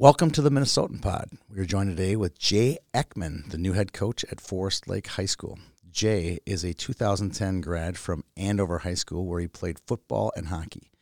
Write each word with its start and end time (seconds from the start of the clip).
Welcome 0.00 0.30
to 0.30 0.42
the 0.42 0.50
Minnesotan 0.50 1.02
Pod. 1.02 1.28
We 1.50 1.58
are 1.58 1.64
joined 1.64 1.90
today 1.90 2.14
with 2.14 2.38
Jay 2.38 2.78
Ekman, 2.94 3.50
the 3.50 3.58
new 3.58 3.72
head 3.72 3.92
coach 3.92 4.24
at 4.30 4.40
Forest 4.40 4.86
Lake 4.86 5.08
High 5.08 5.26
School. 5.26 5.58
Jay 5.90 6.38
is 6.46 6.62
a 6.62 6.72
2010 6.72 7.60
grad 7.60 7.98
from 7.98 8.22
Andover 8.36 8.78
High 8.78 8.94
School 8.94 9.26
where 9.26 9.40
he 9.40 9.48
played 9.48 9.80
football 9.88 10.30
and 10.36 10.46
hockey. 10.46 10.92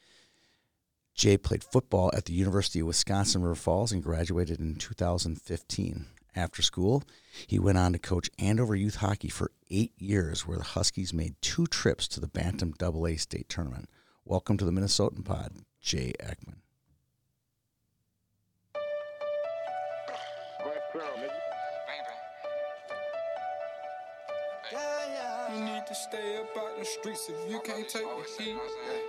Jay 1.15 1.37
played 1.37 1.63
football 1.63 2.11
at 2.17 2.25
the 2.25 2.33
University 2.33 2.81
of 2.81 2.87
Wisconsin 2.87 3.43
River 3.43 3.55
Falls 3.55 3.93
and 3.93 4.03
graduated 4.03 4.61
in 4.61 4.77
2015. 4.77 6.07
After 6.35 6.63
school, 6.63 7.03
he 7.47 7.59
went 7.59 7.77
on 7.77 7.93
to 7.93 7.99
coach 7.99 8.31
Andover 8.39 8.75
youth 8.75 8.97
hockey 8.97 9.29
for 9.29 9.53
eight 9.71 9.93
years, 9.99 10.47
where 10.47 10.57
the 10.57 10.65
Huskies 10.65 11.13
made 11.13 11.35
two 11.43 11.67
trips 11.67 12.09
to 12.09 12.19
the 12.21 12.29
Bantam 12.29 12.73
AA 12.83 13.19
state 13.19 13.51
tournament. 13.51 13.91
Welcome 14.25 14.57
to 14.57 14.65
the 14.65 14.73
Minnesotan 14.73 15.23
Pod, 15.23 15.53
Jay 15.83 16.15
Ekman. 16.19 16.61
Stay 26.09 26.37
up 26.39 26.57
out 26.57 26.79
the 26.79 26.85
streets 26.85 27.29
if 27.29 27.51
you 27.51 27.61
can't 27.61 27.89
take 27.89 28.03
the 28.05 28.45
heat. 28.45 28.57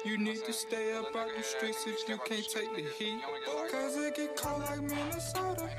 You 0.05 0.17
need 0.17 0.43
to 0.45 0.53
stay 0.53 0.93
up 0.93 1.15
out 1.15 1.29
the 1.35 1.43
streets 1.43 1.85
if 1.85 2.09
you 2.09 2.17
can't 2.17 2.45
take 2.49 2.75
the 2.75 2.83
heat. 2.97 3.19
Cause 3.71 3.97
it 3.97 4.15
get 4.15 4.35
cold 4.35 4.61
like 4.61 4.81
Minnesota. 4.81 5.69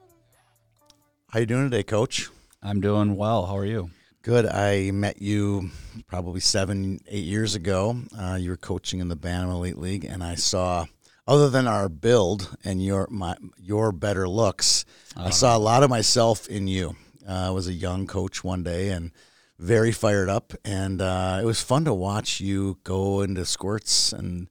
How 1.30 1.40
you 1.40 1.46
doing 1.46 1.70
today, 1.70 1.84
Coach? 1.84 2.30
I'm 2.62 2.82
doing 2.82 3.16
well. 3.16 3.46
How 3.46 3.56
are 3.58 3.66
you? 3.66 3.92
Good. 4.24 4.46
I 4.46 4.92
met 4.92 5.22
you 5.22 5.70
probably 6.08 6.42
seven, 6.42 7.00
eight 7.08 7.24
years 7.24 7.56
ago. 7.56 8.02
Uh, 8.18 8.38
you 8.40 8.50
were 8.50 8.58
coaching 8.58 9.00
in 9.00 9.08
the 9.08 9.16
Bantam 9.16 9.52
Elite 9.52 9.78
League, 9.78 10.04
and 10.04 10.22
I 10.22 10.36
saw, 10.36 10.86
other 11.26 11.50
than 11.50 11.66
our 11.66 11.88
build 11.88 12.58
and 12.66 12.84
your 12.84 13.08
my 13.10 13.38
your 13.58 13.94
better 13.94 14.28
looks, 14.28 14.84
I 15.16 15.30
saw 15.30 15.56
a 15.56 15.60
lot 15.60 15.84
of 15.84 15.90
myself 15.90 16.48
in 16.50 16.68
you. 16.68 16.98
Uh, 17.30 17.48
I 17.48 17.50
was 17.52 17.68
a 17.68 17.74
young 17.74 18.08
coach 18.08 18.44
one 18.44 18.64
day 18.64 18.90
and 18.90 19.12
very 19.60 19.92
fired 19.92 20.30
up, 20.30 20.54
and 20.66 21.02
uh, 21.02 21.38
it 21.42 21.46
was 21.46 21.62
fun 21.62 21.86
to 21.86 21.94
watch 21.94 22.40
you 22.42 22.80
go 22.84 23.22
into 23.22 23.46
squirts 23.46 24.12
and 24.14 24.48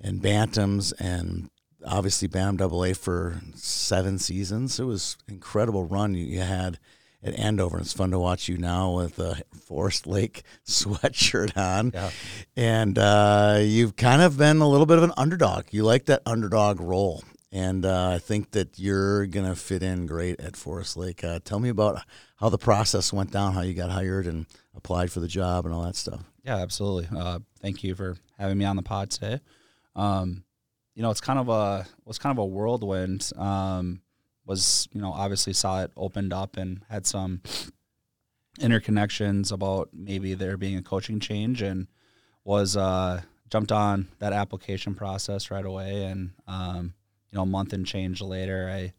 and 0.00 0.20
bantams 0.22 0.92
and 1.00 1.48
obviously 1.86 2.28
Bam 2.28 2.56
Double 2.56 2.84
A 2.84 2.92
for 2.92 3.40
seven 3.54 4.18
seasons. 4.18 4.78
It 4.78 4.84
was 4.84 5.16
incredible 5.28 5.84
run 5.84 6.14
you, 6.14 6.24
you 6.26 6.40
had 6.40 6.78
at 7.22 7.36
Andover. 7.38 7.78
It's 7.80 7.92
fun 7.92 8.10
to 8.12 8.18
watch 8.18 8.48
you 8.48 8.58
now 8.58 8.92
with 8.96 9.18
a 9.18 9.42
Forest 9.66 10.06
Lake 10.06 10.42
sweatshirt 10.66 11.56
on, 11.56 11.90
Yeah. 11.94 12.10
and 12.56 12.98
uh, 12.98 13.58
you've 13.62 13.96
kind 13.96 14.22
of 14.22 14.36
been 14.36 14.58
a 14.60 14.68
little 14.68 14.86
bit 14.86 14.98
of 14.98 15.04
an 15.04 15.12
underdog. 15.16 15.64
You 15.70 15.82
like 15.84 16.04
that 16.06 16.22
underdog 16.26 16.80
role. 16.80 17.22
And 17.50 17.86
uh, 17.86 18.10
I 18.10 18.18
think 18.18 18.50
that 18.50 18.78
you're 18.78 19.26
gonna 19.26 19.56
fit 19.56 19.82
in 19.82 20.06
great 20.06 20.40
at 20.40 20.56
Forest 20.56 20.96
Lake. 20.96 21.24
Uh, 21.24 21.40
tell 21.42 21.60
me 21.60 21.70
about 21.70 22.02
how 22.36 22.48
the 22.48 22.58
process 22.58 23.12
went 23.12 23.30
down, 23.30 23.54
how 23.54 23.62
you 23.62 23.74
got 23.74 23.90
hired 23.90 24.26
and 24.26 24.46
applied 24.74 25.10
for 25.10 25.20
the 25.20 25.28
job, 25.28 25.64
and 25.64 25.74
all 25.74 25.82
that 25.82 25.96
stuff. 25.96 26.22
Yeah, 26.44 26.56
absolutely. 26.56 27.08
Uh, 27.16 27.38
thank 27.60 27.82
you 27.82 27.94
for 27.94 28.16
having 28.38 28.58
me 28.58 28.64
on 28.64 28.76
the 28.76 28.82
pod 28.82 29.10
today. 29.10 29.40
Um, 29.96 30.44
you 30.94 31.02
know, 31.02 31.10
it's 31.10 31.20
kind 31.20 31.38
of 31.38 31.48
a 31.48 31.86
was 32.04 32.18
kind 32.18 32.36
of 32.36 32.38
a 32.38 32.46
whirlwind. 32.46 33.30
Um, 33.36 34.02
was 34.48 34.88
you 34.92 35.00
know 35.00 35.12
obviously 35.12 35.52
saw 35.52 35.82
it 35.82 35.92
opened 35.96 36.32
up 36.32 36.56
and 36.56 36.82
had 36.88 37.06
some 37.06 37.42
interconnections 38.58 39.52
about 39.52 39.90
maybe 39.92 40.34
there 40.34 40.56
being 40.56 40.76
a 40.76 40.82
coaching 40.82 41.20
change 41.20 41.62
and 41.62 41.86
was 42.44 42.76
uh, 42.76 43.20
jumped 43.50 43.70
on 43.70 44.08
that 44.18 44.32
application 44.32 44.94
process 44.94 45.50
right 45.50 45.64
away 45.64 46.04
and 46.04 46.32
um, 46.46 46.94
you 47.30 47.36
know 47.36 47.42
a 47.42 47.46
month 47.46 47.72
and 47.72 47.86
change 47.86 48.20
later 48.20 48.70
I 48.72 48.92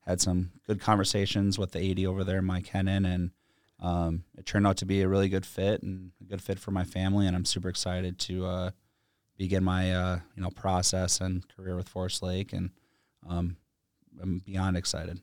had 0.00 0.20
some 0.20 0.52
good 0.66 0.80
conversations 0.80 1.58
with 1.58 1.72
the 1.72 1.90
AD 1.90 2.04
over 2.06 2.24
there 2.24 2.42
Mike 2.42 2.66
Hennon 2.66 3.06
and 3.06 3.30
um, 3.80 4.24
it 4.38 4.46
turned 4.46 4.66
out 4.66 4.76
to 4.78 4.86
be 4.86 5.02
a 5.02 5.08
really 5.08 5.28
good 5.28 5.44
fit 5.44 5.82
and 5.82 6.12
a 6.20 6.24
good 6.24 6.42
fit 6.42 6.58
for 6.58 6.70
my 6.70 6.84
family 6.84 7.26
and 7.26 7.36
I'm 7.36 7.44
super 7.44 7.68
excited 7.68 8.18
to 8.20 8.46
uh, 8.46 8.70
begin 9.36 9.64
my 9.64 9.92
uh, 9.94 10.18
you 10.36 10.42
know 10.42 10.50
process 10.50 11.20
and 11.20 11.46
career 11.48 11.76
with 11.76 11.88
Forest 11.88 12.22
Lake 12.22 12.52
and 12.52 12.70
um, 13.28 13.56
I'm 14.22 14.40
beyond 14.40 14.76
excited. 14.76 15.20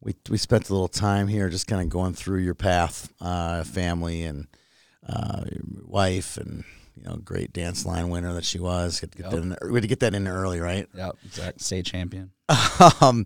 we 0.00 0.14
we 0.28 0.38
spent 0.38 0.68
a 0.68 0.72
little 0.72 0.88
time 0.88 1.28
here 1.28 1.48
just 1.48 1.66
kind 1.66 1.82
of 1.82 1.88
going 1.88 2.14
through 2.14 2.40
your 2.40 2.54
path, 2.54 3.12
uh, 3.20 3.64
family 3.64 4.24
and 4.24 4.48
uh, 5.06 5.44
your 5.50 5.62
wife, 5.86 6.36
and 6.36 6.64
you 6.96 7.02
know, 7.04 7.16
great 7.16 7.52
dance 7.52 7.84
line 7.86 8.08
winner 8.10 8.32
that 8.34 8.44
she 8.44 8.58
was. 8.58 9.00
To 9.00 9.06
get 9.06 9.20
Yep. 9.20 9.30
that 9.30 9.36
in, 9.42 9.56
we 9.70 9.74
had 9.76 9.82
to 9.82 9.88
get 9.88 10.00
that 10.00 10.14
in 10.14 10.26
early, 10.28 10.60
right? 10.60 10.88
Yep, 10.94 11.16
exact 11.24 11.60
state 11.60 11.86
champion. 11.86 12.30
um, 13.00 13.24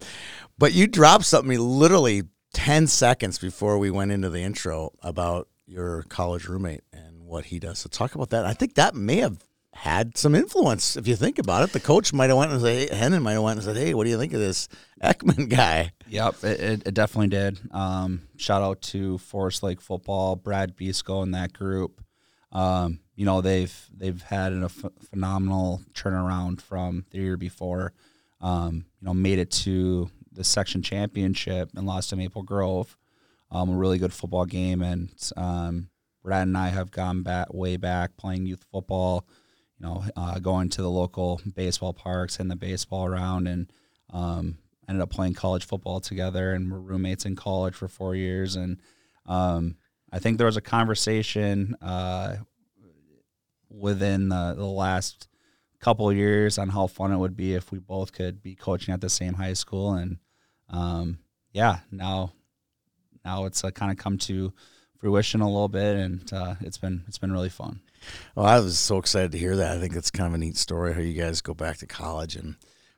but 0.58 0.72
you 0.72 0.86
dropped 0.86 1.24
something 1.24 1.58
literally 1.58 2.22
ten 2.52 2.86
seconds 2.86 3.38
before 3.38 3.78
we 3.78 3.90
went 3.90 4.12
into 4.12 4.28
the 4.30 4.40
intro 4.40 4.92
about 5.02 5.48
your 5.66 6.02
college 6.04 6.46
roommate 6.46 6.82
and 6.92 7.22
what 7.26 7.46
he 7.46 7.58
does. 7.58 7.78
So 7.80 7.88
talk 7.88 8.14
about 8.14 8.30
that. 8.30 8.46
I 8.46 8.52
think 8.52 8.74
that 8.74 8.94
may 8.94 9.16
have 9.16 9.44
had 9.72 10.16
some 10.16 10.34
influence 10.34 10.96
if 10.96 11.06
you 11.06 11.14
think 11.16 11.38
about 11.38 11.62
it. 11.64 11.72
The 11.72 11.80
coach 11.80 12.12
might 12.12 12.28
have 12.30 12.38
went 12.38 12.50
and 12.52 12.60
said, 12.62 12.88
hey, 12.88 12.96
Hennon 12.96 13.20
might 13.22 13.32
have 13.32 13.42
went 13.42 13.58
and 13.58 13.64
said, 13.64 13.76
"Hey, 13.76 13.92
what 13.92 14.04
do 14.04 14.10
you 14.10 14.16
think 14.18 14.32
of 14.32 14.40
this 14.40 14.68
Ekman 15.02 15.48
guy?" 15.54 15.92
Yep, 16.08 16.44
it, 16.44 16.60
it, 16.60 16.82
it 16.86 16.94
definitely 16.94 17.28
did. 17.28 17.58
Um, 17.72 18.22
shout 18.36 18.62
out 18.62 18.80
to 18.82 19.18
Forest 19.18 19.62
Lake 19.62 19.80
football, 19.82 20.34
Brad 20.36 20.76
Bisco 20.76 21.20
and 21.20 21.34
that 21.34 21.52
group. 21.52 22.00
Um, 22.52 23.00
you 23.14 23.24
know 23.24 23.40
they've 23.40 23.74
they've 23.94 24.20
had 24.22 24.52
a 24.52 24.68
ph- 24.68 24.92
phenomenal 25.10 25.82
turnaround 25.92 26.60
from 26.60 27.04
the 27.10 27.18
year 27.18 27.36
before. 27.36 27.92
Um, 28.40 28.86
you 29.00 29.06
know 29.06 29.14
made 29.14 29.38
it 29.38 29.50
to 29.52 30.10
the 30.32 30.44
section 30.44 30.82
championship 30.82 31.70
and 31.74 31.86
lost 31.86 32.10
to 32.10 32.16
Maple 32.16 32.42
Grove. 32.42 32.96
Um, 33.50 33.70
a 33.70 33.76
really 33.76 33.98
good 33.98 34.12
football 34.12 34.44
game, 34.44 34.82
and 34.82 35.10
um, 35.36 35.88
Brad 36.22 36.48
and 36.48 36.56
I 36.58 36.68
have 36.68 36.90
gone 36.90 37.22
back 37.22 37.54
way 37.54 37.76
back 37.76 38.16
playing 38.16 38.46
youth 38.46 38.64
football. 38.70 39.26
You 39.78 39.86
know, 39.86 40.04
uh, 40.16 40.38
going 40.38 40.70
to 40.70 40.82
the 40.82 40.90
local 40.90 41.40
baseball 41.54 41.92
parks 41.92 42.40
and 42.40 42.50
the 42.50 42.56
baseball 42.56 43.06
around, 43.06 43.46
and 43.46 43.70
um, 44.10 44.58
ended 44.88 45.02
up 45.02 45.10
playing 45.10 45.34
college 45.34 45.64
football 45.64 46.00
together 46.00 46.52
and 46.52 46.70
we're 46.70 46.78
roommates 46.78 47.24
in 47.24 47.36
college 47.36 47.74
for 47.74 47.88
four 47.88 48.14
years 48.14 48.56
and 48.56 48.80
um, 49.26 49.76
i 50.16 50.18
think 50.18 50.38
there 50.38 50.46
was 50.46 50.56
a 50.56 50.62
conversation 50.62 51.76
uh, 51.82 52.36
within 53.68 54.28
the, 54.28 54.54
the 54.56 54.66
last 54.66 55.28
couple 55.80 56.08
of 56.08 56.16
years 56.16 56.58
on 56.58 56.68
how 56.70 56.86
fun 56.86 57.12
it 57.12 57.16
would 57.18 57.36
be 57.36 57.54
if 57.54 57.70
we 57.70 57.78
both 57.78 58.12
could 58.12 58.42
be 58.42 58.54
coaching 58.54 58.94
at 58.94 59.00
the 59.00 59.10
same 59.10 59.34
high 59.34 59.52
school 59.52 59.92
and 59.92 60.18
um, 60.70 61.18
yeah 61.52 61.80
now 61.90 62.32
now 63.24 63.44
it's 63.44 63.62
uh, 63.62 63.70
kind 63.70 63.92
of 63.92 63.98
come 63.98 64.16
to 64.18 64.52
fruition 64.98 65.40
a 65.42 65.46
little 65.46 65.68
bit 65.68 65.96
and 65.96 66.32
uh, 66.32 66.54
it's 66.60 66.78
been 66.78 67.04
it's 67.06 67.18
been 67.18 67.32
really 67.32 67.50
fun 67.50 67.80
Well, 68.34 68.46
I 68.46 68.58
was 68.58 68.78
so 68.78 68.98
excited 68.98 69.32
to 69.32 69.38
hear 69.38 69.56
that. 69.56 69.76
I 69.76 69.80
think 69.80 69.94
it's 69.96 70.10
kind 70.10 70.26
of 70.28 70.34
a 70.34 70.38
neat 70.38 70.56
story 70.56 70.94
how 70.94 71.00
you 71.00 71.20
guys 71.20 71.40
go 71.40 71.54
back 71.54 71.76
to 71.78 71.86
college 71.86 72.36
and 72.36 72.56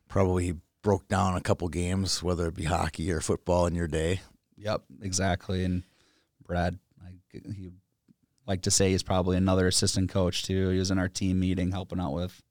probably 0.09 0.55
broke 0.83 1.09
down 1.09 1.37
a 1.37 1.41
couple 1.41 1.69
games, 1.69 2.23
whether 2.23 2.47
it 2.47 2.55
be 2.55 2.65
hockey 2.65 3.11
or 3.11 3.21
football 3.21 3.67
in 3.67 3.75
your 3.75 3.89
day. 3.89 4.21
Yep, 4.57 4.83
exactly. 5.03 5.65
And 5.65 5.85
Brad, 6.47 6.79
he 7.33 7.71
like 8.47 8.63
to 8.63 8.71
say 8.71 8.91
he's 8.91 9.03
probably 9.03 9.37
another 9.37 9.67
assistant 9.67 10.11
coach 10.11 10.43
too. 10.43 10.71
He 10.71 10.79
was 10.79 10.91
in 10.91 10.99
our 10.99 11.09
team 11.09 11.39
meeting 11.41 11.71
helping 11.71 12.01
out 12.01 12.15
with 12.15 12.43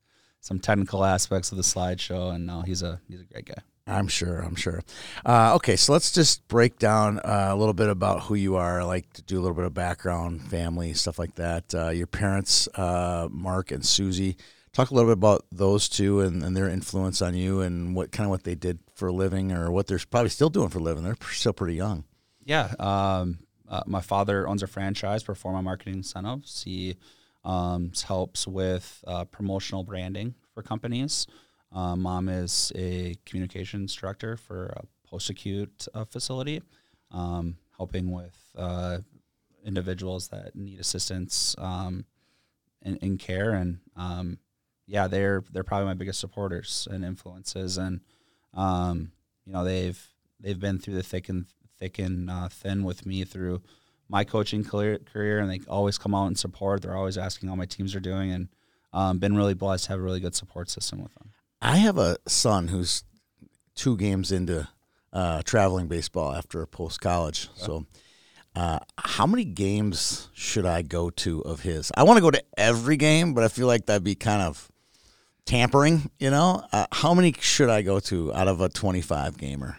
some 0.41 0.59
technical 0.59 1.03
aspects 1.03 1.51
of 1.51 1.57
the 1.57 1.63
slideshow, 1.63 2.33
and 2.33 2.45
now 2.45 2.61
he's 2.61 2.83
a 2.83 3.01
he's 3.07 3.21
a 3.21 3.25
great 3.25 3.45
guy. 3.45 3.61
I'm 3.87 4.07
sure. 4.09 4.39
I'm 4.39 4.55
sure. 4.55 4.83
Uh, 5.25 5.55
okay, 5.55 5.77
so 5.77 5.93
let's 5.93 6.11
just 6.11 6.45
break 6.49 6.77
down 6.77 7.19
uh, 7.19 7.47
a 7.51 7.55
little 7.55 7.73
bit 7.73 7.89
about 7.89 8.23
who 8.23 8.35
you 8.35 8.57
are. 8.57 8.81
I 8.81 8.83
like 8.83 9.11
to 9.13 9.21
do 9.21 9.39
a 9.39 9.41
little 9.41 9.55
bit 9.55 9.63
of 9.63 9.73
background, 9.73 10.41
family, 10.41 10.93
stuff 10.93 11.17
like 11.17 11.35
that. 11.35 11.73
Uh, 11.73 11.89
your 11.89 12.07
parents, 12.07 12.67
uh, 12.75 13.29
Mark 13.31 13.71
and 13.71 13.85
Susie. 13.85 14.35
Talk 14.73 14.91
a 14.91 14.93
little 14.93 15.09
bit 15.09 15.17
about 15.17 15.45
those 15.51 15.87
two 15.87 16.19
and, 16.19 16.43
and 16.43 16.55
their 16.55 16.67
influence 16.67 17.21
on 17.21 17.33
you, 17.33 17.61
and 17.61 17.95
what 17.95 18.11
kind 18.11 18.25
of 18.25 18.29
what 18.29 18.43
they 18.43 18.55
did 18.55 18.79
for 18.93 19.07
a 19.07 19.13
living, 19.13 19.53
or 19.53 19.71
what 19.71 19.87
they're 19.87 19.99
probably 20.11 20.29
still 20.29 20.49
doing 20.49 20.69
for 20.69 20.79
a 20.79 20.83
living. 20.83 21.03
They're 21.03 21.17
still 21.31 21.53
pretty 21.53 21.75
young. 21.75 22.03
Yeah, 22.43 22.73
um, 22.79 23.39
uh, 23.69 23.83
my 23.85 24.01
father 24.01 24.47
owns 24.47 24.63
a 24.63 24.67
franchise, 24.67 25.23
Performa 25.23 25.63
Marketing 25.63 25.95
Incentives. 25.95 26.63
He 26.63 26.95
um, 27.43 27.91
helps 28.07 28.47
with 28.47 29.03
uh, 29.07 29.25
promotional 29.25 29.83
branding 29.83 30.35
for 30.53 30.61
companies. 30.61 31.27
Uh, 31.71 31.95
mom 31.95 32.29
is 32.29 32.71
a 32.75 33.15
communications 33.25 33.93
director 33.93 34.37
for 34.37 34.67
a 34.67 35.09
post-acute 35.09 35.87
uh, 35.93 36.05
facility, 36.05 36.61
um, 37.11 37.57
helping 37.77 38.11
with 38.11 38.37
uh, 38.57 38.99
individuals 39.65 40.29
that 40.29 40.55
need 40.55 40.79
assistance 40.79 41.55
um, 41.57 42.05
in, 42.81 42.95
in 42.97 43.17
care. 43.17 43.51
And 43.51 43.79
um, 43.95 44.39
yeah, 44.85 45.07
they're 45.07 45.43
they're 45.51 45.63
probably 45.63 45.87
my 45.87 45.93
biggest 45.93 46.19
supporters 46.19 46.87
and 46.89 47.03
influences. 47.03 47.77
And 47.77 48.01
um, 48.53 49.11
you 49.45 49.53
know, 49.53 49.63
they've 49.63 50.01
they've 50.39 50.59
been 50.59 50.79
through 50.79 50.95
the 50.95 51.03
thick 51.03 51.29
and 51.29 51.45
thick 51.79 51.99
and 51.99 52.29
uh, 52.29 52.49
thin 52.49 52.83
with 52.83 53.05
me 53.05 53.23
through 53.23 53.61
my 54.09 54.23
coaching 54.23 54.63
career, 54.63 54.99
career, 54.99 55.39
and 55.39 55.51
they 55.51 55.59
always 55.67 55.97
come 55.97 56.15
out 56.15 56.27
and 56.27 56.37
support. 56.39 56.81
They're 56.81 56.95
always 56.95 57.17
asking 57.17 57.49
how 57.49 57.55
my 57.55 57.65
teams 57.65 57.93
are 57.95 57.99
doing, 57.99 58.31
and 58.31 58.47
um, 58.93 59.19
been 59.19 59.35
really 59.35 59.53
blessed 59.53 59.85
to 59.85 59.91
have 59.91 59.99
a 59.99 60.03
really 60.03 60.19
good 60.19 60.35
support 60.35 60.69
system 60.69 61.01
with 61.01 61.13
them. 61.15 61.31
I 61.61 61.77
have 61.77 61.97
a 61.97 62.17
son 62.27 62.69
who's 62.69 63.03
two 63.75 63.97
games 63.97 64.31
into 64.31 64.67
uh, 65.11 65.41
traveling 65.43 65.87
baseball 65.87 66.33
after 66.33 66.65
post 66.65 67.01
college. 67.01 67.49
So, 67.55 67.85
uh, 68.55 68.79
how 68.97 69.27
many 69.27 69.43
games 69.43 70.29
should 70.33 70.65
I 70.65 70.81
go 70.81 71.09
to 71.09 71.41
of 71.41 71.61
his? 71.61 71.91
I 71.95 72.03
want 72.03 72.17
to 72.17 72.21
go 72.21 72.31
to 72.31 72.43
every 72.57 72.97
game, 72.97 73.33
but 73.33 73.43
I 73.43 73.49
feel 73.49 73.67
like 73.67 73.87
that'd 73.87 74.03
be 74.03 74.15
kind 74.15 74.41
of 74.41 74.71
tampering. 75.45 76.11
You 76.19 76.29
know, 76.29 76.63
uh, 76.71 76.87
how 76.91 77.13
many 77.13 77.35
should 77.39 77.69
I 77.69 77.81
go 77.81 77.99
to 78.01 78.33
out 78.33 78.47
of 78.47 78.61
a 78.61 78.69
twenty-five 78.69 79.37
gamer? 79.37 79.77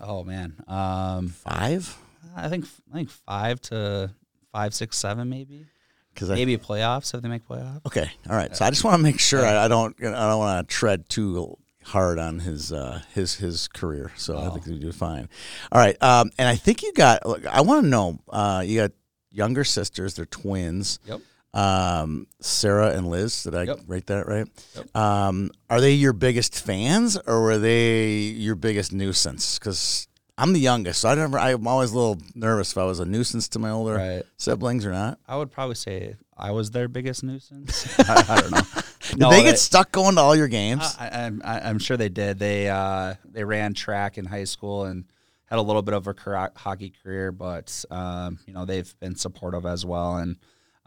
Oh 0.00 0.24
man, 0.24 0.54
um, 0.66 1.28
Five? 1.28 1.96
I 2.36 2.48
think 2.48 2.66
I 2.92 2.96
think 2.96 3.10
five 3.10 3.60
to 3.62 4.10
five, 4.52 4.74
six, 4.74 4.96
seven, 4.98 5.28
maybe. 5.28 5.66
Because 6.14 6.30
I 6.30 6.34
Maybe 6.34 6.56
playoffs 6.56 7.14
if 7.14 7.22
they 7.22 7.28
make 7.28 7.46
playoffs. 7.46 7.86
Okay, 7.86 8.10
all 8.28 8.34
right. 8.36 8.54
So 8.56 8.64
I 8.64 8.70
just 8.70 8.82
want 8.82 8.96
to 8.96 9.02
make 9.02 9.20
sure 9.20 9.44
I, 9.44 9.64
I 9.64 9.68
don't 9.68 9.94
I 10.02 10.28
don't 10.28 10.38
want 10.38 10.68
to 10.68 10.74
tread 10.74 11.08
too 11.08 11.56
hard 11.84 12.18
on 12.18 12.40
his 12.40 12.72
uh, 12.72 13.02
his 13.14 13.36
his 13.36 13.68
career. 13.68 14.10
So 14.16 14.38
I 14.38 14.50
think 14.50 14.66
we 14.66 14.78
do 14.78 14.92
fine. 14.92 15.28
All 15.70 15.80
right, 15.80 16.00
um, 16.02 16.30
and 16.38 16.48
I 16.48 16.56
think 16.56 16.82
you 16.82 16.92
got. 16.92 17.24
Look, 17.24 17.46
I 17.46 17.60
want 17.60 17.84
to 17.84 17.88
know. 17.88 18.18
Uh, 18.28 18.62
you 18.66 18.80
got 18.80 18.92
younger 19.30 19.64
sisters. 19.64 20.14
They're 20.14 20.26
twins. 20.26 20.98
Yep. 21.06 21.20
Um, 21.54 22.26
Sarah 22.40 22.90
and 22.90 23.08
Liz. 23.08 23.42
Did 23.42 23.54
I 23.54 23.62
Yep. 23.64 23.80
write 23.86 24.06
that 24.06 24.26
right? 24.26 24.46
Yep. 24.76 24.96
Um, 24.96 25.50
are 25.70 25.80
they 25.80 25.92
your 25.94 26.12
biggest 26.12 26.54
fans 26.58 27.16
or 27.26 27.42
were 27.42 27.58
they 27.58 28.10
your 28.16 28.54
biggest 28.54 28.92
nuisance? 28.92 29.58
Because 29.58 30.06
I'm 30.36 30.52
the 30.52 30.60
youngest, 30.60 31.00
so 31.00 31.08
I 31.08 31.14
never. 31.16 31.38
I'm 31.38 31.66
always 31.66 31.90
a 31.92 31.96
little 31.96 32.18
nervous 32.34 32.70
if 32.72 32.78
I 32.78 32.84
was 32.84 33.00
a 33.00 33.04
nuisance 33.04 33.48
to 33.48 33.58
my 33.58 33.70
older 33.70 33.94
Right. 33.94 34.22
siblings 34.36 34.84
or 34.86 34.92
not. 34.92 35.18
I 35.26 35.36
would 35.36 35.50
probably 35.50 35.74
say 35.74 36.16
I 36.36 36.52
was 36.52 36.70
their 36.70 36.86
biggest 36.86 37.24
nuisance. 37.24 37.88
I, 38.08 38.24
I 38.28 38.40
don't 38.42 38.50
know. 38.52 38.62
Did 39.10 39.18
No, 39.18 39.30
they 39.30 39.42
get 39.42 39.58
stuck 39.58 39.90
going 39.90 40.14
to 40.14 40.20
all 40.20 40.36
your 40.36 40.46
games? 40.46 40.82
I, 41.00 41.32
I'm 41.44 41.78
sure 41.80 41.96
they 41.96 42.08
did. 42.10 42.38
They 42.38 42.68
uh, 42.68 43.14
they 43.24 43.42
ran 43.42 43.74
track 43.74 44.16
in 44.18 44.26
high 44.26 44.44
school 44.44 44.84
and 44.84 45.06
had 45.46 45.58
a 45.58 45.62
little 45.62 45.82
bit 45.82 45.94
of 45.94 46.06
a 46.06 46.50
hockey 46.54 46.92
career, 47.02 47.32
but 47.32 47.84
um, 47.90 48.38
you 48.46 48.52
know 48.52 48.64
they've 48.64 48.94
been 49.00 49.16
supportive 49.16 49.66
as 49.66 49.84
well, 49.84 50.18
and 50.18 50.36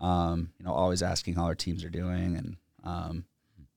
um, 0.01 0.51
you 0.59 0.65
know 0.65 0.74
always 0.74 1.01
asking 1.01 1.36
how 1.36 1.45
our 1.45 1.56
teams 1.56 1.86
are 1.86 1.89
doing, 1.89 2.36
and 2.36 2.57
um, 2.83 3.25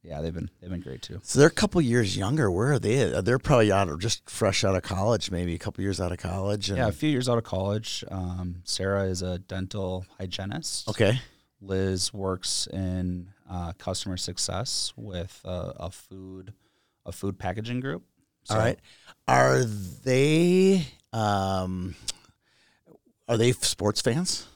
yeah, 0.02 0.20
they've 0.20 0.34
been 0.34 0.50
they've 0.60 0.70
been 0.70 0.80
great 0.80 1.02
too. 1.02 1.20
So 1.22 1.38
they're 1.38 1.48
a 1.48 1.52
couple 1.52 1.80
years 1.80 2.16
younger. 2.16 2.50
Where 2.50 2.72
are 2.72 2.78
they? 2.78 3.20
They're 3.20 3.38
probably 3.38 3.70
out 3.70 3.88
of 3.88 4.00
just 4.00 4.28
fresh 4.28 4.64
out 4.64 4.74
of 4.74 4.82
college, 4.82 5.30
maybe 5.30 5.54
a 5.54 5.58
couple 5.58 5.82
years 5.82 6.00
out 6.00 6.12
of 6.12 6.18
college. 6.18 6.68
And, 6.68 6.78
Yeah, 6.78 6.88
a 6.88 6.92
few 6.92 7.08
years 7.08 7.28
out 7.28 7.38
of 7.38 7.44
college. 7.44 8.04
Um, 8.10 8.62
Sarah 8.64 9.04
is 9.04 9.22
a 9.22 9.38
dental 9.38 10.04
hygienist. 10.18 10.88
Okay. 10.88 11.20
Liz 11.60 12.12
works 12.12 12.68
in 12.72 13.28
uh, 13.50 13.72
customer 13.78 14.16
success 14.18 14.92
with 14.96 15.40
a, 15.44 15.72
a 15.76 15.90
food 15.90 16.52
a 17.06 17.12
food 17.12 17.38
packaging 17.38 17.80
group. 17.80 18.02
All 18.50 18.58
right. 18.58 18.78
Are 19.26 19.64
they 19.64 20.86
um, 21.14 21.94
are 23.26 23.38
they 23.38 23.52
sports 23.52 24.02
fans? 24.02 24.46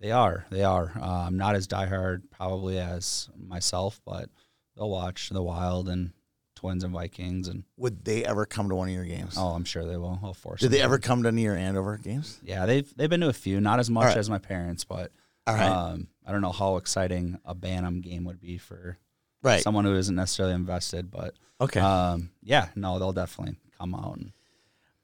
They 0.00 0.10
are. 0.10 0.46
They 0.50 0.62
are. 0.62 0.92
Um, 1.00 1.36
not 1.36 1.54
as 1.54 1.66
diehard 1.66 2.22
probably 2.30 2.78
as 2.78 3.28
myself, 3.36 4.00
but 4.04 4.28
they'll 4.76 4.90
watch 4.90 5.30
the 5.30 5.42
Wild 5.42 5.88
and 5.88 6.12
Twins 6.54 6.84
and 6.84 6.92
Vikings, 6.92 7.48
and 7.48 7.64
Would 7.76 8.04
they 8.04 8.24
ever 8.24 8.46
come 8.46 8.68
to 8.70 8.74
one 8.74 8.88
of 8.88 8.94
your 8.94 9.04
games? 9.04 9.36
oh, 9.38 9.48
I'm 9.48 9.64
sure 9.64 9.84
they 9.84 9.96
will. 9.96 10.18
I'll 10.22 10.34
force. 10.34 10.60
Did 10.60 10.70
they 10.70 10.80
ever 10.80 10.98
come 10.98 11.22
to 11.22 11.28
any 11.28 11.42
of 11.42 11.44
your 11.44 11.56
Andover 11.56 11.98
games? 11.98 12.40
Yeah, 12.42 12.66
they've 12.66 12.92
they've 12.96 13.10
been 13.10 13.20
to 13.20 13.28
a 13.28 13.34
few, 13.34 13.60
not 13.60 13.78
as 13.78 13.90
much 13.90 14.06
right. 14.06 14.16
as 14.16 14.28
my 14.28 14.38
parents, 14.38 14.84
but 14.84 15.12
All 15.46 15.54
right. 15.54 15.66
um, 15.68 16.08
I 16.26 16.32
don't 16.32 16.40
know 16.40 16.52
how 16.52 16.76
exciting 16.76 17.38
a 17.44 17.54
Bantam 17.54 18.00
game 18.00 18.24
would 18.24 18.40
be 18.40 18.58
for 18.58 18.98
right. 19.42 19.62
someone 19.62 19.84
who 19.84 19.94
isn't 19.94 20.14
necessarily 20.14 20.54
invested, 20.54 21.10
but 21.10 21.34
okay. 21.60 21.80
um, 21.80 22.30
yeah, 22.42 22.68
no, 22.74 22.98
they'll 22.98 23.12
definitely 23.12 23.56
come 23.78 23.94
out. 23.94 24.16
And, 24.16 24.32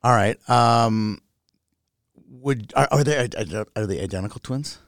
All 0.03 0.13
right. 0.13 0.37
Um, 0.49 1.21
would 2.33 2.73
are, 2.75 2.89
are 2.91 3.05
they 3.05 3.29
are 3.77 3.87
they 3.87 4.01
identical 4.01 4.41
twins? 4.43 4.79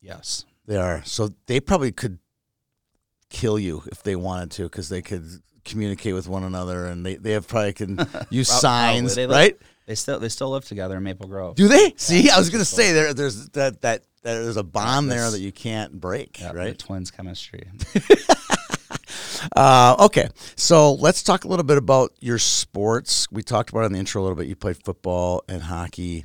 yes, 0.00 0.44
They 0.66 0.76
are. 0.76 1.02
So 1.04 1.30
they 1.46 1.60
probably 1.60 1.92
could 1.92 2.18
kill 3.28 3.58
you 3.58 3.82
if 3.92 4.02
they 4.02 4.16
wanted 4.16 4.50
to, 4.52 4.62
because 4.64 4.88
they 4.88 5.02
could 5.02 5.24
communicate 5.64 6.14
with 6.14 6.26
one 6.28 6.42
another, 6.44 6.86
and 6.86 7.04
they, 7.04 7.16
they 7.16 7.32
have 7.32 7.46
probably 7.48 7.72
can 7.72 7.98
use 8.30 8.48
signs. 8.48 9.14
They 9.14 9.26
live- 9.26 9.36
right? 9.36 9.58
they 9.86 9.94
still 9.94 10.18
they 10.18 10.28
still 10.28 10.50
live 10.50 10.64
together 10.64 10.96
in 10.96 11.02
Maple 11.02 11.28
Grove. 11.28 11.54
Do 11.56 11.68
they? 11.68 11.92
See, 11.96 12.30
I 12.30 12.38
was 12.38 12.50
gonna 12.50 12.64
say 12.64 12.92
there 12.92 13.12
there's 13.14 13.48
that 13.50 13.82
that 13.82 14.02
there's 14.22 14.56
a 14.56 14.64
bond 14.64 15.10
there 15.10 15.30
that 15.30 15.38
you 15.40 15.52
can't 15.52 16.00
break, 16.00 16.40
Yeah, 16.40 16.52
the 16.52 16.58
right? 16.58 16.78
twins 16.78 17.10
chemistry. 17.10 17.68
Uh, 19.54 19.94
okay, 20.00 20.28
so 20.56 20.94
let's 20.94 21.22
talk 21.22 21.44
a 21.44 21.48
little 21.48 21.64
bit 21.64 21.76
about 21.76 22.10
your 22.20 22.38
sports. 22.38 23.30
We 23.30 23.42
talked 23.42 23.70
about 23.70 23.82
it 23.82 23.86
in 23.86 23.92
the 23.92 23.98
intro 23.98 24.20
a 24.20 24.24
little 24.24 24.36
bit. 24.36 24.48
You 24.48 24.56
played 24.56 24.76
football 24.82 25.44
and 25.48 25.62
hockey 25.62 26.24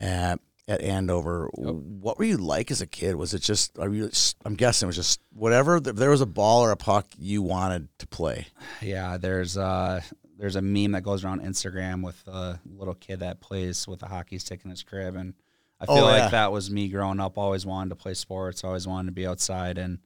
at 0.00 0.40
at 0.66 0.82
Andover. 0.82 1.48
What 1.54 2.18
were 2.18 2.24
you 2.24 2.36
like 2.36 2.70
as 2.70 2.80
a 2.80 2.86
kid? 2.86 3.14
Was 3.16 3.32
it 3.34 3.40
just? 3.42 3.78
Are 3.78 3.88
you? 3.92 4.10
I'm 4.44 4.54
guessing 4.54 4.86
it 4.86 4.88
was 4.88 4.96
just 4.96 5.20
whatever. 5.32 5.76
If 5.76 5.84
there 5.84 6.10
was 6.10 6.20
a 6.20 6.26
ball 6.26 6.62
or 6.64 6.70
a 6.70 6.76
puck 6.76 7.06
you 7.18 7.42
wanted 7.42 7.88
to 7.98 8.06
play. 8.06 8.46
Yeah, 8.82 9.16
there's 9.16 9.56
uh 9.56 10.00
there's 10.38 10.56
a 10.56 10.62
meme 10.62 10.92
that 10.92 11.02
goes 11.02 11.24
around 11.24 11.40
Instagram 11.42 12.04
with 12.04 12.22
a 12.28 12.60
little 12.64 12.94
kid 12.94 13.20
that 13.20 13.40
plays 13.40 13.88
with 13.88 14.02
a 14.02 14.06
hockey 14.06 14.38
stick 14.38 14.60
in 14.64 14.70
his 14.70 14.82
crib, 14.82 15.16
and 15.16 15.34
I 15.80 15.86
feel 15.86 15.96
Oh, 15.96 16.04
like 16.04 16.18
yeah. 16.18 16.28
that 16.28 16.52
was 16.52 16.70
me 16.70 16.88
growing 16.88 17.18
up. 17.20 17.38
Always 17.38 17.64
wanted 17.66 17.90
to 17.90 17.96
play 17.96 18.14
sports. 18.14 18.62
Always 18.62 18.86
wanted 18.86 19.06
to 19.06 19.12
be 19.12 19.26
outside, 19.26 19.78
and 19.78 19.98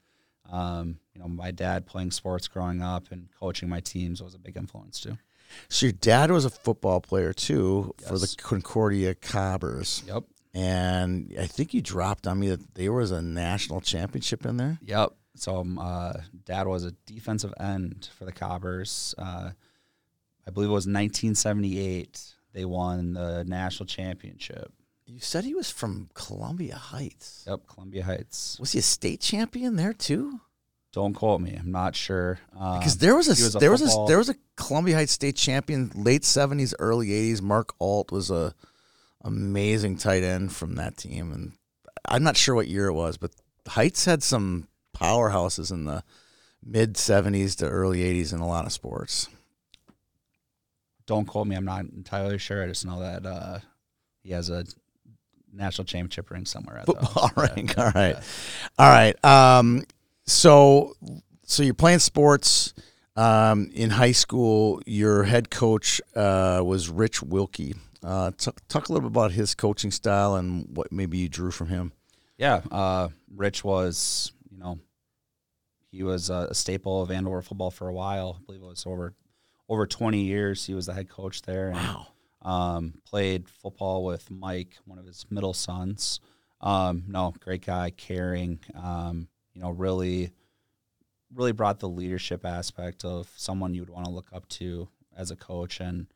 um, 0.50 0.98
you 1.14 1.20
know, 1.20 1.28
my 1.28 1.50
dad 1.50 1.86
playing 1.86 2.10
sports 2.12 2.46
growing 2.48 2.82
up 2.82 3.10
and 3.10 3.28
coaching 3.38 3.68
my 3.68 3.80
teams 3.80 4.22
was 4.22 4.34
a 4.34 4.38
big 4.38 4.56
influence 4.56 5.00
too. 5.00 5.16
So 5.69 5.87
your 5.87 5.93
dad 5.93 6.31
was 6.31 6.44
a 6.44 6.50
football 6.50 7.00
player 7.00 7.32
too 7.32 7.94
for 8.06 8.19
the 8.19 8.34
Concordia 8.38 9.14
Cobbers, 9.14 10.02
Yep, 10.06 10.25
and 10.54 11.34
I 11.38 11.46
think 11.46 11.72
you 11.75 11.81
dropped 11.81 12.26
on 12.26 12.38
me 12.40 12.49
that 12.50 12.75
there 12.75 12.93
was 12.93 13.10
a 13.10 13.22
national 13.22 13.81
championship 13.81 14.44
in 14.46 14.56
there. 14.56 14.78
yep. 14.82 15.10
So 15.34 15.56
um, 15.56 15.78
uh, 15.78 16.12
dad 16.44 16.66
was 16.66 16.84
a 16.84 16.90
defensive 17.06 17.54
end 17.58 18.10
for 18.19 18.26
the 18.26 18.32
Cobbers. 18.32 19.14
Uh, 19.16 19.52
I 20.46 20.50
believe 20.50 20.69
it 20.69 20.72
was 20.72 20.87
1978. 20.87 22.20
They 22.52 22.64
won 22.66 23.14
the 23.14 23.43
national 23.44 23.87
championship. 23.87 24.72
You 25.06 25.20
said 25.20 25.44
he 25.44 25.55
was 25.55 25.70
from 25.70 26.10
Columbia 26.14 26.76
Heights. 26.76 27.44
Yep, 27.48 27.66
Columbia 27.66 28.05
Heights. 28.05 28.58
Was 28.60 28.72
he 28.72 28.78
a 28.78 28.82
state 28.82 29.20
champion 29.20 29.76
there 29.76 29.93
too? 29.94 30.40
Don't 30.92 31.14
quote 31.14 31.40
me. 31.40 31.56
I'm 31.58 31.72
not 31.72 31.96
sure. 31.96 32.38
Um, 32.58 32.78
Because 32.78 32.98
there 32.98 33.14
was 33.16 33.26
a, 33.28 33.30
was 33.30 33.54
a 33.54 33.58
there 33.58 33.70
was 33.70 33.80
a 33.82 34.04
there 34.06 34.18
was 34.18 34.28
a 34.28 34.34
Columbia 34.56 34.96
Heights 34.96 35.12
state 35.12 35.36
champion 35.36 35.90
late 35.94 36.24
seventies, 36.24 36.74
early 36.78 37.12
eighties. 37.12 37.40
Mark 37.40 37.74
Alt 37.81 38.12
was 38.12 38.31
a 38.31 38.55
amazing 39.24 39.96
tight 39.96 40.22
end 40.22 40.52
from 40.52 40.74
that 40.74 40.96
team, 40.98 41.32
and 41.32 41.52
I'm 42.06 42.22
not 42.22 42.36
sure 42.36 42.55
what 42.55 42.69
year 42.69 42.86
it 42.88 42.93
was, 42.93 43.17
but 43.17 43.31
Heights 43.69 44.05
had 44.05 44.22
some 44.22 44.69
powerhouses 44.94 45.70
in 45.72 45.84
the 45.84 46.05
mid 46.62 46.96
seventies 46.98 47.56
to 47.56 47.69
early 47.69 48.02
eighties 48.02 48.32
in 48.34 48.40
a 48.40 48.46
lot 48.46 48.67
of 48.67 48.72
sports. 48.72 49.28
don't 51.06 51.24
quote 51.26 51.46
me. 51.46 51.56
I'm 51.56 51.64
not 51.64 51.84
entirely 51.86 52.36
sure. 52.38 52.62
I 52.62 52.67
just 52.67 52.84
know 52.86 53.00
that 53.00 53.24
uh, 53.26 53.58
he 54.22 54.32
has 54.32 54.50
a 54.50 54.64
national 55.52 55.84
championship 55.86 56.31
ring 56.31 56.44
somewhere. 56.44 56.78
At 56.78 56.86
the 56.86 56.94
house. 56.96 57.12
Football 57.12 57.31
ring. 57.56 57.69
yeah, 57.69 57.84
All 57.84 57.93
right. 57.94 58.14
yeah. 58.17 58.22
All 58.78 58.90
right. 58.90 59.24
Um, 59.24 59.84
so, 60.26 60.94
so 61.44 61.62
you're 61.62 61.74
playing 61.74 61.98
sports 61.98 62.74
um, 63.17 63.70
in 63.74 63.91
high 63.91 64.12
school. 64.12 64.81
Your 64.86 65.24
head 65.24 65.50
coach 65.50 66.00
uh, 66.14 66.62
was 66.64 66.88
Rich 66.88 67.22
Wilkie. 67.22 67.74
Uh, 68.02 68.32
t- 68.36 68.50
talk 68.69 68.88
a 68.88 68.93
little 68.93 69.08
bit 69.08 69.14
about 69.14 69.32
his 69.32 69.55
coaching 69.55 69.91
style 69.91 70.34
and 70.34 70.67
what 70.76 70.91
maybe 70.91 71.19
you 71.19 71.29
drew 71.29 71.50
from 71.50 71.69
him. 71.69 71.93
Yeah, 72.36 72.62
uh, 72.70 73.08
Rich 73.34 73.62
was, 73.62 74.32
you 74.50 74.58
know, 74.58 74.81
he 75.91 76.02
was 76.02 76.31
a, 76.31 76.52
staple 76.55 77.02
of 77.02 77.10
Andover 77.10 77.43
football 77.43 77.70
for 77.70 77.86
a 77.86 77.93
while. 77.93 78.38
I 78.41 78.44
believe 78.44 78.62
it 78.62 78.67
was 78.67 78.86
over 78.86 79.14
over 79.69 79.86
20 79.86 80.22
years. 80.22 80.67
He 80.67 80.74
was 80.74 80.86
the 80.86 80.94
head 80.94 81.08
coach 81.08 81.43
there. 81.43 81.69
And, 81.69 81.76
Wow. 81.76 82.06
Um, 82.44 82.94
played 83.06 83.48
football 83.48 84.05
with 84.05 84.29
Mike, 84.29 84.76
one 84.84 84.98
of 84.98 85.06
his 85.06 85.24
middle 85.31 85.55
sons. 85.55 86.19
Um, 86.60 87.05
no, 87.06 87.32
great 87.38 87.64
guy, 87.64 87.91
caring. 87.91 88.58
Um, 88.74 89.29
you 89.54 89.60
know, 89.62 89.70
really, 89.70 90.30
really 91.34 91.52
brought 91.52 91.80
the 91.80 91.88
leadership 91.88 92.44
aspect 92.44 93.04
of 93.04 93.28
someone 93.36 93.74
you'd 93.74 93.90
want 93.90 94.04
to 94.06 94.10
look 94.10 94.28
up 94.32 94.48
to 94.50 94.88
as 95.16 95.30
a 95.30 95.36
coach. 95.36 95.80
And 95.80 96.06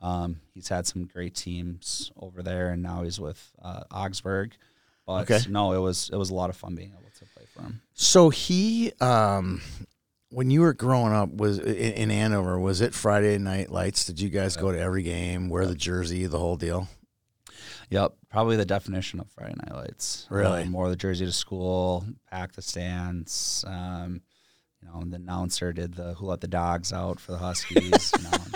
um, 0.00 0.40
he's 0.52 0.68
had 0.68 0.86
some 0.86 1.04
great 1.06 1.34
teams 1.34 2.10
over 2.18 2.42
there, 2.42 2.70
and 2.70 2.82
now 2.82 3.02
he's 3.02 3.18
with 3.20 3.52
uh, 3.62 3.84
Augsburg. 3.90 4.52
But 5.06 5.30
Okay. 5.30 5.40
no, 5.50 5.72
it 5.72 5.78
was 5.78 6.08
it 6.12 6.16
was 6.16 6.30
a 6.30 6.34
lot 6.34 6.50
of 6.50 6.56
fun 6.56 6.74
being 6.74 6.92
able 6.98 7.10
to 7.18 7.24
play 7.34 7.44
for 7.54 7.62
him. 7.62 7.82
So 7.92 8.30
he, 8.30 8.92
um, 9.00 9.60
when 10.30 10.50
you 10.50 10.62
were 10.62 10.72
growing 10.72 11.12
up, 11.12 11.30
was 11.34 11.58
in, 11.58 11.74
in 11.92 12.10
Andover. 12.10 12.58
Was 12.58 12.80
it 12.80 12.94
Friday 12.94 13.36
night 13.38 13.70
lights? 13.70 14.06
Did 14.06 14.18
you 14.20 14.30
guys 14.30 14.56
go 14.56 14.72
to 14.72 14.78
every 14.80 15.02
game, 15.02 15.48
wear 15.50 15.66
the 15.66 15.74
jersey, 15.74 16.26
the 16.26 16.38
whole 16.38 16.56
deal? 16.56 16.88
Yep, 17.94 18.16
probably 18.28 18.56
the 18.56 18.64
definition 18.64 19.20
of 19.20 19.30
Friday 19.30 19.54
Night 19.54 19.72
Lights. 19.72 20.26
Really? 20.28 20.62
Um, 20.62 20.72
wore 20.72 20.90
the 20.90 20.96
jersey 20.96 21.26
to 21.26 21.32
school, 21.32 22.04
pack 22.28 22.52
the 22.54 22.60
stands. 22.60 23.64
Um, 23.68 24.20
you 24.82 24.88
know, 24.88 25.00
the 25.06 25.14
announcer 25.14 25.72
did 25.72 25.94
the 25.94 26.14
who 26.14 26.26
let 26.26 26.40
the 26.40 26.48
dogs 26.48 26.92
out 26.92 27.20
for 27.20 27.30
the 27.30 27.38
Huskies. 27.38 28.12
you 28.18 28.24
know. 28.24 28.38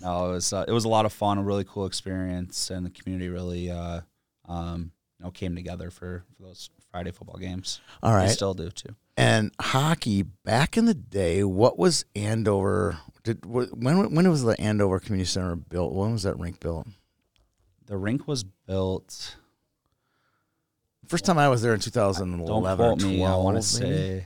No, 0.00 0.30
it 0.30 0.32
was 0.32 0.52
uh, 0.52 0.64
it 0.66 0.72
was 0.72 0.84
a 0.84 0.88
lot 0.88 1.06
of 1.06 1.12
fun, 1.12 1.38
a 1.38 1.42
really 1.44 1.62
cool 1.62 1.86
experience, 1.86 2.70
and 2.70 2.84
the 2.84 2.90
community 2.90 3.28
really 3.28 3.70
uh, 3.70 4.00
um, 4.48 4.90
you 5.20 5.24
know 5.24 5.30
came 5.30 5.54
together 5.54 5.92
for, 5.92 6.24
for 6.34 6.42
those 6.42 6.70
Friday 6.90 7.12
football 7.12 7.38
games. 7.38 7.80
All 8.02 8.12
They 8.26 8.32
still 8.32 8.52
do 8.52 8.70
too. 8.70 8.96
And 9.16 9.52
hockey 9.60 10.22
back 10.22 10.76
in 10.76 10.86
the 10.86 10.94
day, 10.94 11.44
what 11.44 11.78
was 11.78 12.04
Andover? 12.16 12.98
Did 13.22 13.46
when 13.46 14.12
when 14.12 14.28
was 14.28 14.42
the 14.42 14.60
Andover 14.60 14.98
Community 14.98 15.28
Center 15.28 15.54
built? 15.54 15.92
When 15.92 16.14
was 16.14 16.24
that 16.24 16.36
rink 16.36 16.58
built? 16.58 16.88
The 17.92 17.98
rink 17.98 18.26
was 18.26 18.42
built. 18.42 19.36
First 21.08 21.26
time 21.26 21.36
I 21.36 21.50
was 21.50 21.60
there 21.60 21.74
in 21.74 21.80
2011 21.80 22.46
Don't 22.46 22.62
2011 22.62 22.86
quote 22.86 23.02
me. 23.02 23.22
I 23.22 23.36
want 23.36 23.58
to 23.58 23.62
say. 23.62 24.20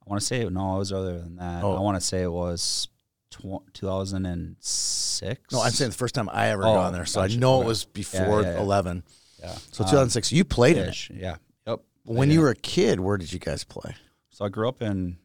I 0.00 0.04
want 0.08 0.18
to 0.22 0.26
say 0.26 0.48
no. 0.48 0.76
It 0.76 0.78
was 0.78 0.90
earlier 0.90 1.18
than 1.18 1.36
that. 1.36 1.62
Oh. 1.62 1.76
I 1.76 1.80
want 1.80 1.96
to 1.96 2.00
say 2.00 2.22
it 2.22 2.32
was 2.32 2.88
tw- 3.30 3.60
2006. 3.74 5.40
No, 5.52 5.60
I'm 5.60 5.72
saying 5.72 5.90
the 5.90 5.96
first 5.98 6.14
time 6.14 6.30
I 6.32 6.48
ever 6.48 6.62
Oh, 6.62 6.72
gone 6.72 6.94
there, 6.94 7.04
so 7.04 7.20
I 7.20 7.26
gotcha. 7.26 7.38
know 7.38 7.60
it 7.60 7.66
was 7.66 7.84
before 7.84 8.40
yeah, 8.40 8.52
yeah. 8.54 8.60
11. 8.62 9.02
yeah. 9.40 9.52
So 9.72 9.84
Um, 9.84 9.90
2006. 9.90 10.32
You 10.32 10.46
played 10.46 10.78
in 10.78 10.88
it. 10.88 11.10
Yeah. 11.10 11.36
Yep. 11.66 11.80
When 12.04 12.30
Yeah. 12.30 12.34
you 12.36 12.40
were 12.40 12.48
a 12.48 12.54
kid, 12.56 12.98
where 13.00 13.18
did 13.18 13.30
you 13.30 13.38
guys 13.40 13.62
play? 13.62 13.94
So 14.30 14.46
I 14.46 14.48
grew 14.48 14.66
up 14.70 14.80
in 14.80 15.18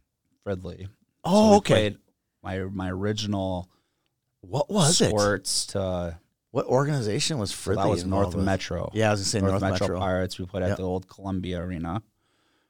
Fridley. 0.46 0.90
Oh, 1.24 1.52
So 1.52 1.58
okay. 1.60 1.96
my 2.42 2.60
my 2.64 2.90
original 2.92 3.70
What 4.42 4.70
was 4.70 5.00
it? 5.00 5.08
sports 5.08 5.68
to 5.68 6.20
What 6.54 6.68
organization 6.68 7.40
was 7.40 7.52
so 7.52 7.74
that 7.74 7.88
was 7.88 8.06
North 8.06 8.36
with? 8.36 8.46
Metro. 8.46 8.92
Yeah, 8.94 9.08
I 9.08 9.12
was 9.12 9.22
gonna 9.22 9.26
say 9.26 9.40
North, 9.40 9.54
North, 9.54 9.64
Metro, 9.64 9.88
Metro. 9.88 10.00
Pirates. 10.00 10.38
We 10.38 10.46
played 10.46 10.62
at 10.62 10.78
the 10.78 10.84
old 10.84 11.08
Columbia 11.10 11.60
Arena. 11.60 12.04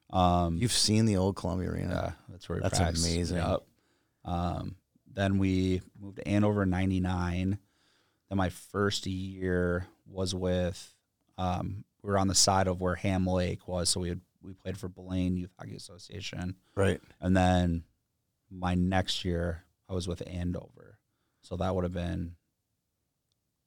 Um, 0.10 0.56
You've 0.58 0.72
seen 0.72 1.06
the 1.06 1.18
old 1.18 1.36
Columbia 1.36 1.70
Arena. 1.70 1.90
yeah, 1.94 2.12
that's 2.30 2.48
where 2.48 2.62
That's 2.62 2.80
practiced. 2.80 3.06
amazing. 3.06 3.38
Yep. 3.40 3.60
Um, 4.24 4.76
then 5.12 5.38
we 5.38 5.82
moved 6.00 6.16
to 6.16 6.26
Andover 6.26 6.66
'99. 6.66 7.58
Then 8.30 8.38
my 8.38 8.48
first 8.48 9.06
year 9.06 9.86
was 10.06 10.34
with. 10.34 10.96
Um, 11.38 11.84
we 12.04 12.10
were 12.10 12.18
on 12.18 12.30
the 12.30 12.36
side 12.36 12.68
of 12.68 12.80
where 12.80 12.96
Ham 12.96 13.28
Lake 13.28 13.68
was, 13.68 13.90
so 13.90 14.00
we 14.00 14.08
had, 14.08 14.22
we 14.42 14.54
played 14.54 14.78
for 14.78 14.88
Blaine 14.88 15.36
Youth 15.36 15.52
Hockey 15.60 15.76
Association. 15.76 16.56
Right. 16.74 17.02
And 17.20 17.36
then 17.36 17.84
my 18.50 18.76
next 18.76 19.26
year, 19.26 19.64
I 19.90 19.94
was 19.94 20.08
with 20.08 20.24
Andover. 20.26 21.00
So 21.42 21.58
that 21.58 21.76
would 21.76 21.84
have 21.84 21.94
been 21.94 22.36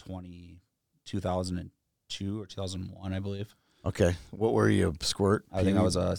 20, 0.07 0.61
2002 1.05 2.41
or 2.41 2.47
2001, 2.47 3.13
I 3.13 3.19
believe. 3.19 3.55
Okay. 3.85 4.15
What 4.31 4.53
were 4.53 4.69
you? 4.69 4.95
Squirt. 5.01 5.45
I 5.53 5.59
think 5.59 5.69
I 5.77 5.81
Pee-wee? 5.81 5.85
was 5.85 5.97
a 5.97 6.17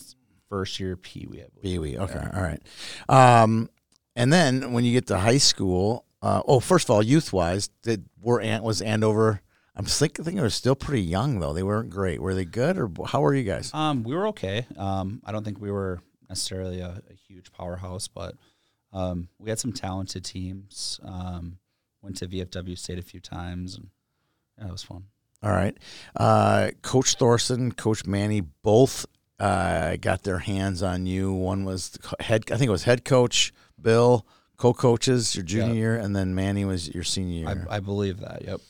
first 0.50 0.80
year 0.80 0.96
Pee 0.96 1.28
Wee. 1.30 1.42
I. 1.42 1.48
Pee 1.62 1.80
Wee. 1.80 1.98
Okay. 1.98 2.20
Yeah. 2.22 2.32
All 2.34 2.42
right. 2.42 2.62
Um, 3.10 3.70
and 4.16 4.32
then 4.32 4.74
when 4.74 4.84
you 4.86 4.94
get 4.94 5.08
to 5.08 5.18
high 5.18 5.38
school, 5.38 6.06
uh, 6.22 6.42
oh, 6.48 6.60
first 6.60 6.88
of 6.88 6.92
all, 6.92 7.04
youth 7.04 7.32
wise, 7.34 7.68
did 7.84 8.06
were 8.22 8.42
Ant 8.42 8.64
was 8.64 8.82
Andover? 8.82 9.42
I'm 9.76 9.86
thinking, 9.86 10.26
thinking 10.26 10.38
they 10.38 10.44
were 10.44 10.50
still 10.50 10.76
pretty 10.76 11.04
young 11.04 11.40
though. 11.40 11.54
They 11.54 11.62
weren't 11.64 11.90
great. 11.92 12.20
Were 12.22 12.34
they 12.34 12.46
good 12.46 12.78
or 12.78 12.90
how 13.06 13.22
were 13.22 13.36
you 13.36 13.44
guys? 13.44 13.72
Um, 13.74 14.04
we 14.04 14.16
were 14.16 14.28
okay. 14.30 14.66
Um, 14.76 15.22
I 15.24 15.32
don't 15.32 15.44
think 15.44 15.62
we 15.62 15.70
were 15.72 16.00
necessarily 16.30 16.80
a, 16.80 17.02
a 17.10 17.14
huge 17.14 17.52
powerhouse, 17.52 18.08
but 18.08 18.36
um, 18.92 19.28
we 19.38 19.50
had 19.50 19.60
some 19.60 19.74
talented 19.74 20.26
teams. 20.26 21.00
Um, 21.04 21.60
went 22.08 22.18
to 22.18 22.28
VFW 22.28 22.78
State 22.78 22.98
a 22.98 23.02
few 23.02 23.20
times, 23.20 23.76
and 23.76 23.90
yeah, 24.58 24.68
it 24.68 24.72
was 24.72 24.84
fun. 24.84 25.04
All 25.44 25.52
right. 25.52 25.78
Uh, 26.16 26.72
Coach 26.82 27.16
Thorson, 27.16 27.72
Coach 27.74 28.06
Manny, 28.06 28.42
both 28.42 29.06
uh, 29.40 29.98
got 29.98 30.24
their 30.24 30.40
hands 30.40 30.82
on 30.82 31.06
you. 31.06 31.34
One 31.34 31.66
was 31.66 31.90
the 31.90 32.24
head, 32.24 32.46
I 32.52 32.58
think 32.58 32.70
it 32.70 32.72
was 32.72 32.86
head 32.86 33.06
coach 33.06 33.54
Bill, 33.80 34.26
co-coaches 34.56 35.36
your 35.36 35.46
junior 35.46 35.76
year, 35.76 35.96
and 35.96 36.16
then 36.16 36.34
Manny 36.34 36.66
was 36.66 36.94
your 36.94 37.04
senior 37.04 37.40
year. 37.42 37.68
I, 37.70 37.76
I 37.76 37.80
believe 37.80 38.22
that. 38.22 38.44
Yep. 38.46 38.62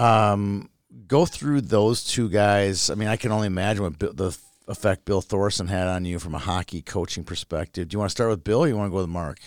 um, 0.00 0.68
go 1.06 1.26
through 1.26 1.60
those 1.60 2.02
two 2.02 2.28
guys. 2.28 2.90
I 2.90 2.94
mean, 2.94 3.08
I 3.08 3.16
can 3.16 3.30
only 3.30 3.46
imagine 3.46 3.84
what 3.84 3.98
Bill, 3.98 4.12
the 4.12 4.36
effect 4.66 5.04
Bill 5.04 5.20
Thorson 5.20 5.68
had 5.68 5.86
on 5.86 6.04
you 6.04 6.18
from 6.18 6.34
a 6.34 6.38
hockey 6.38 6.82
coaching 6.82 7.22
perspective. 7.22 7.88
Do 7.88 7.94
you 7.94 7.98
want 8.00 8.08
to 8.08 8.16
start 8.16 8.30
with 8.30 8.42
Bill 8.42 8.64
or 8.64 8.68
you 8.68 8.76
want 8.76 8.88
to 8.88 8.90
go 8.90 8.96
with 8.96 9.08
Mark? 9.08 9.38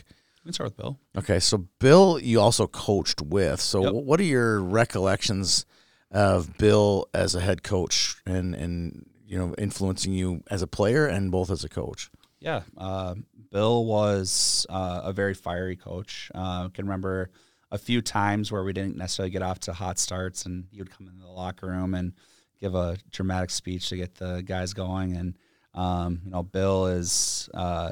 We 0.43 0.49
can 0.49 0.53
start 0.53 0.69
with 0.69 0.77
Bill. 0.77 0.99
Okay, 1.17 1.39
so 1.39 1.67
Bill, 1.79 2.19
you 2.19 2.39
also 2.39 2.65
coached 2.67 3.21
with. 3.21 3.59
So, 3.61 3.83
Yep. 3.83 3.93
what 3.93 4.19
are 4.19 4.23
your 4.23 4.61
recollections 4.61 5.65
of 6.11 6.57
Bill 6.57 7.07
as 7.13 7.35
a 7.35 7.39
head 7.41 7.61
coach 7.63 8.15
and 8.25 8.55
and 8.55 9.05
you 9.27 9.37
know 9.37 9.53
influencing 9.57 10.13
you 10.13 10.41
as 10.49 10.61
a 10.61 10.67
player 10.67 11.05
and 11.05 11.31
both 11.31 11.51
as 11.51 11.63
a 11.63 11.69
coach? 11.69 12.09
Yeah, 12.39 12.61
uh, 12.77 13.15
Bill 13.51 13.85
was 13.85 14.65
uh, 14.69 15.01
a 15.03 15.11
very 15.13 15.33
fiery 15.33 15.75
coach. 15.75 16.31
Uh, 16.33 16.69
can 16.69 16.85
remember 16.85 17.29
a 17.71 17.77
few 17.77 18.01
times 18.01 18.51
where 18.51 18.63
we 18.63 18.73
didn't 18.73 18.95
necessarily 18.95 19.29
get 19.29 19.41
off 19.41 19.59
to 19.61 19.73
hot 19.73 19.99
starts, 19.99 20.45
and 20.45 20.65
he 20.71 20.79
would 20.79 20.89
come 20.89 21.07
into 21.07 21.21
the 21.21 21.27
locker 21.29 21.67
room 21.67 21.93
and 21.93 22.13
give 22.61 22.75
a 22.75 22.97
dramatic 23.11 23.49
speech 23.49 23.89
to 23.89 23.97
get 23.97 24.15
the 24.15 24.41
guys 24.41 24.73
going. 24.73 25.15
And 25.17 25.37
um, 25.75 26.21
you 26.25 26.31
know, 26.31 26.43
Bill 26.43 26.87
is 26.87 27.49
uh, 27.53 27.91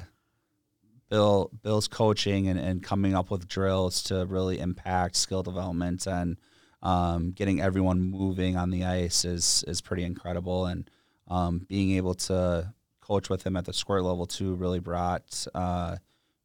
Bill 1.09 1.49
Bill's 1.63 1.87
coaching 1.87 2.47
and, 2.47 2.59
and 2.59 2.83
coming 2.83 3.15
up 3.15 3.31
with 3.31 3.47
drills 3.47 4.03
to 4.03 4.25
really 4.25 4.59
impact 4.59 5.15
skill 5.15 5.43
development 5.43 6.05
and 6.05 6.37
um, 6.81 7.31
getting 7.31 7.61
everyone 7.61 8.01
moving 8.01 8.55
on 8.55 8.69
the 8.69 8.85
ice 8.85 9.25
is 9.25 9.63
is 9.67 9.81
pretty 9.81 10.03
incredible. 10.03 10.65
And 10.65 10.89
um, 11.27 11.65
being 11.67 11.91
able 11.91 12.13
to 12.15 12.73
coach 13.01 13.29
with 13.29 13.45
him 13.45 13.55
at 13.55 13.65
the 13.65 13.73
squirt 13.73 14.03
level 14.03 14.25
too 14.25 14.55
really 14.55 14.79
brought 14.79 15.47
uh, 15.55 15.95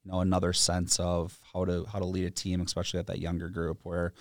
you 0.04 0.11
know 0.11 0.21
another 0.21 0.52
sense 0.52 0.99
of 1.00 1.38
how 1.52 1.64
to 1.64 1.85
how 1.92 1.99
to 1.99 2.04
lead 2.04 2.25
a 2.25 2.31
team, 2.31 2.61
especially 2.61 3.00
at 3.00 3.07
that 3.09 3.21
younger 3.21 3.49
group 3.49 3.81
where 3.83 4.12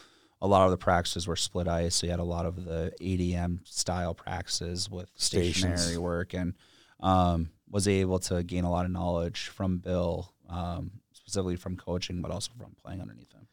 a 0.42 0.48
lot 0.48 0.66
of 0.66 0.72
the 0.72 0.78
practices 0.78 1.28
were 1.28 1.36
split 1.36 1.68
ice. 1.68 1.96
So 1.96 2.08
you 2.08 2.12
had 2.12 2.20
a 2.20 2.24
lot 2.24 2.46
of 2.46 2.66
the 2.66 2.92
ADM 3.00 3.60
style 3.68 4.16
practices 4.16 4.90
with 4.90 5.10
Stations. 5.16 5.82
stationary 5.82 5.98
work 6.00 6.34
and 6.34 6.56
um, 7.00 7.50
was 7.72 7.88
able 7.88 8.20
to 8.20 8.44
gain 8.44 8.66
a 8.66 8.72
lot 8.72 8.86
of 8.86 8.92
knowledge 8.92 9.48
from 9.48 9.78
Bill, 9.78 10.34
um, 10.50 10.92
specifically 11.14 11.56
from 11.56 11.78
coaching, 11.78 12.22
but 12.22 12.30
also 12.30 12.52
from 12.58 12.76
playing 12.84 13.02
underneath 13.02 13.32
him. 13.32 13.48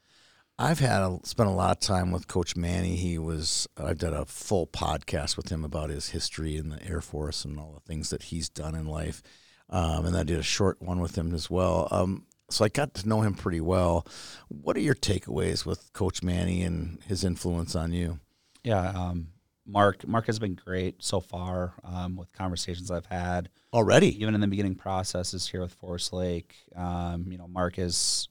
I've 0.58 0.80
had 0.80 1.02
a, 1.02 1.20
spent 1.22 1.48
a 1.48 1.52
lot 1.52 1.70
of 1.70 1.80
time 1.80 2.10
with 2.10 2.26
Coach 2.26 2.56
Manny. 2.56 2.96
He 2.96 3.16
was 3.16 3.68
I've 3.76 3.98
done 3.98 4.12
a 4.12 4.24
full 4.24 4.66
podcast 4.66 5.36
with 5.36 5.50
him 5.50 5.64
about 5.64 5.88
his 5.88 6.08
history 6.08 6.56
in 6.56 6.68
the 6.68 6.84
Air 6.84 7.00
Force 7.00 7.44
and 7.44 7.60
all 7.60 7.72
the 7.72 7.88
things 7.88 8.10
that 8.10 8.24
he's 8.24 8.48
done 8.48 8.74
in 8.74 8.86
life, 8.86 9.22
um, 9.70 10.04
and 10.04 10.16
I 10.16 10.24
did 10.24 10.38
a 10.38 10.42
short 10.42 10.82
one 10.82 10.98
with 10.98 11.16
him 11.16 11.32
as 11.32 11.48
well. 11.48 11.86
Um, 11.92 12.26
so 12.50 12.64
I 12.64 12.68
got 12.68 12.94
to 12.94 13.08
know 13.08 13.20
him 13.20 13.34
pretty 13.34 13.60
well. 13.60 14.04
What 14.48 14.76
are 14.76 14.80
your 14.80 14.94
takeaways 14.94 15.64
with 15.64 15.92
Coach 15.92 16.22
Manny 16.22 16.62
and 16.62 17.00
his 17.06 17.22
influence 17.22 17.76
on 17.76 17.92
you? 17.92 18.18
Yeah, 18.64 18.88
um, 18.88 19.28
Mark 19.68 20.08
Mark 20.08 20.26
has 20.26 20.38
been 20.38 20.54
great 20.54 21.02
so 21.02 21.20
far 21.20 21.74
um, 21.84 22.16
with 22.16 22.32
conversations 22.32 22.90
I've 22.90 23.06
had. 23.06 23.50
Already, 23.72 24.18
even 24.20 24.34
in 24.34 24.40
the 24.40 24.46
beginning 24.46 24.74
processes 24.74 25.46
here 25.46 25.60
with 25.60 25.74
Forest 25.74 26.12
Lake, 26.14 26.56
um, 26.74 27.26
you 27.30 27.36
know, 27.36 27.46
Mark 27.46 27.78
is 27.78 28.28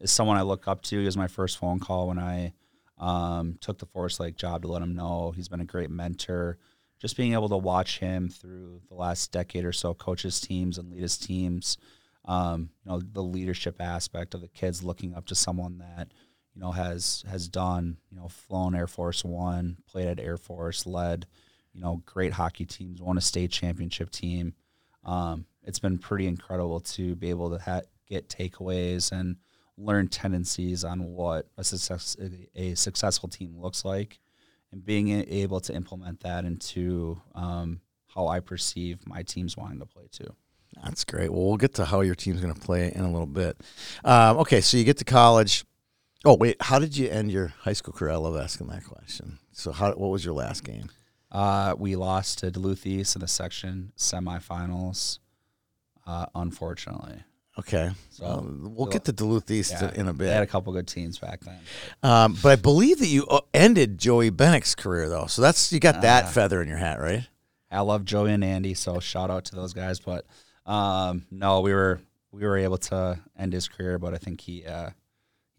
is 0.00 0.10
someone 0.10 0.36
I 0.36 0.42
look 0.42 0.66
up 0.66 0.82
to. 0.82 0.98
He 0.98 1.04
was 1.04 1.16
my 1.16 1.28
first 1.28 1.58
phone 1.58 1.78
call 1.78 2.08
when 2.08 2.18
I 2.18 2.54
um, 2.98 3.56
took 3.60 3.78
the 3.78 3.86
Forest 3.86 4.18
Lake 4.18 4.36
job 4.36 4.62
to 4.62 4.68
let 4.68 4.82
him 4.82 4.94
know. 4.94 5.32
He's 5.34 5.48
been 5.48 5.60
a 5.60 5.64
great 5.64 5.90
mentor. 5.90 6.58
Just 6.98 7.16
being 7.16 7.32
able 7.34 7.48
to 7.48 7.56
watch 7.56 8.00
him 8.00 8.28
through 8.28 8.82
the 8.88 8.94
last 8.94 9.32
decade 9.32 9.64
or 9.64 9.72
so, 9.72 9.94
coach 9.94 10.22
his 10.22 10.40
teams 10.40 10.76
and 10.76 10.90
lead 10.90 11.02
his 11.02 11.16
teams. 11.16 11.78
Um, 12.24 12.70
you 12.84 12.90
know, 12.90 13.00
the 13.00 13.22
leadership 13.22 13.80
aspect 13.80 14.34
of 14.34 14.42
the 14.42 14.48
kids 14.48 14.82
looking 14.82 15.14
up 15.14 15.26
to 15.26 15.34
someone 15.34 15.78
that 15.78 16.12
you 16.54 16.60
know 16.60 16.72
has 16.72 17.24
has 17.28 17.48
done 17.48 17.96
you 18.10 18.16
know 18.16 18.28
flown 18.28 18.74
Air 18.74 18.86
Force 18.86 19.24
One, 19.24 19.78
played 19.86 20.08
at 20.08 20.20
Air 20.20 20.36
Force, 20.36 20.86
led 20.86 21.26
you 21.72 21.80
know 21.80 22.02
great 22.06 22.32
hockey 22.32 22.64
teams, 22.64 23.00
won 23.00 23.18
a 23.18 23.20
state 23.20 23.50
championship 23.50 24.10
team 24.10 24.54
um, 25.04 25.46
it's 25.62 25.78
been 25.78 25.98
pretty 25.98 26.26
incredible 26.26 26.80
to 26.80 27.14
be 27.16 27.30
able 27.30 27.50
to 27.50 27.62
ha- 27.62 27.82
get 28.08 28.28
takeaways 28.28 29.12
and 29.12 29.36
learn 29.76 30.08
tendencies 30.08 30.84
on 30.84 31.04
what 31.04 31.46
a, 31.56 31.64
success, 31.64 32.16
a 32.54 32.74
successful 32.74 33.28
team 33.28 33.58
looks 33.58 33.84
like 33.84 34.18
and 34.72 34.84
being 34.84 35.08
able 35.08 35.60
to 35.60 35.74
implement 35.74 36.20
that 36.20 36.44
into 36.44 37.20
um, 37.34 37.80
how 38.08 38.28
I 38.28 38.40
perceive 38.40 39.06
my 39.06 39.22
teams 39.22 39.56
wanting 39.56 39.80
to 39.80 39.86
play 39.86 40.04
too. 40.10 40.34
That's 40.84 41.04
great. 41.04 41.32
Well, 41.32 41.46
we'll 41.46 41.56
get 41.56 41.74
to 41.74 41.84
how 41.84 42.02
your 42.02 42.14
team's 42.14 42.40
going 42.40 42.54
to 42.54 42.60
play 42.60 42.92
in 42.94 43.00
a 43.00 43.10
little 43.10 43.26
bit. 43.26 43.56
Um, 44.04 44.38
okay, 44.38 44.60
so 44.60 44.76
you 44.76 44.84
get 44.84 44.98
to 44.98 45.04
college. 45.04 45.64
Oh 46.24 46.34
wait, 46.34 46.56
how 46.60 46.78
did 46.78 46.96
you 46.96 47.08
end 47.08 47.30
your 47.32 47.48
high 47.60 47.72
school 47.72 47.92
career? 47.94 48.12
I 48.12 48.16
love 48.16 48.36
asking 48.36 48.66
that 48.68 48.84
question. 48.84 49.38
So, 49.52 49.72
how 49.72 49.92
what 49.92 50.08
was 50.10 50.24
your 50.24 50.34
last 50.34 50.64
game? 50.64 50.90
Uh, 51.32 51.74
we 51.78 51.96
lost 51.96 52.38
to 52.40 52.50
Duluth 52.50 52.86
East 52.86 53.14
in 53.16 53.20
the 53.20 53.28
section 53.28 53.92
semifinals, 53.96 55.18
uh, 56.06 56.26
unfortunately. 56.34 57.22
Okay, 57.58 57.90
So, 58.10 58.24
um, 58.24 58.72
we'll 58.74 58.86
get 58.86 59.04
to 59.04 59.12
Duluth 59.12 59.50
East 59.50 59.72
Yeah, 59.72 59.92
in 59.94 60.08
a 60.08 60.12
bit. 60.14 60.26
They 60.26 60.32
had 60.32 60.42
a 60.42 60.46
couple 60.46 60.72
good 60.72 60.86
teams 60.86 61.18
back 61.18 61.40
then. 61.40 61.58
Um, 62.02 62.36
but 62.42 62.52
I 62.52 62.56
believe 62.56 63.00
that 63.00 63.08
you 63.08 63.26
uh, 63.26 63.40
ended 63.52 63.98
Joey 63.98 64.30
Benik's 64.30 64.74
career 64.74 65.08
though, 65.08 65.26
so 65.26 65.42
that's 65.42 65.72
you 65.72 65.80
got 65.80 66.00
that 66.02 66.24
Ah. 66.24 66.28
feather 66.28 66.62
in 66.62 66.68
your 66.68 66.78
hat, 66.78 67.00
right? 67.00 67.26
I 67.70 67.80
love 67.80 68.04
Joey 68.04 68.32
and 68.32 68.44
Andy, 68.44 68.74
so 68.74 68.98
shout 69.00 69.30
out 69.30 69.44
to 69.46 69.56
those 69.56 69.72
guys. 69.74 70.00
But 70.00 70.26
um, 70.66 71.26
no, 71.30 71.60
we 71.60 71.72
were 71.74 72.00
we 72.32 72.42
were 72.44 72.56
able 72.56 72.78
to 72.78 73.18
end 73.38 73.52
his 73.52 73.68
career, 73.68 73.98
but 73.98 74.14
I 74.14 74.18
think 74.18 74.40
he 74.40 74.64
uh, 74.64 74.90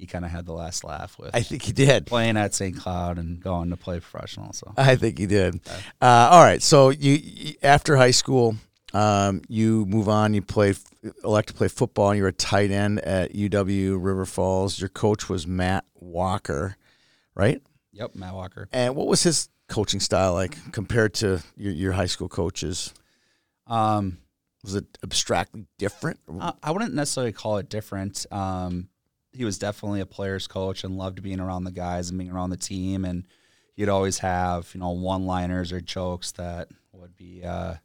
he 0.02 0.08
kind 0.08 0.26
of 0.26 0.32
had 0.32 0.48
the 0.48 0.54
last 0.54 0.84
laugh 0.84 1.16
with 1.20 1.30
I 1.34 1.42
think 1.44 1.62
he 1.62 1.72
did. 1.72 2.08
playing 2.08 2.36
at 2.36 2.56
St. 2.56 2.76
Cloud 2.76 3.20
and 3.20 3.40
going 3.40 3.70
to 3.70 3.78
play 3.78 4.00
professional. 4.00 4.52
So 4.52 4.74
I 4.76 4.96
think 4.96 5.20
he 5.20 5.28
did. 5.28 5.62
Uh, 6.02 6.30
all 6.32 6.42
right. 6.44 6.62
So 6.62 6.90
you, 6.90 7.14
you 7.22 7.54
after 7.62 7.96
high 7.98 8.10
school, 8.12 8.56
um, 8.94 9.44
you 9.48 9.86
move 9.86 10.10
on. 10.10 10.34
You 10.34 10.42
play 10.42 10.74
elect 11.24 11.50
to 11.50 11.54
play 11.54 11.68
football. 11.68 12.16
You're 12.16 12.30
a 12.30 12.34
tight 12.34 12.72
end 12.72 13.00
at 13.02 13.34
UW 13.34 14.04
River 14.04 14.26
Falls. 14.26 14.80
Your 14.80 14.90
coach 14.90 15.30
was 15.30 15.46
Matt 15.46 15.86
Walker, 15.96 16.76
right? 17.36 17.62
yep, 17.94 18.16
Matt 18.16 18.34
Walker. 18.34 18.68
And 18.72 18.96
what 18.96 19.06
was 19.08 19.22
his 19.22 19.50
coaching 19.70 20.00
style 20.00 20.34
like 20.34 20.72
compared 20.72 21.14
to 21.14 21.44
your, 21.56 21.74
your 21.74 21.92
high 21.92 22.08
school 22.08 22.28
coaches? 22.28 22.94
Um, 23.68 24.18
Was 24.64 24.76
it 24.76 24.86
abstractly 25.04 25.66
different? 25.78 26.20
I 26.40 26.54
I 26.64 26.72
wouldn't 26.72 26.94
necessarily 26.94 27.32
call 27.34 27.58
it 27.58 27.70
different. 27.70 28.26
Um, 28.32 28.90
he 29.34 29.46
was 29.46 29.58
definitely 29.58 30.02
a 30.02 30.06
player's 30.06 30.48
coach 30.48 30.84
and 30.84 30.98
loved 30.98 31.24
being 31.24 31.40
around 31.40 31.64
the 31.64 31.72
guys 31.72 32.10
and 32.10 32.20
being 32.20 32.32
around 32.32 32.50
the 32.50 32.58
team. 32.58 33.06
And 33.06 33.26
he'd 33.76 33.90
always 33.90 34.20
have, 34.20 34.70
you 34.74 34.80
know, 34.80 34.90
one 34.92 35.26
liners 35.26 35.72
or 35.72 35.82
jokes 35.82 36.32
that 36.34 36.70
would 36.92 37.16
be, 37.16 37.44
uh, 37.44 37.76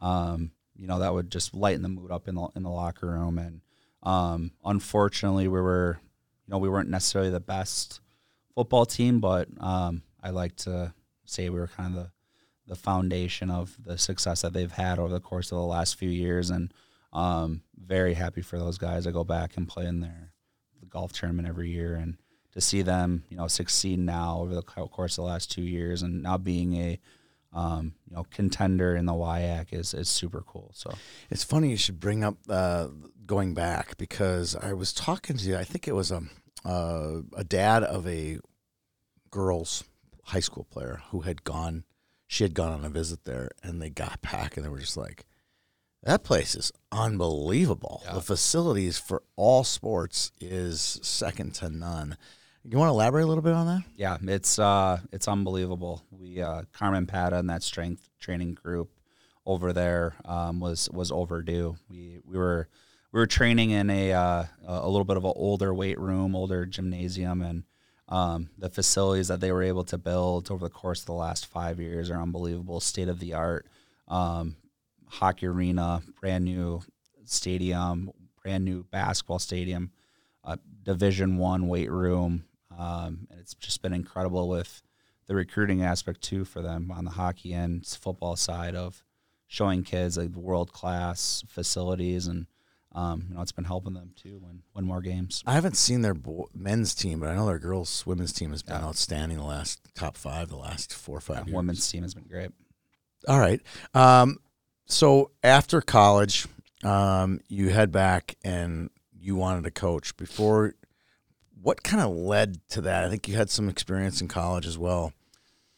um, 0.00 0.50
you 0.76 0.86
know, 0.86 0.98
that 0.98 1.14
would 1.14 1.30
just 1.30 1.54
lighten 1.54 1.82
the 1.82 1.88
mood 1.88 2.10
up 2.10 2.28
in 2.28 2.34
the, 2.34 2.48
in 2.56 2.62
the 2.62 2.70
locker 2.70 3.06
room. 3.06 3.38
And 3.38 3.60
um, 4.02 4.52
unfortunately, 4.64 5.48
we 5.48 5.60
were, 5.60 5.98
you 6.46 6.52
know, 6.52 6.58
we 6.58 6.68
weren't 6.68 6.90
necessarily 6.90 7.30
the 7.30 7.40
best 7.40 8.00
football 8.54 8.86
team, 8.86 9.20
but 9.20 9.48
um, 9.60 10.02
I 10.22 10.30
like 10.30 10.56
to 10.56 10.94
say 11.26 11.48
we 11.48 11.60
were 11.60 11.68
kind 11.68 11.96
of 11.96 12.02
the, 12.04 12.10
the 12.66 12.76
foundation 12.76 13.50
of 13.50 13.76
the 13.82 13.96
success 13.96 14.42
that 14.42 14.52
they've 14.52 14.72
had 14.72 14.98
over 14.98 15.12
the 15.12 15.20
course 15.20 15.52
of 15.52 15.58
the 15.58 15.64
last 15.64 15.96
few 15.96 16.10
years. 16.10 16.50
And 16.50 16.72
um, 17.12 17.62
very 17.76 18.14
happy 18.14 18.42
for 18.42 18.58
those 18.58 18.78
guys. 18.78 19.04
to 19.04 19.12
go 19.12 19.24
back 19.24 19.56
and 19.56 19.68
play 19.68 19.86
in 19.86 20.00
their 20.00 20.27
the 20.27 20.27
golf 20.90 21.12
tournament 21.12 21.48
every 21.48 21.70
year, 21.70 21.94
and 21.94 22.16
to 22.52 22.60
see 22.60 22.82
them, 22.82 23.24
you 23.28 23.36
know, 23.36 23.48
succeed 23.48 23.98
now 23.98 24.40
over 24.40 24.54
the 24.54 24.62
course 24.62 25.18
of 25.18 25.24
the 25.24 25.30
last 25.30 25.50
two 25.50 25.62
years, 25.62 26.02
and 26.02 26.22
now 26.22 26.38
being 26.38 26.74
a 26.76 26.98
um, 27.52 27.94
you 28.08 28.14
know 28.14 28.26
contender 28.30 28.94
in 28.94 29.06
the 29.06 29.12
WIAC 29.12 29.72
is 29.72 29.94
is 29.94 30.08
super 30.08 30.42
cool. 30.46 30.70
So 30.74 30.92
It's 31.30 31.44
funny 31.44 31.70
you 31.70 31.76
should 31.76 32.00
bring 32.00 32.24
up 32.24 32.36
uh, 32.48 32.88
going 33.26 33.54
back 33.54 33.96
because 33.96 34.54
I 34.54 34.72
was 34.72 34.92
talking 34.92 35.36
to 35.36 35.44
you. 35.44 35.56
I 35.56 35.64
think 35.64 35.88
it 35.88 35.94
was 35.94 36.10
a 36.10 36.22
uh, 36.64 37.22
a 37.36 37.44
dad 37.44 37.84
of 37.84 38.06
a 38.06 38.38
girls 39.30 39.84
high 40.24 40.40
school 40.40 40.64
player 40.64 41.00
who 41.10 41.20
had 41.20 41.44
gone 41.44 41.84
she 42.26 42.44
had 42.44 42.54
gone 42.54 42.72
on 42.72 42.84
a 42.84 42.90
visit 42.90 43.24
there 43.24 43.50
and 43.62 43.80
they 43.80 43.88
got 43.88 44.20
back 44.20 44.56
and 44.56 44.64
they 44.64 44.68
were 44.68 44.78
just 44.78 44.96
like 44.96 45.24
that 46.02 46.24
place 46.24 46.54
is 46.54 46.72
unbelievable. 46.92 48.02
Yeah. 48.04 48.14
The 48.14 48.20
facilities 48.20 48.98
for 48.98 49.22
all 49.36 49.64
sports 49.64 50.32
is 50.40 51.00
second 51.02 51.54
to 51.56 51.68
none. 51.68 52.16
You 52.64 52.76
want 52.76 52.88
to 52.88 52.92
elaborate 52.92 53.22
a 53.22 53.26
little 53.26 53.42
bit 53.42 53.54
on 53.54 53.66
that? 53.66 53.82
yeah, 53.96 54.18
it's 54.22 54.58
uh, 54.58 54.98
it's 55.12 55.26
unbelievable. 55.26 56.02
We 56.10 56.42
uh, 56.42 56.62
Carmen 56.72 57.06
Pata 57.06 57.38
and 57.38 57.48
that 57.48 57.62
strength 57.62 58.10
training 58.20 58.54
group 58.54 58.90
over 59.46 59.72
there 59.72 60.16
um, 60.24 60.60
was 60.60 60.90
was 60.90 61.10
overdue. 61.10 61.76
We 61.88 62.18
we 62.26 62.36
were 62.36 62.68
we 63.10 63.20
were 63.20 63.26
training 63.26 63.70
in 63.70 63.88
a 63.88 64.12
uh, 64.12 64.44
a 64.66 64.88
little 64.88 65.04
bit 65.04 65.16
of 65.16 65.24
an 65.24 65.32
older 65.34 65.72
weight 65.72 65.98
room, 65.98 66.36
older 66.36 66.66
gymnasium, 66.66 67.40
and 67.40 67.62
um, 68.08 68.50
the 68.58 68.68
facilities 68.68 69.28
that 69.28 69.40
they 69.40 69.50
were 69.50 69.62
able 69.62 69.84
to 69.84 69.96
build 69.96 70.50
over 70.50 70.64
the 70.64 70.70
course 70.70 71.00
of 71.00 71.06
the 71.06 71.12
last 71.12 71.46
five 71.46 71.80
years 71.80 72.10
are 72.10 72.20
unbelievable, 72.20 72.80
state 72.80 73.08
of 73.08 73.18
the 73.18 73.34
art. 73.34 73.66
Um, 74.08 74.56
hockey 75.10 75.46
arena, 75.46 76.02
brand 76.20 76.44
new 76.44 76.82
stadium, 77.24 78.10
brand 78.42 78.64
new 78.64 78.84
basketball 78.84 79.38
stadium, 79.38 79.90
uh, 80.44 80.56
Division 80.82 81.36
One 81.36 81.68
weight 81.68 81.90
room, 81.90 82.44
um, 82.76 83.26
and 83.30 83.40
it's 83.40 83.54
just 83.54 83.82
been 83.82 83.92
incredible 83.92 84.48
with 84.48 84.82
the 85.26 85.34
recruiting 85.34 85.82
aspect 85.82 86.22
too 86.22 86.44
for 86.44 86.62
them 86.62 86.90
on 86.90 87.04
the 87.04 87.10
hockey 87.10 87.52
and 87.52 87.84
football 87.86 88.34
side 88.36 88.74
of 88.74 89.02
showing 89.46 89.82
kids 89.82 90.16
like 90.16 90.30
world 90.30 90.72
class 90.72 91.44
facilities 91.48 92.26
and 92.26 92.46
um, 92.92 93.26
you 93.28 93.34
know 93.34 93.42
it's 93.42 93.52
been 93.52 93.64
helping 93.64 93.92
them 93.92 94.12
too 94.16 94.40
win 94.42 94.62
win 94.74 94.86
more 94.86 95.02
games. 95.02 95.42
I 95.46 95.52
haven't 95.52 95.76
seen 95.76 96.00
their 96.00 96.14
bo- 96.14 96.48
men's 96.54 96.94
team, 96.94 97.20
but 97.20 97.28
I 97.28 97.34
know 97.34 97.44
their 97.46 97.58
girls' 97.58 98.06
women's 98.06 98.32
team 98.32 98.50
has 98.50 98.62
been 98.62 98.76
Yeah. 98.76 98.86
outstanding 98.86 99.36
the 99.36 99.44
last 99.44 99.80
top 99.94 100.16
five, 100.16 100.48
the 100.48 100.56
last 100.56 100.94
four 100.94 101.18
or 101.18 101.20
five 101.20 101.36
Yeah, 101.40 101.44
years. 101.46 101.54
women's 101.56 101.86
team 101.90 102.02
has 102.02 102.14
been 102.14 102.24
great. 102.24 102.50
All 103.26 103.38
right. 103.38 103.60
Um, 103.92 104.38
so 104.88 105.30
after 105.42 105.80
college, 105.80 106.46
um, 106.82 107.40
you 107.48 107.68
head 107.68 107.92
back 107.92 108.36
and 108.44 108.90
you 109.12 109.36
wanted 109.36 109.64
to 109.64 109.70
coach. 109.70 110.16
Before, 110.16 110.74
what 111.60 111.82
kind 111.82 112.02
of 112.02 112.14
led 112.14 112.66
to 112.70 112.80
that? 112.82 113.04
I 113.04 113.10
think 113.10 113.28
you 113.28 113.36
had 113.36 113.50
some 113.50 113.68
experience 113.68 114.20
in 114.20 114.28
college 114.28 114.66
as 114.66 114.78
well. 114.78 115.12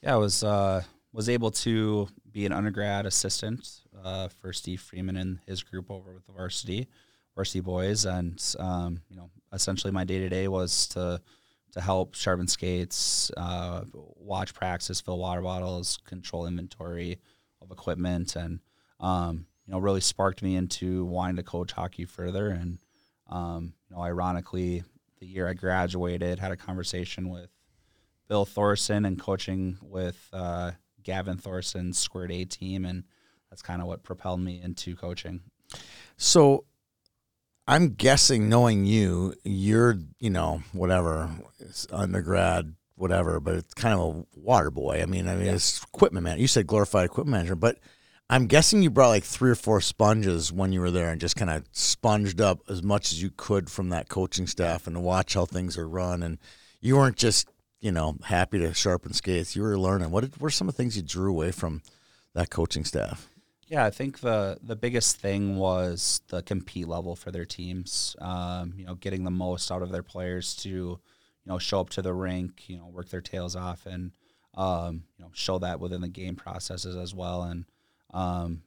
Yeah, 0.02 0.14
I 0.14 0.18
was 0.18 0.42
uh, 0.42 0.82
was 1.12 1.28
able 1.28 1.50
to 1.50 2.08
be 2.30 2.46
an 2.46 2.52
undergrad 2.52 3.06
assistant 3.06 3.68
uh, 4.02 4.28
for 4.28 4.52
Steve 4.52 4.80
Freeman 4.80 5.16
and 5.16 5.40
his 5.46 5.62
group 5.62 5.90
over 5.90 6.14
with 6.14 6.26
the 6.26 6.32
varsity 6.32 6.88
varsity 7.34 7.60
boys, 7.60 8.04
and 8.04 8.42
um, 8.58 9.00
you 9.08 9.16
know, 9.16 9.30
essentially 9.52 9.92
my 9.92 10.04
day 10.04 10.18
to 10.18 10.28
day 10.28 10.48
was 10.48 10.86
to 10.88 11.20
to 11.72 11.80
help 11.80 12.14
sharpen 12.14 12.48
skates, 12.48 13.30
uh, 13.36 13.82
watch 13.94 14.52
practice, 14.54 15.00
fill 15.00 15.18
water 15.18 15.40
bottles, 15.40 15.98
control 16.04 16.46
inventory 16.46 17.18
of 17.62 17.70
equipment, 17.70 18.34
and 18.34 18.60
um, 19.00 19.46
you 19.66 19.72
know, 19.72 19.78
really 19.78 20.00
sparked 20.00 20.42
me 20.42 20.56
into 20.56 21.04
wanting 21.04 21.36
to 21.36 21.42
coach 21.42 21.72
hockey 21.72 22.04
further. 22.04 22.48
And 22.48 22.78
um, 23.28 23.74
you 23.88 23.96
know, 23.96 24.02
ironically, 24.02 24.84
the 25.18 25.26
year 25.26 25.48
I 25.48 25.54
graduated, 25.54 26.38
had 26.38 26.52
a 26.52 26.56
conversation 26.56 27.28
with 27.28 27.50
Bill 28.28 28.44
Thorson 28.44 29.04
and 29.04 29.18
coaching 29.18 29.78
with 29.82 30.28
uh, 30.32 30.72
Gavin 31.02 31.36
Thorson's 31.36 31.98
Squirt 31.98 32.30
A 32.30 32.44
team, 32.44 32.84
and 32.84 33.04
that's 33.50 33.62
kind 33.62 33.80
of 33.80 33.88
what 33.88 34.02
propelled 34.02 34.40
me 34.40 34.60
into 34.62 34.94
coaching. 34.96 35.40
So 36.16 36.64
I'm 37.66 37.90
guessing, 37.90 38.48
knowing 38.48 38.84
you, 38.84 39.34
you're, 39.44 39.98
you 40.18 40.30
know, 40.30 40.62
whatever, 40.72 41.30
it's 41.58 41.86
undergrad, 41.92 42.74
whatever, 42.96 43.40
but 43.40 43.54
it's 43.54 43.74
kind 43.74 43.94
of 43.94 44.00
a 44.00 44.38
water 44.38 44.70
boy. 44.70 45.00
I 45.02 45.06
mean, 45.06 45.28
I 45.28 45.36
mean, 45.36 45.46
it's 45.46 45.82
equipment 45.82 46.24
man. 46.24 46.38
You 46.38 46.46
said 46.46 46.66
glorified 46.66 47.06
equipment 47.06 47.32
manager, 47.32 47.56
but 47.56 47.78
I'm 48.32 48.46
guessing 48.46 48.80
you 48.80 48.90
brought 48.90 49.08
like 49.08 49.24
three 49.24 49.50
or 49.50 49.56
four 49.56 49.80
sponges 49.80 50.52
when 50.52 50.72
you 50.72 50.80
were 50.80 50.92
there 50.92 51.10
and 51.10 51.20
just 51.20 51.34
kind 51.34 51.50
of 51.50 51.64
sponged 51.72 52.40
up 52.40 52.60
as 52.68 52.80
much 52.80 53.10
as 53.10 53.20
you 53.20 53.32
could 53.36 53.68
from 53.68 53.88
that 53.88 54.08
coaching 54.08 54.46
staff 54.46 54.86
and 54.86 54.94
to 54.94 55.00
watch 55.00 55.34
how 55.34 55.46
things 55.46 55.76
are 55.76 55.88
run. 55.88 56.22
And 56.22 56.38
you 56.80 56.96
weren't 56.96 57.16
just, 57.16 57.50
you 57.80 57.90
know, 57.90 58.18
happy 58.22 58.60
to 58.60 58.72
sharpen 58.72 59.14
skates. 59.14 59.56
You 59.56 59.62
were 59.62 59.76
learning. 59.76 60.12
What 60.12 60.20
did, 60.20 60.40
were 60.40 60.48
some 60.48 60.68
of 60.68 60.76
the 60.76 60.80
things 60.80 60.96
you 60.96 61.02
drew 61.02 61.28
away 61.28 61.50
from 61.50 61.82
that 62.34 62.50
coaching 62.50 62.84
staff? 62.84 63.28
Yeah, 63.66 63.84
I 63.84 63.90
think 63.90 64.20
the 64.20 64.58
the 64.62 64.76
biggest 64.76 65.16
thing 65.16 65.56
was 65.56 66.20
the 66.28 66.40
compete 66.40 66.86
level 66.86 67.16
for 67.16 67.32
their 67.32 67.44
teams. 67.44 68.14
Um, 68.20 68.74
you 68.76 68.86
know, 68.86 68.94
getting 68.94 69.24
the 69.24 69.32
most 69.32 69.72
out 69.72 69.82
of 69.82 69.90
their 69.90 70.04
players 70.04 70.54
to, 70.58 70.68
you 70.68 71.00
know, 71.46 71.58
show 71.58 71.80
up 71.80 71.90
to 71.90 72.02
the 72.02 72.14
rink, 72.14 72.68
you 72.68 72.78
know, 72.78 72.86
work 72.86 73.08
their 73.08 73.20
tails 73.20 73.56
off, 73.56 73.86
and 73.86 74.12
um, 74.54 75.02
you 75.18 75.24
know, 75.24 75.32
show 75.34 75.58
that 75.58 75.80
within 75.80 76.00
the 76.00 76.08
game 76.08 76.36
processes 76.36 76.94
as 76.94 77.12
well. 77.12 77.42
And 77.42 77.64
um, 78.12 78.62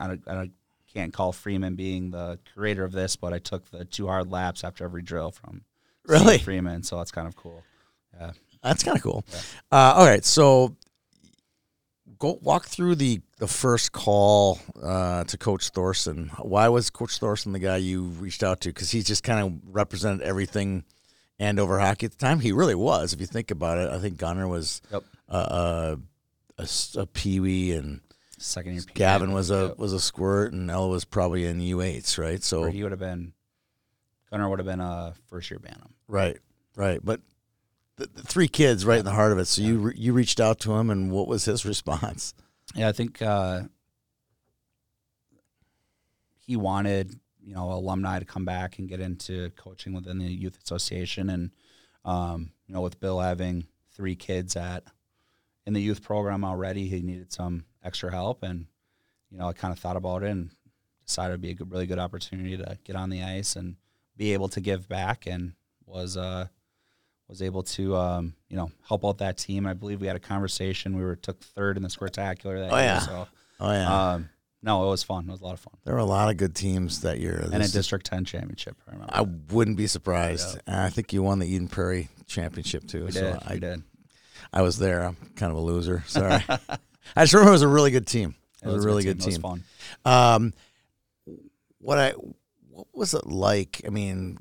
I, 0.00 0.18
I 0.26 0.50
can't 0.92 1.12
call 1.12 1.32
Freeman 1.32 1.74
being 1.74 2.10
the 2.10 2.38
creator 2.54 2.84
of 2.84 2.92
this, 2.92 3.16
but 3.16 3.32
I 3.32 3.38
took 3.38 3.70
the 3.70 3.84
two 3.84 4.06
hard 4.06 4.30
laps 4.30 4.64
after 4.64 4.84
every 4.84 5.02
drill 5.02 5.30
from 5.30 5.62
Steve 6.04 6.20
Really? 6.20 6.38
Freeman, 6.38 6.82
so 6.82 6.96
that's 6.98 7.10
kind 7.10 7.26
of 7.28 7.36
cool. 7.36 7.62
Yeah. 8.18 8.32
That's 8.62 8.82
kind 8.82 8.96
of 8.96 9.02
cool. 9.02 9.24
Uh, 9.70 9.92
all 9.96 10.06
right, 10.06 10.24
so 10.24 10.74
go 12.18 12.38
walk 12.42 12.66
through 12.66 12.96
the 12.96 13.20
the 13.38 13.46
first 13.46 13.92
call 13.92 14.58
uh, 14.82 15.22
to 15.24 15.38
Coach 15.38 15.68
Thorson. 15.70 16.30
Why 16.40 16.68
was 16.68 16.90
Coach 16.90 17.18
Thorson 17.18 17.52
the 17.52 17.58
guy 17.60 17.76
you 17.76 18.04
reached 18.04 18.42
out 18.42 18.60
to? 18.62 18.70
Because 18.70 18.90
he 18.90 19.02
just 19.02 19.22
kind 19.22 19.46
of 19.46 19.74
represented 19.74 20.22
everything 20.22 20.84
Andover 21.38 21.78
hockey 21.78 22.06
at 22.06 22.12
the 22.12 22.18
time. 22.18 22.40
He 22.40 22.50
really 22.50 22.74
was. 22.74 23.12
If 23.12 23.20
you 23.20 23.26
think 23.26 23.52
about 23.52 23.78
it, 23.78 23.90
I 23.90 23.98
think 24.00 24.16
Gunner 24.16 24.48
was 24.48 24.82
Yep. 24.90 25.04
uh, 25.28 25.96
a, 26.58 26.62
s- 26.62 26.96
a 26.98 27.06
peewee, 27.06 27.70
and 27.78 28.00
Second 28.38 28.74
year. 28.74 28.82
Gavin 28.94 29.32
was 29.32 29.50
a 29.50 29.74
was 29.76 29.92
a 29.92 30.00
squirt, 30.00 30.52
and 30.52 30.70
Ella 30.70 30.88
was 30.88 31.04
probably 31.04 31.44
in 31.44 31.60
U 31.60 31.80
eights, 31.80 32.18
right? 32.18 32.38
Or 32.38 32.42
So 32.42 32.64
he 32.64 32.82
would 32.82 32.92
have 32.92 33.00
been 33.00 33.32
Gunnar 34.30 34.48
would 34.48 34.58
have 34.58 34.66
been 34.66 34.80
a 34.80 35.14
first 35.28 35.50
year 35.50 35.58
Bantam. 35.58 35.94
right, 36.06 36.38
right, 36.76 37.00
but. 37.02 37.20
The, 37.96 38.08
the 38.14 38.22
three 38.22 38.46
kids 38.46 38.86
right 38.86 39.00
in 39.00 39.04
the 39.04 39.10
heart 39.10 39.32
of 39.32 39.38
it. 39.38 39.46
So 39.46 39.60
you 39.60 39.78
re- 39.78 39.94
you 39.96 40.12
reached 40.12 40.38
out 40.38 40.60
to 40.60 40.72
him, 40.72 40.88
and 40.88 41.10
what 41.10 41.26
was 41.26 41.46
his 41.46 41.64
response? 41.72 42.32
Yeah, 42.76 42.88
I 42.88 42.92
think 42.92 43.20
uh, 43.20 43.62
he 46.46 46.56
wanted 46.56 47.18
you 47.42 47.54
know 47.54 47.72
alumni 47.72 48.20
to 48.20 48.24
come 48.24 48.44
back 48.44 48.78
and 48.78 48.88
get 48.88 49.00
into 49.00 49.50
coaching 49.56 49.94
within 49.94 50.18
the 50.18 50.26
youth 50.26 50.56
association, 50.62 51.28
and 51.28 51.50
um, 52.04 52.52
you 52.68 52.74
know 52.74 52.82
with 52.82 53.00
Bill 53.00 53.18
having 53.18 53.66
three 53.96 54.14
kids 54.14 54.54
at 54.54 54.84
in 55.66 55.72
the 55.72 55.82
youth 55.82 56.02
program 56.02 56.44
already, 56.44 56.86
he 56.86 57.02
needed 57.02 57.32
some 57.32 57.64
extra 57.82 58.10
help, 58.10 58.42
and 58.42 58.66
you 59.30 59.38
know 59.38 59.48
I 59.48 59.52
kind 59.52 59.72
of 59.72 59.78
thought 59.78 59.96
about 59.96 60.22
it 60.22 60.30
and 60.30 60.50
decided 61.06 61.30
it'd 61.32 61.40
be 61.40 61.50
a 61.50 61.54
good, 61.54 61.70
really 61.70 61.86
good 61.86 61.98
opportunity 61.98 62.56
to 62.56 62.78
get 62.84 62.96
on 62.96 63.10
the 63.10 63.22
ice 63.22 63.56
and 63.56 63.76
be 64.16 64.32
able 64.32 64.48
to 64.48 64.60
give 64.60 64.88
back, 64.88 65.26
and 65.26 65.52
was 65.86 66.16
uh, 66.16 66.46
was 67.28 67.42
able 67.42 67.62
to 67.62 67.96
um, 67.96 68.34
you 68.48 68.56
know 68.56 68.70
help 68.88 69.04
out 69.04 69.18
that 69.18 69.38
team. 69.38 69.66
I 69.66 69.74
believe 69.74 70.00
we 70.00 70.06
had 70.06 70.16
a 70.16 70.20
conversation. 70.20 70.96
We 70.96 71.02
were 71.04 71.16
took 71.16 71.40
third 71.40 71.76
in 71.76 71.82
the 71.82 71.90
spectacular 71.90 72.58
that 72.60 72.72
Oh, 72.72 72.76
year. 72.76 72.84
yeah. 72.84 72.98
So 73.00 73.28
Oh 73.60 73.72
yeah, 73.72 74.12
um, 74.12 74.28
no, 74.62 74.84
it 74.86 74.90
was 74.90 75.02
fun. 75.02 75.28
It 75.28 75.32
was 75.32 75.40
a 75.40 75.44
lot 75.44 75.54
of 75.54 75.60
fun. 75.60 75.74
there 75.84 75.94
were 75.94 76.00
a 76.00 76.04
lot 76.04 76.30
of 76.30 76.36
good 76.36 76.54
teams 76.54 77.00
that 77.02 77.18
year. 77.20 77.48
and 77.52 77.62
a 77.62 77.68
District 77.68 78.04
Ten 78.06 78.24
championship. 78.24 78.76
I 78.88 78.92
remember. 78.92 79.12
I 79.14 79.22
wouldn't 79.52 79.76
be 79.76 79.86
surprised. 79.86 80.58
And 80.66 80.76
I 80.76 80.90
think 80.90 81.12
you 81.12 81.22
won 81.22 81.38
the 81.38 81.46
Eden 81.46 81.68
Prairie 81.68 82.08
championship 82.26 82.86
too. 82.86 83.06
we 83.06 83.10
so 83.12 83.20
did. 83.20 83.38
I, 83.46 83.54
we 83.54 83.60
did. 83.60 83.82
I 84.52 84.62
was 84.62 84.78
there. 84.78 85.02
I'm 85.04 85.16
kind 85.36 85.50
of 85.52 85.58
a 85.58 85.60
loser. 85.60 86.02
Sorry. 86.06 86.42
I 87.16 87.22
just 87.24 87.34
remember 87.34 87.50
it 87.50 87.52
was 87.52 87.62
a 87.62 87.68
really 87.68 87.90
good 87.90 88.06
team. 88.06 88.34
It 88.62 88.68
was, 88.68 88.84
a 88.84 88.86
really 88.86 89.04
good 89.04 89.20
It 89.20 89.24
was 89.26 89.34
team. 89.34 89.42
fun. 89.42 89.64
Um, 90.04 90.52
what 91.78 91.98
I 91.98 92.10
what 92.70 92.86
was 92.92 93.14
it 93.14 93.26
like? 93.26 93.82
I 93.86 93.90
mean, 93.90 94.38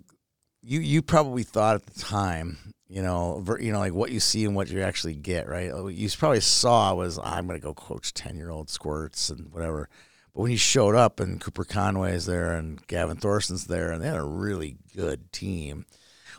you 0.63 0.79
you 0.79 1.01
probably 1.01 1.43
thought 1.43 1.75
at 1.75 1.85
the 1.85 1.99
time, 1.99 2.73
you 2.87 3.01
know, 3.01 3.39
ver, 3.43 3.59
you 3.59 3.71
know, 3.71 3.79
like 3.79 3.93
what 3.93 4.11
you 4.11 4.19
see 4.19 4.45
and 4.45 4.55
what 4.55 4.69
you 4.69 4.81
actually 4.81 5.15
get, 5.15 5.47
right? 5.47 5.73
What 5.73 5.93
you 5.93 6.09
probably 6.17 6.39
saw 6.41 6.93
was 6.95 7.19
I'm 7.23 7.47
going 7.47 7.59
to 7.59 7.63
go 7.63 7.73
coach 7.73 8.13
ten 8.13 8.37
year 8.37 8.49
old 8.49 8.69
squirts 8.69 9.29
and 9.29 9.51
whatever. 9.51 9.89
But 10.33 10.41
when 10.41 10.51
you 10.51 10.57
showed 10.57 10.95
up 10.95 11.19
and 11.19 11.39
Cooper 11.41 11.63
Conway's 11.63 12.25
there 12.25 12.53
and 12.53 12.85
Gavin 12.87 13.17
Thorson's 13.17 13.65
there 13.65 13.91
and 13.91 14.03
they 14.03 14.07
had 14.07 14.17
a 14.17 14.23
really 14.23 14.77
good 14.95 15.31
team, 15.31 15.85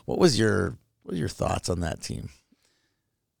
what 0.05 0.19
was 0.19 0.37
your 0.37 0.77
what 1.03 1.13
were 1.13 1.17
your 1.17 1.29
thoughts 1.29 1.69
on 1.69 1.79
that 1.81 2.01
team? 2.01 2.29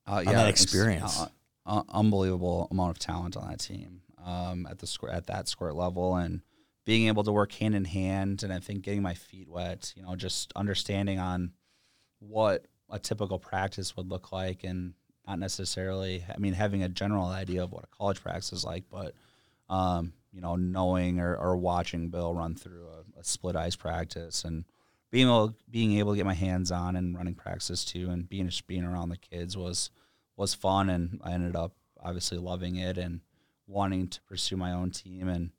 Uh, 0.07 0.23
that 0.23 0.49
it's, 0.49 0.63
experience. 0.63 1.19
uh, 1.21 1.27
uh, 1.69 1.83
unbelievable 1.89 2.67
amount 2.71 2.89
of 2.89 2.99
talent 2.99 3.37
on 3.37 3.47
that 3.47 3.59
team 3.59 4.01
um, 4.25 4.67
at 4.69 4.79
the 4.79 4.97
at 5.11 5.27
that 5.27 5.47
squirt 5.47 5.75
level, 5.75 6.15
and 6.15 6.41
being 6.83 7.07
able 7.07 7.23
to 7.23 7.31
work 7.31 7.51
hand 7.53 7.75
in 7.75 7.85
hand, 7.85 8.41
and 8.43 8.51
I 8.51 8.59
think 8.59 8.81
getting 8.81 9.03
my 9.03 9.13
feet 9.13 9.47
wet, 9.47 9.93
you 9.95 10.01
know, 10.01 10.15
just 10.15 10.51
understanding 10.55 11.19
on 11.19 11.51
what 12.17 12.65
a 12.89 12.97
typical 12.97 13.37
practice 13.37 13.95
would 13.95 14.09
look 14.09 14.31
like, 14.31 14.63
and 14.63 14.95
not 15.27 15.37
necessarily, 15.37 16.25
I 16.33 16.39
mean, 16.39 16.53
having 16.53 16.81
a 16.81 16.89
general 16.89 17.27
idea 17.27 17.63
of 17.63 17.71
what 17.71 17.83
a 17.83 17.95
college 17.95 18.21
practice 18.21 18.51
is 18.51 18.65
like, 18.65 18.85
but 18.89 19.13
um, 19.69 20.13
you 20.33 20.41
know, 20.41 20.55
knowing 20.55 21.19
or, 21.19 21.35
or 21.35 21.55
watching 21.55 22.09
Bill 22.09 22.33
run 22.33 22.55
through 22.55 22.87
a, 22.87 23.19
a 23.19 23.23
split 23.23 23.55
ice 23.55 23.75
practice 23.75 24.43
and 24.43 24.65
being 25.11 25.27
able 25.27 25.55
being 25.69 25.99
able 25.99 26.13
to 26.13 26.17
get 26.17 26.25
my 26.25 26.33
hands 26.33 26.71
on 26.71 26.95
and 26.95 27.15
running 27.15 27.35
practices 27.35 27.85
too, 27.85 28.09
and 28.09 28.27
being 28.27 28.47
just 28.47 28.65
being 28.65 28.83
around 28.83 29.09
the 29.09 29.17
kids 29.17 29.55
was 29.55 29.91
was 30.39 30.53
fun, 30.53 30.89
and 30.89 31.19
I 31.23 31.33
ended 31.33 31.55
up 31.55 31.73
obviously 32.01 32.37
loving 32.37 32.77
it 32.77 32.97
and 32.97 33.19
wanting 33.67 34.07
to 34.07 34.21
pursue 34.21 34.55
my 34.55 34.71
own 34.71 34.91
team, 34.91 35.27
and 35.27 35.51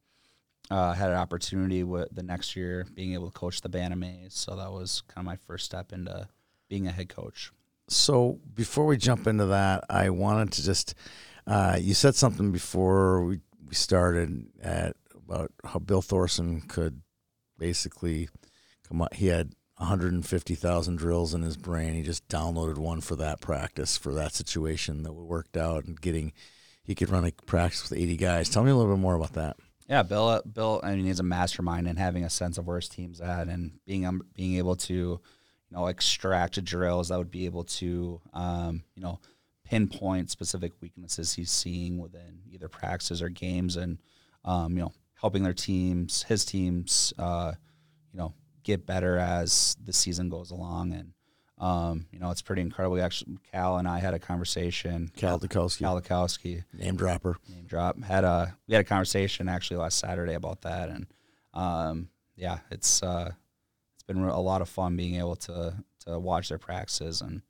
uh, 0.70 0.94
had 0.94 1.10
an 1.10 1.16
opportunity 1.16 1.84
with 1.84 2.08
the 2.14 2.22
next 2.22 2.56
year 2.56 2.86
being 2.94 3.12
able 3.12 3.30
to 3.30 3.38
coach 3.38 3.60
the 3.60 3.68
Bantam 3.68 4.02
A's, 4.02 4.32
so 4.34 4.56
that 4.56 4.72
was 4.72 5.02
kind 5.06 5.18
of 5.18 5.26
my 5.26 5.36
first 5.46 5.66
step 5.66 5.92
into 5.92 6.28
being 6.68 6.86
a 6.86 6.92
head 6.92 7.10
coach. 7.10 7.52
So 7.88 8.38
before 8.54 8.86
we 8.86 8.96
jump 8.96 9.26
into 9.26 9.46
that, 9.46 9.84
I 9.90 10.10
wanted 10.10 10.52
to 10.52 10.64
just 10.64 10.94
uh, 11.46 11.76
you 11.80 11.94
said 11.94 12.14
something 12.14 12.52
before 12.52 13.24
we, 13.24 13.40
we 13.68 13.74
started 13.74 14.46
at 14.62 14.96
about 15.14 15.52
how 15.64 15.78
Bill 15.78 16.02
Thorson 16.02 16.62
could 16.62 17.02
basically 17.58 18.28
come 18.88 19.02
up. 19.02 19.14
He 19.14 19.26
had 19.26 19.54
150,000 19.80 20.96
drills 20.96 21.34
in 21.34 21.42
his 21.42 21.56
brain. 21.56 21.94
He 21.94 22.02
just 22.02 22.28
downloaded 22.28 22.78
one 22.78 23.00
for 23.00 23.16
that 23.16 23.40
practice 23.40 23.96
for 23.96 24.12
that 24.14 24.34
situation 24.34 25.02
that 25.04 25.12
worked 25.12 25.56
out 25.56 25.84
and 25.84 26.00
getting 26.00 26.32
he 26.84 26.94
could 26.94 27.10
run 27.10 27.24
a 27.24 27.32
practice 27.46 27.88
with 27.88 27.98
80 27.98 28.16
guys. 28.16 28.48
Tell 28.48 28.64
me 28.64 28.70
a 28.70 28.76
little 28.76 28.94
bit 28.94 29.00
more 29.00 29.14
about 29.14 29.34
that. 29.34 29.56
Yeah, 29.88 30.02
Bill. 30.02 30.28
uh, 30.28 30.42
Bill. 30.42 30.80
I 30.82 30.94
mean, 30.94 31.06
he's 31.06 31.20
a 31.20 31.24
mastermind 31.24 31.88
and 31.88 31.98
having 31.98 32.24
a 32.24 32.30
sense 32.30 32.58
of 32.58 32.66
where 32.66 32.76
his 32.76 32.88
team's 32.88 33.20
at, 33.20 33.48
and 33.48 33.78
being 33.86 34.06
um, 34.06 34.22
being 34.34 34.56
able 34.56 34.76
to, 34.76 34.94
you 34.94 35.20
know, 35.70 35.86
extract 35.86 36.62
drills 36.64 37.08
that 37.08 37.18
would 37.18 37.30
be 37.30 37.46
able 37.46 37.64
to, 37.64 38.20
um, 38.32 38.84
you 38.94 39.02
know, 39.02 39.18
pinpoint 39.64 40.30
specific 40.30 40.72
weaknesses 40.80 41.32
he's 41.32 41.50
seeing 41.50 41.98
within 41.98 42.40
either 42.50 42.68
practices 42.68 43.20
or 43.20 43.28
games, 43.28 43.76
and 43.76 43.98
um, 44.44 44.74
you 44.74 44.82
know, 44.82 44.92
helping 45.14 45.42
their 45.42 45.52
teams, 45.52 46.22
his 46.24 46.44
teams, 46.44 47.12
uh, 47.18 47.52
you 48.12 48.18
know, 48.18 48.32
get 48.62 48.86
better 48.86 49.16
as 49.18 49.76
the 49.82 49.92
season 49.92 50.28
goes 50.28 50.50
along, 50.50 50.92
and 50.92 51.12
um, 51.58 52.06
you 52.10 52.18
know, 52.18 52.30
it's 52.30 52.42
pretty 52.42 52.62
incredible. 52.62 52.94
We 52.94 53.02
actually, 53.02 53.38
Cal 53.52 53.76
and 53.76 53.86
I 53.86 53.98
had 53.98 54.14
a 54.14 54.18
conversation. 54.18 55.10
Cal 55.16 55.38
Dukowski, 55.38 55.80
Cal 55.80 56.00
Likowski, 56.00 56.64
name 56.72 56.96
dropper. 56.96 57.36
name 57.48 57.66
drop. 57.66 58.02
Had 58.02 58.24
a 58.24 58.56
we 58.66 58.74
had 58.74 58.80
a 58.80 58.88
conversation 58.88 59.48
actually 59.48 59.76
last 59.76 59.98
Saturday 59.98 60.34
about 60.34 60.62
that, 60.62 60.88
and 60.88 61.06
um, 61.52 62.08
yeah, 62.36 62.60
it's 62.70 63.02
uh, 63.02 63.30
it's 63.94 64.02
been 64.04 64.22
a 64.22 64.40
lot 64.40 64.62
of 64.62 64.68
fun 64.68 64.96
being 64.96 65.16
able 65.16 65.36
to 65.36 65.74
to 66.06 66.18
watch 66.18 66.48
their 66.48 66.58
practices 66.58 67.20
and 67.20 67.42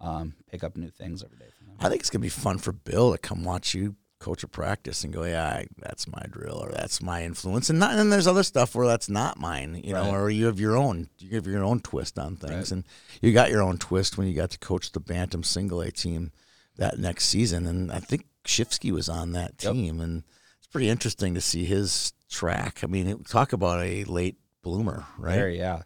um, 0.00 0.34
pick 0.50 0.64
up 0.64 0.76
new 0.76 0.90
things 0.90 1.22
every 1.22 1.36
day 1.36 1.50
from 1.56 1.66
them. 1.66 1.76
I 1.80 1.88
think 1.90 2.00
it's 2.00 2.10
gonna 2.10 2.22
be 2.22 2.28
fun 2.30 2.58
for 2.58 2.72
Bill 2.72 3.12
to 3.12 3.18
come 3.18 3.44
watch 3.44 3.74
you 3.74 3.96
coach 4.18 4.42
a 4.42 4.48
practice 4.48 5.04
and 5.04 5.12
go, 5.12 5.22
yeah, 5.24 5.46
I, 5.46 5.66
that's 5.78 6.08
my 6.08 6.22
drill 6.30 6.58
or 6.58 6.70
that's 6.72 7.00
my 7.00 7.24
influence, 7.24 7.70
and 7.70 7.78
not, 7.78 7.90
and 7.90 7.98
then 8.00 8.10
there's 8.10 8.26
other 8.26 8.42
stuff 8.42 8.74
where 8.74 8.86
that's 8.86 9.08
not 9.08 9.38
mine, 9.38 9.80
you 9.84 9.92
know, 9.92 10.10
or 10.10 10.28
you 10.30 10.46
have 10.46 10.58
your 10.58 10.76
own, 10.76 11.08
you 11.18 11.36
have 11.36 11.46
your 11.46 11.62
own 11.64 11.80
twist 11.80 12.18
on 12.18 12.36
things, 12.36 12.52
Right. 12.52 12.72
and 12.72 12.84
you 13.22 13.32
got 13.32 13.50
your 13.50 13.62
own 13.62 13.78
twist 13.78 14.18
when 14.18 14.26
you 14.26 14.34
got 14.34 14.50
to 14.50 14.58
coach 14.58 14.90
the 14.92 15.00
Bantam 15.00 15.42
Single 15.44 15.80
A 15.80 15.90
team 15.92 16.32
that 16.76 16.98
next 16.98 17.26
season, 17.26 17.66
and 17.66 17.92
I 17.92 18.00
think 18.00 18.26
Shifsky 18.44 18.90
was 18.92 19.08
on 19.08 19.32
that 19.32 19.54
Yep. 19.62 19.72
team, 19.72 20.00
and 20.00 20.24
it's 20.58 20.66
pretty 20.66 20.88
interesting 20.88 21.34
to 21.34 21.40
see 21.40 21.64
his 21.64 22.12
track. 22.28 22.80
I 22.82 22.86
mean, 22.88 23.06
it- 23.06 23.26
talk 23.28 23.52
about 23.52 23.82
a 23.84 24.04
late 24.04 24.36
bloomer, 24.62 25.06
right? 25.16 25.36
Very, 25.36 25.58
yeah. 25.58 25.82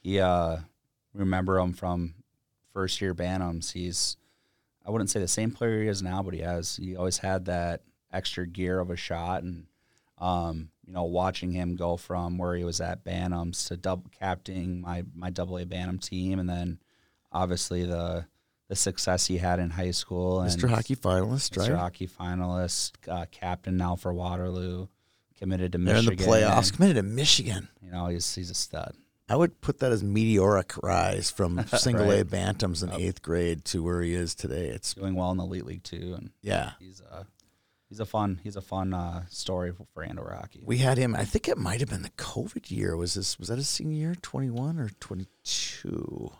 He 0.00 0.20
uh, 0.20 0.58
remember 1.12 1.58
him 1.58 1.72
from 1.74 2.14
first 2.72 3.00
year 3.00 3.14
Bantams. 3.14 3.72
He's 3.72 4.16
I 4.84 4.90
wouldn't 4.90 5.10
say 5.10 5.20
the 5.20 5.28
same 5.28 5.50
player 5.50 5.82
he 5.82 5.88
is 5.88 6.02
now, 6.02 6.22
but 6.22 6.34
he 6.34 6.40
has 6.40 6.76
he 6.76 6.96
always 6.96 7.18
had 7.18 7.46
that 7.46 7.82
extra 8.12 8.46
gear 8.46 8.78
of 8.80 8.90
a 8.90 8.96
shot 8.96 9.42
and 9.42 9.66
um, 10.18 10.70
you 10.86 10.92
know, 10.92 11.04
watching 11.04 11.50
him 11.52 11.74
go 11.74 11.96
from 11.96 12.38
where 12.38 12.54
he 12.54 12.64
was 12.64 12.80
at 12.80 13.04
Bantams 13.04 13.66
to 13.68 13.76
double 13.76 14.10
captaining 14.18 14.80
my 14.80 15.04
my 15.14 15.30
double 15.30 15.58
A 15.58 15.64
Bantam 15.64 15.98
team 15.98 16.38
and 16.38 16.48
then 16.48 16.78
obviously 17.32 17.84
the 17.84 18.26
the 18.68 18.76
success 18.76 19.26
he 19.26 19.38
had 19.38 19.58
in 19.58 19.70
high 19.70 19.90
school 19.90 20.40
and 20.40 20.50
Mr. 20.50 20.68
Hockey 20.68 20.96
finalist, 20.96 21.50
Mr. 21.50 21.70
right? 21.70 21.78
Hockey 21.78 22.08
finalist, 22.08 22.92
uh, 23.08 23.26
captain 23.30 23.76
now 23.76 23.94
for 23.94 24.12
Waterloo, 24.12 24.86
committed 25.38 25.72
to 25.72 25.78
They're 25.78 25.96
in 25.96 26.06
the 26.06 26.12
playoffs, 26.16 26.72
committed 26.72 26.96
to 26.96 27.02
Michigan. 27.02 27.68
You 27.82 27.90
know, 27.90 28.06
he's 28.06 28.34
he's 28.34 28.50
a 28.50 28.54
stud. 28.54 28.94
I 29.28 29.36
would 29.36 29.60
put 29.60 29.78
that 29.78 29.90
as 29.90 30.02
meteoric 30.02 30.74
rise 30.82 31.30
from 31.30 31.64
single 31.76 32.10
A 32.10 32.24
bantams 32.24 32.82
in 32.82 32.92
eighth 33.00 33.22
grade 33.22 33.64
to 33.66 33.82
where 33.82 34.02
he 34.02 34.14
is 34.14 34.34
today. 34.34 34.66
It's 34.66 34.94
doing 34.94 35.14
well 35.14 35.30
in 35.30 35.38
the 35.38 35.44
elite 35.44 35.64
league 35.64 35.82
too, 35.82 36.14
and 36.16 36.30
yeah. 36.42 36.72
he's 36.78 37.00
uh 37.00 37.24
he's 37.88 38.00
a 38.00 38.06
fun 38.06 38.40
he's 38.42 38.56
a 38.56 38.60
fun 38.60 38.92
uh, 38.92 39.24
story 39.30 39.72
for, 39.94 40.02
Andover 40.02 40.34
hockey. 40.34 40.62
We 40.64 40.78
had 40.78 40.98
him. 40.98 41.14
I 41.14 41.24
think 41.24 41.48
it 41.48 41.56
might 41.56 41.80
have 41.80 41.88
been 41.88 42.02
the 42.02 42.10
COVID 42.10 42.70
year. 42.70 42.96
Was 42.96 43.14
this? 43.14 43.38
Was 43.38 43.48
that 43.48 43.56
his 43.56 43.68
senior 43.68 43.96
year? 43.96 44.14
Twenty 44.20 44.50
one 44.50 44.78
or 44.78 44.90
twenty 45.00 45.26
two? 45.42 46.30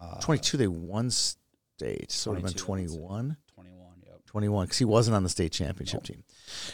Uh, 0.00 0.20
Twenty 0.20 0.40
two. 0.40 0.56
They 0.56 0.68
won 0.68 1.10
state, 1.10 2.12
so 2.12 2.30
it 2.30 2.34
would 2.34 2.42
have 2.42 2.54
been 2.54 2.62
22, 2.62 2.62
I 2.62 2.92
would 2.92 2.98
twenty 2.98 3.06
one. 3.06 3.36
Twenty 3.54 3.70
one. 3.72 4.02
Yep. 4.06 4.20
21 4.26 4.66
because 4.66 4.78
he 4.78 4.84
wasn't 4.84 5.16
on 5.16 5.24
the 5.24 5.28
state 5.28 5.50
championship 5.50 6.04
team. 6.04 6.22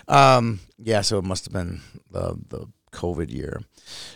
Um, 0.09 0.61
yeah, 0.79 1.01
so 1.01 1.19
it 1.19 1.25
must 1.25 1.47
have 1.47 1.55
been 1.55 1.81
the 2.11 2.37
the 2.49 2.66
COVID 2.96 3.30
year. 3.30 3.61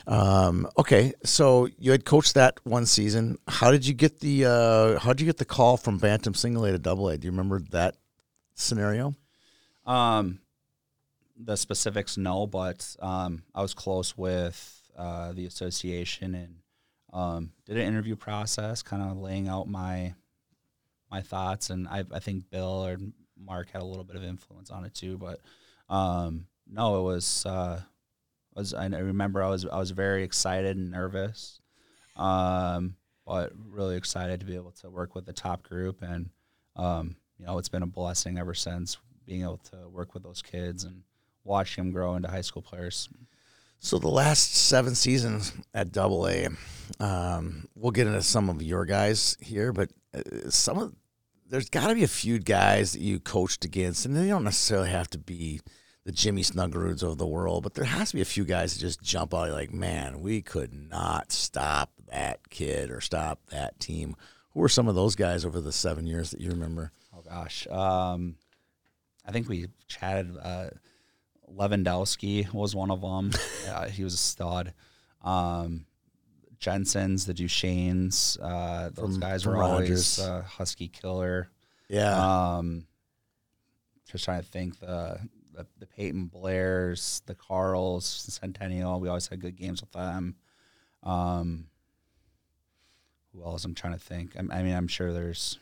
Um, 0.07 0.69
okay, 0.79 1.13
so 1.23 1.69
you 1.79 1.93
had 1.93 2.05
coached 2.05 2.35
that 2.35 2.59
one 2.65 2.87
season. 2.87 3.39
How 3.47 3.71
did 3.71 3.87
you 3.87 3.95
get 3.95 4.21
the 4.21 4.47
uh, 4.47 4.99
How 4.99 5.13
did 5.13 5.21
you 5.21 5.27
get 5.27 5.37
the 5.37 5.45
call 5.45 5.77
from 5.77 5.99
Bantam 5.99 6.35
Single 6.35 6.65
A 6.65 6.73
to 6.73 6.79
Double 6.79 7.09
A? 7.09 7.19
Do 7.19 7.27
you 7.27 7.31
remember 7.31 7.61
that 7.71 7.97
scenario? 8.55 9.15
Um, 9.87 10.41
the 11.37 11.57
specifics 11.57 12.17
no, 12.17 12.47
but 12.47 12.97
um, 13.01 13.43
I 13.55 13.63
was 13.63 13.75
close 13.75 14.17
with 14.17 14.81
uh, 14.97 15.33
the 15.33 15.47
association 15.47 16.35
and 16.35 16.57
um, 17.13 17.53
did 17.67 17.77
an 17.77 17.87
interview 17.87 18.17
process, 18.17 18.83
kind 18.83 19.03
of 19.03 19.19
laying 19.19 19.49
out 19.49 19.69
my 19.69 20.15
my 21.11 21.23
thoughts, 21.23 21.71
and 21.71 21.89
I, 21.89 22.05
I 22.13 22.21
think 22.21 22.51
Bill 22.51 22.87
or 22.87 22.97
Mark 23.37 23.71
had 23.71 23.83
a 23.83 23.85
little 23.85 24.05
bit 24.05 24.17
of 24.17 24.23
influence 24.23 24.71
on 24.71 24.85
it 24.85 24.95
too. 24.95 25.19
But 25.19 25.41
um, 25.89 26.47
no, 26.71 27.01
it 27.01 27.03
was 27.03 27.45
uh, 27.47 27.81
was 28.55 28.75
I 28.75 28.87
remember 28.87 29.43
I 29.43 29.49
was 29.49 29.65
I 29.67 29.79
was 29.79 29.91
very 29.91 30.25
excited 30.25 30.77
and 30.77 30.91
nervous, 30.91 31.61
um, 32.17 32.97
but 33.27 33.53
really 33.55 33.97
excited 33.97 34.41
to 34.41 34.47
be 34.47 34.57
able 34.57 34.73
to 34.73 34.91
work 34.91 35.15
with 35.15 35.27
the 35.27 35.33
top 35.33 35.63
group, 35.63 36.03
and 36.03 36.31
um, 36.77 37.17
you 37.39 37.47
know 37.47 37.59
it's 37.59 37.69
been 37.69 37.83
a 37.83 37.87
blessing 37.87 38.39
ever 38.39 38.55
since 38.55 38.99
being 39.27 39.43
able 39.43 39.59
to 39.59 39.89
work 39.89 40.15
with 40.15 40.23
those 40.23 40.43
kids 40.43 40.85
and 40.85 41.03
watch 41.45 41.77
them 41.77 41.93
grow 41.93 42.15
into 42.17 42.29
high 42.29 42.41
school 42.41 42.63
players. 42.63 43.09
So 43.79 43.99
the 43.99 44.09
last 44.09 44.55
seven 44.55 44.95
seasons 44.95 45.53
at 45.73 45.91
Double 45.91 46.29
A, 46.29 46.49
um, 46.99 47.67
we'll 47.75 47.93
get 47.93 48.07
into 48.07 48.23
some 48.23 48.51
of 48.51 48.63
your 48.63 48.85
guys 48.85 49.39
here, 49.41 49.73
but 49.73 49.91
uh, 50.15 50.51
some 50.51 50.79
of 50.79 50.95
there's 51.49 51.71
got 51.71 51.89
to 51.89 51.95
be 51.95 52.05
a 52.05 52.09
few 52.09 52.39
guys 52.39 52.93
that 52.93 53.01
you 53.01 53.19
coached 53.19 53.65
against, 53.65 54.05
and 54.05 54.17
they 54.17 54.29
don't 54.29 54.45
necessarily 54.45 54.91
have 54.91 55.09
to 55.11 55.19
be 55.19 55.61
the 56.05 56.13
Jimmy 56.13 56.43
Snuggeruds 56.43 57.03
of 57.03 57.19
the 57.19 57.27
world, 57.27 57.63
but 57.63 57.75
there 57.75 57.85
has 57.85 58.11
to 58.11 58.17
be 58.17 58.23
a 58.23 58.27
few 58.27 58.45
guys 58.45 58.73
that 58.75 58.81
just 58.81 59.03
jump 59.03 59.35
out 59.35 59.51
like, 59.51 59.73
man, 59.73 60.21
we 60.21 60.41
could 60.43 60.73
not 60.73 61.31
stop 61.31 61.91
that 62.11 62.49
kid 62.51 62.91
or 62.91 63.01
stop 63.01 63.41
that 63.51 63.79
team. 63.81 64.17
Who 64.53 64.61
were 64.61 64.69
some 64.69 64.89
of 64.89 64.95
those 64.95 65.15
guys 65.15 65.45
over 65.45 65.61
the 65.61 65.73
seven 65.73 66.07
years 66.07 66.31
that 66.31 66.41
you 66.41 66.51
remember? 66.51 66.91
Oh 67.17 67.23
gosh, 67.23 67.67
um, 67.69 68.37
I 69.27 69.31
think 69.33 69.49
we 69.49 69.67
chatted. 69.89 70.35
Uh, 70.43 70.71
Lewandowski 71.55 72.53
was 72.53 72.75
one 72.75 72.91
of 72.91 73.01
them. 73.01 73.31
uh, 73.69 73.89
he 73.89 74.03
was 74.05 74.15
a 74.15 74.19
stud. 74.19 74.73
Um, 75.23 75.85
Jensen's, 76.59 77.27
the 77.27 77.35
Duchesnes, 77.35 78.39
uh, 78.43 78.91
those 78.95 79.13
From- 79.13 79.21
guys 79.21 79.43
from 79.43 79.53
were 79.55 79.61
Rogers. 79.61 80.19
always 80.19 80.21
uh, 80.21 80.43
Husky 80.47 80.89
killer. 80.89 81.49
Yeah. 81.89 82.57
Um, 82.59 82.87
just 84.11 84.25
trying 84.25 84.43
to 84.43 84.47
think 84.47 84.79
the, 84.81 85.19
the 85.61 85.67
the 85.79 85.87
Peyton 85.87 86.27
Blairs, 86.27 87.23
the 87.27 87.35
Carls, 87.35 88.07
Centennial. 88.07 89.01
We 89.01 89.09
always 89.09 89.29
had 89.29 89.41
good 89.41 89.57
games 89.57 89.81
with 89.81 89.93
them. 89.93 90.37
Um, 91.03 91.67
who 93.33 93.43
else? 93.45 93.65
I'm 93.65 93.75
trying 93.75 93.95
to 93.95 93.99
think. 93.99 94.37
I, 94.37 94.41
I 94.59 94.63
mean, 94.63 94.75
I'm 94.75 94.89
sure 94.89 95.13
there's 95.13 95.59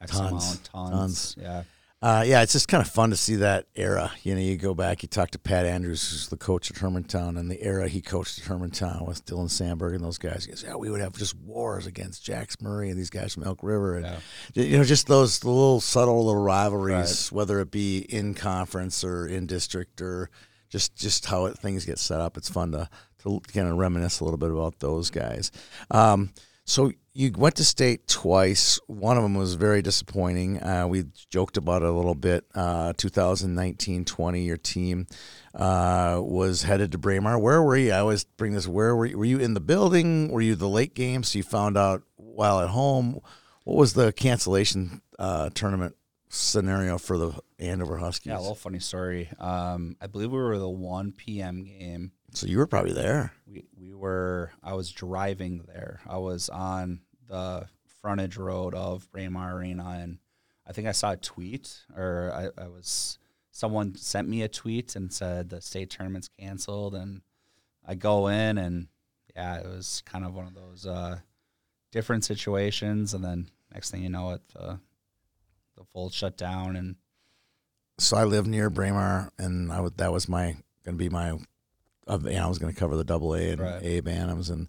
X 0.00 0.12
Tons. 0.12 0.30
amount, 0.30 0.64
tons. 0.64 0.90
Tons. 0.90 1.36
Yeah. 1.40 1.62
Uh, 2.02 2.24
yeah, 2.26 2.40
it's 2.40 2.54
just 2.54 2.66
kind 2.66 2.80
of 2.80 2.90
fun 2.90 3.10
to 3.10 3.16
see 3.16 3.36
that 3.36 3.66
era. 3.76 4.10
You 4.22 4.34
know, 4.34 4.40
you 4.40 4.56
go 4.56 4.72
back, 4.72 5.02
you 5.02 5.08
talk 5.08 5.32
to 5.32 5.38
Pat 5.38 5.66
Andrews, 5.66 6.10
who's 6.10 6.28
the 6.28 6.36
coach 6.38 6.70
at 6.70 6.78
Hermantown, 6.78 7.38
and 7.38 7.50
the 7.50 7.62
era 7.62 7.88
he 7.88 8.00
coached 8.00 8.38
at 8.38 8.46
Hermantown 8.46 9.06
with 9.06 9.26
Dylan 9.26 9.50
Samberg 9.50 9.94
and 9.94 10.02
those 10.02 10.16
guys. 10.16 10.46
He 10.46 10.50
goes, 10.50 10.62
yeah, 10.66 10.76
we 10.76 10.88
would 10.88 11.02
have 11.02 11.12
just 11.12 11.36
wars 11.36 11.86
against 11.86 12.24
Jax 12.24 12.58
Murray 12.62 12.88
and 12.88 12.98
these 12.98 13.10
guys 13.10 13.34
from 13.34 13.42
Elk 13.44 13.62
River, 13.62 13.96
and 13.96 14.06
Yeah. 14.54 14.62
you 14.64 14.78
know, 14.78 14.84
just 14.84 15.08
those 15.08 15.44
little 15.44 15.78
subtle 15.82 16.24
little 16.24 16.40
rivalries, 16.42 17.30
whether 17.32 17.60
it 17.60 17.70
be 17.70 17.98
in 17.98 18.32
conference 18.32 19.04
or 19.04 19.26
in 19.26 19.44
district 19.46 20.00
or 20.00 20.30
just 20.70 20.96
just 20.96 21.26
how 21.26 21.44
it, 21.46 21.58
things 21.58 21.84
get 21.84 21.98
set 21.98 22.20
up. 22.22 22.38
It's 22.38 22.48
fun 22.48 22.72
to 22.72 22.88
to 23.24 23.40
kind 23.52 23.68
of 23.68 23.76
reminisce 23.76 24.20
a 24.20 24.24
little 24.24 24.38
bit 24.38 24.50
about 24.50 24.78
those 24.78 25.10
guys. 25.10 25.52
Um, 25.90 26.32
so 26.70 26.92
you 27.12 27.32
went 27.36 27.56
to 27.56 27.64
state 27.64 28.06
twice. 28.06 28.78
One 28.86 29.16
of 29.16 29.24
them 29.24 29.34
was 29.34 29.54
very 29.54 29.82
disappointing. 29.82 30.62
Uh, 30.62 30.86
we 30.86 31.06
joked 31.28 31.56
about 31.56 31.82
it 31.82 31.88
a 31.88 31.92
little 31.92 32.14
bit. 32.14 32.46
Uh, 32.54 32.92
2019-20, 32.92 34.46
your 34.46 34.56
team 34.56 35.08
uh, 35.52 36.20
was 36.22 36.62
headed 36.62 36.92
to 36.92 36.98
Braemar. 36.98 37.40
Where 37.40 37.60
were 37.60 37.76
you? 37.76 37.90
I 37.90 37.98
always 37.98 38.22
bring 38.22 38.52
this. 38.52 38.68
Where 38.68 38.94
were 38.94 39.06
you? 39.06 39.18
Were 39.18 39.24
you 39.24 39.40
in 39.40 39.54
the 39.54 39.60
building? 39.60 40.28
Were 40.30 40.40
you 40.40 40.54
the 40.54 40.68
late 40.68 40.94
game? 40.94 41.24
So 41.24 41.38
you 41.38 41.42
found 41.42 41.76
out 41.76 42.04
while 42.14 42.60
at 42.60 42.68
home. 42.68 43.18
What 43.64 43.76
was 43.76 43.94
the 43.94 44.12
cancellation 44.12 45.02
uh, 45.18 45.50
tournament 45.52 45.96
scenario 46.28 46.98
for 46.98 47.18
the 47.18 47.32
Andover 47.58 47.96
Huskies? 47.96 48.30
Yeah, 48.30 48.38
a 48.38 48.40
little 48.40 48.54
funny 48.54 48.78
story. 48.78 49.28
Um, 49.40 49.96
I 50.00 50.06
believe 50.06 50.30
we 50.30 50.38
were 50.38 50.56
the 50.56 50.68
1 50.68 51.12
p.m. 51.12 51.64
game. 51.64 52.12
So 52.32 52.46
you 52.46 52.58
were 52.58 52.66
probably 52.66 52.92
there. 52.92 53.32
We 53.46 53.64
we 53.78 53.94
were. 53.94 54.52
I 54.62 54.74
was 54.74 54.90
driving 54.90 55.64
there. 55.66 56.00
I 56.08 56.18
was 56.18 56.48
on 56.48 57.00
the 57.28 57.66
frontage 58.00 58.36
road 58.36 58.74
of 58.74 59.10
Braemar 59.10 59.56
Arena, 59.56 59.98
and 60.00 60.18
I 60.66 60.72
think 60.72 60.88
I 60.88 60.92
saw 60.92 61.12
a 61.12 61.16
tweet, 61.16 61.82
or 61.96 62.32
I, 62.34 62.62
I 62.62 62.68
was 62.68 63.18
someone 63.50 63.94
sent 63.94 64.28
me 64.28 64.42
a 64.42 64.48
tweet 64.48 64.96
and 64.96 65.12
said 65.12 65.50
the 65.50 65.60
state 65.60 65.90
tournament's 65.90 66.28
canceled, 66.28 66.94
and 66.94 67.22
I 67.86 67.94
go 67.94 68.28
in, 68.28 68.58
and 68.58 68.88
yeah, 69.34 69.56
it 69.56 69.66
was 69.66 70.02
kind 70.06 70.24
of 70.24 70.34
one 70.34 70.46
of 70.46 70.54
those 70.54 70.86
uh, 70.86 71.18
different 71.92 72.24
situations, 72.24 73.14
and 73.14 73.24
then 73.24 73.50
next 73.72 73.90
thing 73.90 74.02
you 74.02 74.08
know, 74.08 74.32
it 74.32 74.42
the 74.54 74.80
the 75.76 75.84
full 75.92 76.10
shutdown, 76.10 76.76
and 76.76 76.96
so 77.98 78.16
I 78.16 78.24
live 78.24 78.46
near 78.46 78.70
Braemar, 78.70 79.30
and 79.38 79.70
I 79.70 79.80
would, 79.80 79.98
that 79.98 80.12
was 80.12 80.28
my 80.28 80.56
going 80.84 80.96
to 80.96 81.04
be 81.04 81.08
my. 81.08 81.38
Uh, 82.08 82.18
you 82.24 82.30
know, 82.36 82.44
I 82.44 82.48
was 82.48 82.58
going 82.58 82.72
to 82.72 82.78
cover 82.78 82.96
the 82.96 83.04
double 83.04 83.34
A 83.34 83.50
and 83.50 83.60
Right. 83.60 83.82
A 83.82 84.02
Bantams, 84.02 84.50
and 84.50 84.68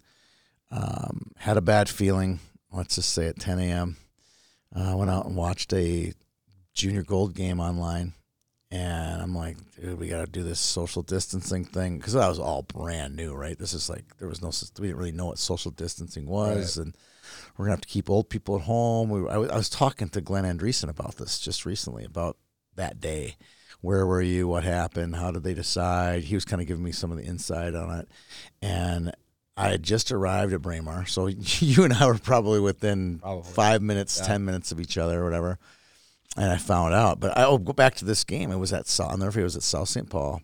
um, 0.70 1.32
had 1.36 1.56
a 1.56 1.60
bad 1.62 1.88
feeling. 1.88 2.40
Let's 2.72 2.94
just 2.96 3.12
say 3.12 3.26
at 3.28 3.38
10 3.38 3.58
a.m. 3.58 3.96
Uh, 4.74 4.92
I 4.92 4.94
went 4.94 5.10
out 5.10 5.26
and 5.26 5.36
watched 5.36 5.72
a 5.74 6.12
junior 6.74 7.02
gold 7.02 7.34
game 7.34 7.60
online, 7.60 8.14
and 8.70 9.20
I'm 9.20 9.34
like, 9.34 9.56
dude, 9.78 9.98
we 9.98 10.08
got 10.08 10.24
to 10.24 10.30
do 10.30 10.42
this 10.42 10.60
social 10.60 11.02
distancing 11.02 11.64
thing 11.64 11.98
because 11.98 12.14
that 12.14 12.28
was 12.28 12.38
all 12.38 12.62
brand 12.62 13.14
new, 13.16 13.34
right? 13.34 13.58
This 13.58 13.74
is 13.74 13.90
like 13.90 14.04
there 14.18 14.28
was 14.28 14.40
no, 14.40 14.50
we 14.80 14.86
didn't 14.88 14.98
really 14.98 15.12
know 15.12 15.26
what 15.26 15.38
social 15.38 15.70
distancing 15.70 16.26
was, 16.26 16.78
and 16.78 16.96
we're 17.56 17.66
gonna 17.66 17.72
have 17.74 17.82
to 17.82 17.88
keep 17.88 18.08
old 18.08 18.30
people 18.30 18.56
at 18.56 18.62
home. 18.62 19.10
We, 19.10 19.28
I, 19.28 19.36
was- 19.36 19.50
I 19.50 19.56
was 19.56 19.68
talking 19.68 20.08
to 20.10 20.20
Glen 20.22 20.44
Andresen 20.44 20.88
about 20.88 21.16
this 21.16 21.38
just 21.38 21.66
recently 21.66 22.04
about 22.04 22.36
that 22.76 23.00
day. 23.00 23.36
Where 23.82 24.06
were 24.06 24.22
you? 24.22 24.48
What 24.48 24.64
happened? 24.64 25.16
How 25.16 25.30
did 25.30 25.42
they 25.42 25.54
decide? 25.54 26.22
He 26.24 26.34
was 26.34 26.44
kind 26.46 26.62
of 26.62 26.68
giving 26.68 26.82
me 26.84 26.92
some 26.92 27.10
of 27.12 27.18
the 27.18 27.24
insight 27.24 27.74
on 27.74 27.98
it, 28.00 28.08
and 28.62 29.12
I 29.56 29.68
had 29.68 29.82
just 29.82 30.10
arrived 30.10 30.52
at 30.54 30.62
Braemar, 30.62 31.04
so 31.06 31.26
you 31.60 31.84
and 31.84 31.92
I 31.92 32.06
were 32.06 32.16
probably 32.18 32.60
within 32.60 33.18
Probably. 33.18 33.52
five 33.52 33.82
minutes, 33.82 34.18
Yeah. 34.20 34.26
ten 34.28 34.44
minutes 34.44 34.72
of 34.72 34.80
each 34.80 34.96
other, 34.96 35.20
or 35.20 35.24
whatever. 35.24 35.58
And 36.36 36.50
I 36.50 36.56
found 36.56 36.94
out, 36.94 37.20
but 37.20 37.36
I'll 37.36 37.52
oh, 37.52 37.58
go 37.58 37.74
back 37.74 37.94
to 37.96 38.06
this 38.06 38.24
game. 38.24 38.50
It 38.50 38.56
was 38.56 38.72
at 38.72 38.86
South. 38.86 39.10
I'll 39.10 39.18
never 39.18 39.32
forget, 39.32 39.42
It 39.42 39.44
was 39.44 39.56
at 39.56 39.62
South 39.62 39.88
St. 39.90 40.08
Paul, 40.08 40.40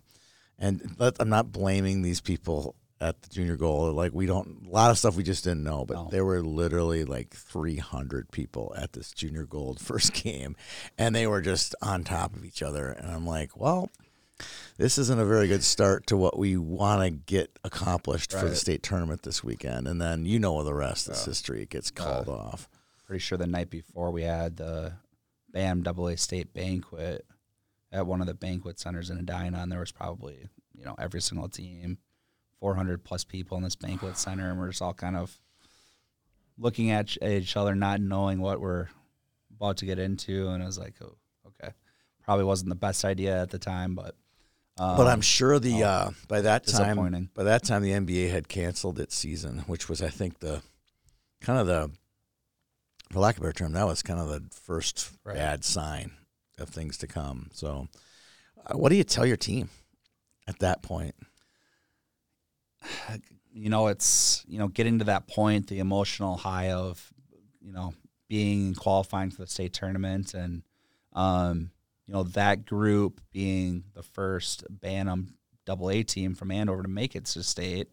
and 0.59 0.95
I'm 1.19 1.29
not 1.29 1.51
blaming 1.51 2.03
these 2.03 2.21
people 2.21 2.75
at 3.01 3.21
the 3.21 3.29
junior 3.29 3.55
gold. 3.55 3.95
Like 3.95 4.13
we 4.13 4.25
don't 4.25 4.65
a 4.67 4.69
lot 4.69 4.91
of 4.91 4.97
stuff 4.97 5.15
we 5.15 5.23
just 5.23 5.43
didn't 5.43 5.63
know, 5.63 5.85
but 5.85 5.93
No. 5.95 6.07
there 6.11 6.25
were 6.25 6.41
literally 6.41 7.03
like 7.05 7.33
300 7.33 8.31
people 8.31 8.73
at 8.77 8.93
this 8.93 9.11
junior 9.11 9.45
gold 9.45 9.79
first 9.89 10.13
game, 10.13 10.55
and 10.97 11.15
they 11.15 11.27
were 11.27 11.41
just 11.41 11.75
on 11.81 12.03
top 12.03 12.35
of 12.35 12.43
each 12.45 12.61
other. 12.61 12.87
And 12.89 13.09
I'm 13.11 13.25
like, 13.25 13.55
well, 13.57 13.89
this 14.77 14.97
isn't 14.97 15.19
a 15.19 15.25
very 15.25 15.47
good 15.47 15.63
start 15.63 16.07
to 16.07 16.17
what 16.17 16.37
we 16.37 16.55
want 16.57 17.01
to 17.03 17.09
get 17.09 17.57
accomplished 17.63 18.31
for 18.31 18.47
the 18.47 18.55
state 18.55 18.83
tournament 18.83 19.23
this 19.23 19.43
weekend. 19.43 19.87
And 19.87 20.01
then 20.01 20.25
you 20.25 20.39
know 20.39 20.63
the 20.63 20.73
rest. 20.73 21.07
This 21.07 21.25
history 21.25 21.61
it 21.63 21.69
gets 21.69 21.91
called 21.91 22.29
off. 22.29 22.69
pretty 23.05 23.19
sure 23.19 23.37
the 23.37 23.47
night 23.47 23.69
before 23.69 24.11
we 24.11 24.23
had 24.23 24.55
the 24.57 24.93
BAM 25.51 25.83
AA 25.85 26.15
state 26.15 26.53
banquet 26.53 27.25
at 27.91 28.05
one 28.05 28.21
of 28.21 28.27
the 28.27 28.33
banquet 28.35 28.79
centers 28.79 29.09
in 29.09 29.17
Edina, 29.17 29.59
and 29.63 29.71
there 29.71 29.79
was 29.79 29.91
probably 29.91 30.47
you 30.77 30.85
know 30.85 30.95
every 30.99 31.21
single 31.21 31.49
team, 31.49 31.97
400 32.59 33.03
plus 33.03 33.23
people 33.23 33.57
in 33.57 33.63
this 33.63 33.75
banquet 33.75 34.17
center, 34.17 34.49
and 34.49 34.59
we're 34.59 34.69
just 34.69 34.81
all 34.81 34.93
kind 34.93 35.15
of 35.15 35.37
looking 36.57 36.91
at 36.91 37.17
each 37.23 37.55
other, 37.55 37.73
not 37.75 38.01
knowing 38.01 38.41
what 38.41 38.59
we're 38.59 38.87
about 39.55 39.77
to 39.77 39.85
get 39.85 39.99
into, 39.99 40.49
and 40.49 40.61
I 40.61 40.65
was 40.65 40.77
like, 40.77 40.95
oh, 41.01 41.15
okay, 41.47 41.73
probably 42.23 42.45
wasn't 42.45 42.69
the 42.69 42.75
best 42.75 43.05
idea 43.05 43.41
at 43.41 43.49
the 43.49 43.59
time, 43.59 43.95
but. 43.95 44.15
Um, 44.77 44.95
But 44.95 45.07
I'm 45.07 45.21
sure 45.21 45.59
the 45.59 45.83
uh, 45.83 46.11
by 46.29 46.41
that 46.41 46.65
time 46.65 46.95
by 47.33 47.43
that 47.43 47.63
time 47.63 47.81
the 47.81 47.91
NBA 47.91 48.29
had 48.31 48.47
canceled 48.47 48.97
its 48.99 49.13
season, 49.15 49.59
which 49.67 49.89
was 49.89 50.01
I 50.01 50.07
think 50.09 50.39
the 50.39 50.61
kind 51.41 51.59
of 51.59 51.67
the 51.67 51.91
for 53.11 53.19
lack 53.19 53.35
of 53.35 53.41
a 53.41 53.47
better 53.47 53.53
term, 53.53 53.73
that 53.73 53.85
was 53.87 54.01
kind 54.03 54.19
of 54.21 54.29
the 54.29 54.43
first 54.55 55.11
Right. 55.25 55.35
bad 55.35 55.65
sign 55.65 56.11
of 56.57 56.69
things 56.69 56.97
to 56.99 57.07
come. 57.07 57.49
So, 57.53 57.87
uh, 58.65 58.77
what 58.77 58.89
do 58.89 58.95
you 58.95 59.03
tell 59.03 59.25
your 59.25 59.35
team 59.35 59.69
at 60.47 60.59
that 60.59 60.81
point? 60.81 61.15
You 63.53 63.69
know, 63.69 63.87
it's 63.87 64.43
you 64.47 64.59
know 64.59 64.67
getting 64.67 64.99
to 64.99 65.05
that 65.05 65.27
point, 65.27 65.67
the 65.67 65.79
emotional 65.79 66.37
high 66.37 66.71
of 66.71 67.11
you 67.61 67.71
know 67.71 67.93
being 68.27 68.75
qualifying 68.75 69.31
for 69.31 69.41
the 69.41 69.47
state 69.47 69.73
tournament, 69.73 70.33
and 70.33 70.63
um, 71.13 71.71
you 72.07 72.13
know 72.13 72.23
that 72.23 72.65
group 72.65 73.21
being 73.31 73.83
the 73.93 74.03
first 74.03 74.63
Bantam 74.69 75.35
Double 75.65 75.89
A 75.89 76.03
team 76.03 76.35
from 76.35 76.51
Andover 76.51 76.83
to 76.83 76.89
make 76.89 77.15
it 77.15 77.25
to 77.25 77.43
state 77.43 77.87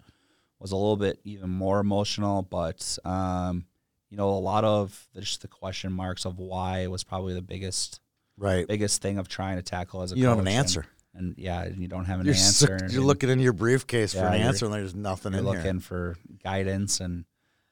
was 0.58 0.72
a 0.72 0.76
little 0.76 0.96
bit 0.96 1.18
even 1.24 1.50
more 1.50 1.80
emotional. 1.80 2.42
But 2.42 2.98
um, 3.04 3.64
you 4.10 4.16
know, 4.16 4.28
a 4.30 4.38
lot 4.38 4.64
of 4.64 5.06
the, 5.14 5.20
just 5.20 5.42
the 5.42 5.48
question 5.48 5.92
marks 5.92 6.24
of 6.24 6.38
why 6.38 6.86
was 6.86 7.02
probably 7.04 7.34
the 7.34 7.42
biggest 7.42 8.00
Right. 8.38 8.68
biggest 8.68 9.00
thing 9.00 9.16
of 9.18 9.28
trying 9.28 9.56
to 9.56 9.62
tackle 9.62 10.02
as 10.02 10.12
a 10.12 10.16
You 10.16 10.24
don't 10.24 10.36
have 10.36 10.44
coach, 10.44 10.52
an 10.52 10.58
answer. 10.58 10.86
And, 11.16 11.34
yeah, 11.38 11.66
you 11.66 11.88
don't 11.88 12.04
have 12.04 12.20
an 12.20 12.26
You're, 12.26 12.34
answer. 12.34 12.78
you're 12.90 13.02
looking 13.02 13.28
in 13.30 13.38
your 13.40 13.52
briefcase 13.52 14.12
for 14.14 14.20
an 14.24 14.40
answer, 14.40 14.66
and 14.66 14.74
there's 14.74 14.94
nothing 14.94 15.32
in 15.34 15.44
there. 15.44 15.54
you're 15.54 15.54
in 15.54 15.58
looking 15.58 15.80
here. 15.80 15.80
for 15.80 16.16
guidance 16.42 17.00
and 17.00 17.24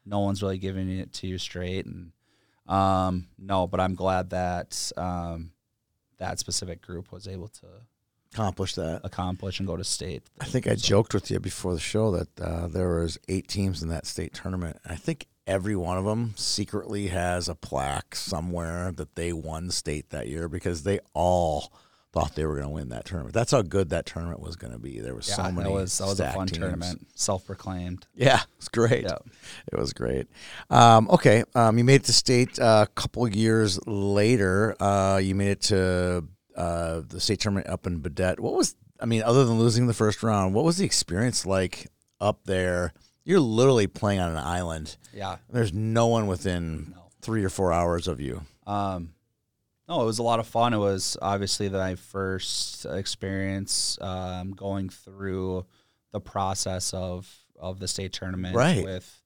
no 0.07 0.21
one's 0.21 0.43
really 0.43 0.59
giving 0.59 0.89
it 0.91 1.13
to 1.15 1.27
you 1.27 1.39
straight 1.39 1.87
and 1.87 2.13
um 2.67 3.27
no 3.39 3.67
but 3.67 3.81
i'm 3.81 3.95
glad 3.95 4.31
that 4.31 4.91
um 4.97 5.51
that 6.19 6.39
specific 6.39 6.81
group 6.83 7.11
was 7.13 7.27
able 7.29 7.49
to 7.49 7.67
Accomplish 8.33 8.75
that. 8.75 9.01
accomplish 9.05 9.61
and 9.61 9.67
go 9.69 9.77
to 9.77 9.85
state 9.85 10.23
I 10.41 10.47
think 10.47 10.67
I 10.67 10.75
joked 10.75 11.15
with 11.15 11.31
you 11.31 11.39
before 11.39 11.73
the 11.75 11.81
show 11.81 12.11
that 12.13 12.41
uh, 12.41 12.67
there 12.67 12.97
was 12.97 13.17
eight 13.29 13.47
teams 13.49 13.81
in 13.83 13.89
that 13.91 14.07
state 14.07 14.35
tournament. 14.35 14.77
I 14.85 14.97
think 14.97 15.27
every 15.47 15.77
one 15.77 15.99
of 15.99 16.05
them 16.05 16.35
secretly 16.37 17.09
has 17.09 17.49
a 17.49 17.55
plaque 17.55 18.17
somewhere 18.17 18.91
that 18.93 19.15
they 19.15 19.33
won 19.33 19.71
state 19.71 20.11
that 20.11 20.27
year 20.27 20.49
because 20.49 20.83
they 20.83 20.99
all 21.15 21.73
thought 22.15 22.35
they 22.35 22.47
were 22.47 22.55
going 22.55 22.69
to 22.69 22.73
win 22.73 22.89
that 22.91 23.05
tournament. 23.05 23.35
That's 23.35 23.51
how 23.51 23.61
good 23.63 23.91
that 23.91 24.07
tournament 24.07 24.41
was 24.41 24.55
going 24.57 24.73
to 24.73 24.79
be. 24.79 25.01
There 25.01 25.15
was 25.15 25.29
yeah, 25.29 25.35
so 25.35 25.43
many. 25.51 25.65
that 25.65 25.71
was 25.71 25.99
that 25.99 26.07
was 26.07 26.21
a 26.21 26.31
fun 26.33 26.47
teams. 26.47 26.59
tournament 26.59 27.07
self-proclaimed 27.17 28.07
Yeah, 28.15 28.41
it's 28.59 28.69
great. 28.69 29.03
Yeah. 29.03 29.19
It 29.73 29.79
was 29.79 29.93
great. 29.93 30.29
Um, 30.71 31.09
okay, 31.11 31.43
um, 31.55 31.77
you 31.77 31.85
made 31.85 31.97
it 32.03 32.05
to 32.05 32.13
state 32.13 32.59
uh, 32.59 32.87
a 32.89 32.93
couple 32.95 33.27
years 33.29 33.79
later. 33.87 34.77
Uh, 34.81 35.19
you 35.19 35.35
made 35.35 35.51
it 35.51 35.61
to 35.63 36.25
uh, 36.57 37.03
the 37.09 37.19
state 37.21 37.41
tournament 37.41 37.67
up 37.69 37.87
in 37.87 38.01
Baudette. 38.01 38.39
What 38.39 38.55
was 38.55 38.77
I 39.01 39.07
mean, 39.07 39.23
other 39.23 39.45
than 39.45 39.59
losing 39.59 39.87
the 39.89 39.95
first 39.95 40.23
round, 40.23 40.55
what 40.55 40.65
was 40.65 40.79
the 40.79 40.85
experience 40.85 41.45
like 41.45 41.89
up 42.21 42.45
there? 42.45 42.93
You're 43.25 43.41
literally 43.41 43.87
playing 43.87 44.21
on 44.21 44.31
an 44.31 44.37
island. 44.37 44.97
Yeah. 45.13 45.37
There's 45.51 45.73
no 45.73 46.07
one 46.07 46.27
within 46.27 46.93
No. 46.95 47.05
three 47.23 47.43
or 47.45 47.49
four 47.49 47.73
hours 47.73 48.07
of 48.07 48.21
you. 48.21 48.43
Um, 48.67 49.14
no, 49.89 50.03
it 50.03 50.07
was 50.07 50.19
a 50.19 50.23
lot 50.23 50.41
of 50.41 50.47
fun. 50.47 50.73
It 50.75 50.79
was 50.79 51.17
obviously 51.21 51.69
my 51.69 51.95
first 51.95 52.87
experience 52.87 53.99
um, 54.01 54.53
going 54.53 54.89
through 54.89 55.67
the 56.13 56.21
process 56.21 56.93
of 56.95 57.31
of 57.59 57.79
the 57.79 57.89
state 57.89 58.13
tournament 58.13 58.55
Right. 58.57 58.85
with 58.85 59.23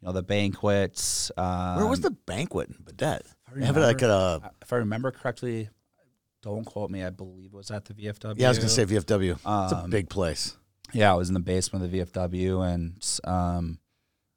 you 0.00 0.06
know 0.06 0.12
the 0.12 0.22
banquets. 0.22 1.30
Um, 1.36 1.76
Where 1.76 1.86
was 1.86 2.00
the 2.00 2.10
banquet 2.10 2.68
in 2.70 2.76
Baudette? 2.84 3.22
Have 3.62 3.76
it 3.76 3.80
like 3.80 4.02
a 4.02 4.52
if 4.62 4.72
I 4.72 4.76
remember 4.76 5.10
correctly, 5.10 5.68
don't 6.42 6.64
quote 6.64 6.90
me. 6.90 7.02
I 7.04 7.10
believe 7.10 7.46
it 7.52 7.56
was 7.56 7.70
at 7.70 7.84
the 7.86 7.94
VFW. 7.94 8.34
yeah. 8.38 8.46
I 8.46 8.48
was 8.50 8.58
gonna 8.58 8.68
say 8.70 8.84
VFW. 8.84 9.32
it's 9.32 9.44
a 9.72 9.76
Um, 9.84 9.90
big 9.90 10.08
place. 10.08 10.56
Yeah, 10.92 11.12
it 11.14 11.18
was 11.18 11.28
in 11.28 11.34
the 11.34 11.40
basement 11.40 11.84
of 11.84 11.90
the 11.90 11.98
VFW, 12.00 12.62
and 12.72 13.20
um, 13.24 13.78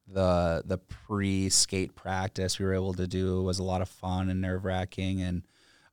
the 0.08 0.64
the 0.66 0.78
pre 0.80 1.50
skate 1.50 1.96
practice 1.96 2.60
we 2.60 2.66
were 2.66 2.74
able 2.74 2.94
to 2.96 3.08
do 3.08 3.42
was 3.44 3.60
a 3.60 3.64
lot 3.64 3.82
of 3.82 3.88
fun 3.90 4.30
and 4.30 4.42
nerve 4.42 4.66
wracking. 4.66 5.22
And 5.22 5.44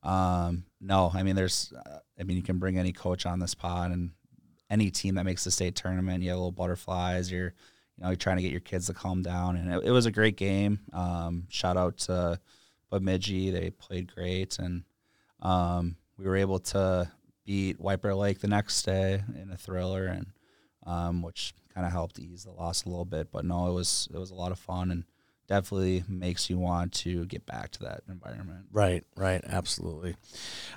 um, 0.03 0.65
no, 0.79 1.11
I 1.13 1.23
mean, 1.23 1.35
there's, 1.35 1.73
uh, 1.73 1.99
I 2.19 2.23
mean, 2.23 2.37
you 2.37 2.43
can 2.43 2.57
bring 2.57 2.77
any 2.77 2.93
coach 2.93 3.25
on 3.25 3.39
this 3.39 3.53
pod 3.53 3.91
and 3.91 4.11
any 4.69 4.91
team 4.91 5.15
that 5.15 5.25
makes 5.25 5.43
the 5.43 5.51
state 5.51 5.75
tournament. 5.75 6.23
You 6.23 6.29
have 6.29 6.37
little 6.37 6.51
butterflies. 6.51 7.31
You're, 7.31 7.53
you 7.97 8.03
know, 8.03 8.09
you're 8.09 8.15
trying 8.15 8.37
to 8.37 8.43
get 8.43 8.51
your 8.51 8.61
kids 8.61 8.87
to 8.87 8.93
calm 8.93 9.21
down, 9.21 9.57
and 9.57 9.73
it, 9.73 9.83
it 9.85 9.91
was 9.91 10.05
a 10.05 10.11
great 10.11 10.37
game. 10.37 10.79
Um, 10.93 11.47
shout 11.49 11.75
out 11.75 11.97
to 11.99 12.39
Bemidji; 12.89 13.51
they 13.51 13.71
played 13.71 14.13
great, 14.13 14.57
and 14.57 14.83
um, 15.41 15.97
we 16.17 16.25
were 16.25 16.37
able 16.37 16.59
to 16.59 17.11
beat 17.45 17.77
Bear 18.01 18.15
Lake 18.15 18.39
the 18.39 18.47
next 18.47 18.83
day 18.83 19.21
in 19.35 19.51
a 19.51 19.57
thriller, 19.57 20.05
and 20.05 20.27
um, 20.85 21.21
which 21.21 21.53
kind 21.73 21.85
of 21.85 21.91
helped 21.91 22.19
ease 22.19 22.45
the 22.45 22.51
loss 22.51 22.85
a 22.85 22.89
little 22.89 23.05
bit. 23.05 23.31
But 23.31 23.43
no, 23.43 23.67
it 23.67 23.73
was 23.73 24.07
it 24.13 24.17
was 24.17 24.31
a 24.31 24.35
lot 24.35 24.51
of 24.51 24.59
fun 24.59 24.91
and 24.91 25.03
definitely 25.49 26.03
makes 26.07 26.49
you 26.49 26.57
want 26.59 26.93
to 26.93 27.25
get 27.25 27.45
back 27.45 27.71
to 27.71 27.79
that 27.79 28.03
environment. 28.07 28.67
Right, 28.71 29.03
right, 29.17 29.43
absolutely. 29.45 30.15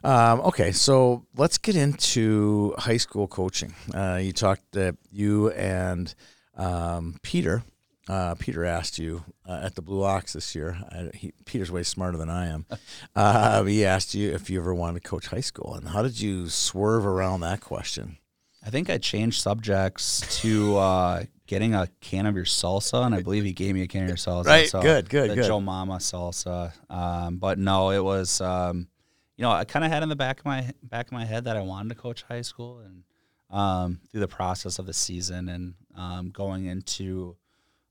Um, 0.03 0.41
okay, 0.41 0.73
so 0.73 1.27
let's 1.37 1.59
get 1.59 1.77
into 1.77 2.75
high 2.79 2.97
school 2.97 3.29
coaching. 3.29 3.75
Uh, 3.95 4.19
you 4.21 4.33
talked 4.33 4.73
that 4.73 4.97
you 5.13 5.51
and 5.51 6.13
um, 6.57 7.17
Peter. 7.23 7.63
Uh, 8.09 8.35
Peter 8.35 8.65
asked 8.65 8.99
you 8.99 9.23
uh, 9.49 9.61
at 9.63 9.77
the 9.77 9.83
Blue 9.83 10.03
Ox 10.03 10.33
this 10.33 10.55
year. 10.57 10.77
I, 10.91 11.11
he, 11.15 11.33
Peter's 11.45 11.71
way 11.71 11.85
smarter 11.85 12.19
than 12.19 12.31
I 12.31 12.49
am. 12.49 12.67
Uh, 13.15 13.63
he 13.65 13.85
asked 13.85 14.15
you 14.15 14.33
if 14.33 14.49
you 14.49 14.59
ever 14.59 14.75
wanted 14.75 15.03
to 15.03 15.09
coach 15.09 15.27
high 15.27 15.41
school, 15.41 15.75
and 15.75 15.89
how 15.89 16.03
did 16.03 16.19
you 16.19 16.49
swerve 16.49 17.05
around 17.05 17.41
that 17.41 17.61
question? 17.61 18.17
I 18.65 18.71
think 18.71 18.91
I 18.91 18.99
changed 18.99 19.41
subjects 19.41 20.41
to 20.41 20.77
uh, 20.77 21.25
getting 21.47 21.75
a 21.75 21.89
can 22.01 22.27
of 22.27 22.37
your 22.37 22.45
salsa, 22.45 23.05
and 23.05 23.15
I 23.15 23.23
believe 23.23 23.45
he 23.45 23.53
gave 23.53 23.75
me 23.75 23.83
a 23.83 23.89
can 23.89 24.05
of 24.05 24.09
your 24.09 24.17
salsa. 24.17 24.47
Right, 24.47 24.71
good, 24.71 25.09
good, 25.11 25.31
the 25.31 25.35
good. 25.35 25.45
Joe 25.45 25.61
Mama 25.61 25.97
salsa. 25.97 26.73
Um, 26.89 27.39
but 27.39 27.59
no, 27.59 27.91
it 27.91 28.03
was. 28.03 28.41
Um, 28.41 28.89
you 29.37 29.43
know, 29.43 29.51
I 29.51 29.65
kind 29.65 29.85
of 29.85 29.91
had 29.91 30.03
in 30.03 30.09
the 30.09 30.17
back 30.17 30.39
of 30.39 30.45
my 30.45 30.71
back 30.83 31.07
of 31.07 31.13
my 31.13 31.25
head 31.25 31.45
that 31.45 31.57
I 31.57 31.63
wanted 31.63 31.89
to 31.89 31.95
coach 31.97 32.23
high 32.23 32.43
school, 32.43 32.79
and 32.79 33.03
um, 33.51 34.01
through 34.11 34.21
the 34.21 34.29
process 34.29 34.79
of 34.79 34.87
the 34.87 34.93
season 34.93 35.49
and 35.49 35.75
um, 35.97 36.31
going 36.31 36.67
into, 36.67 37.37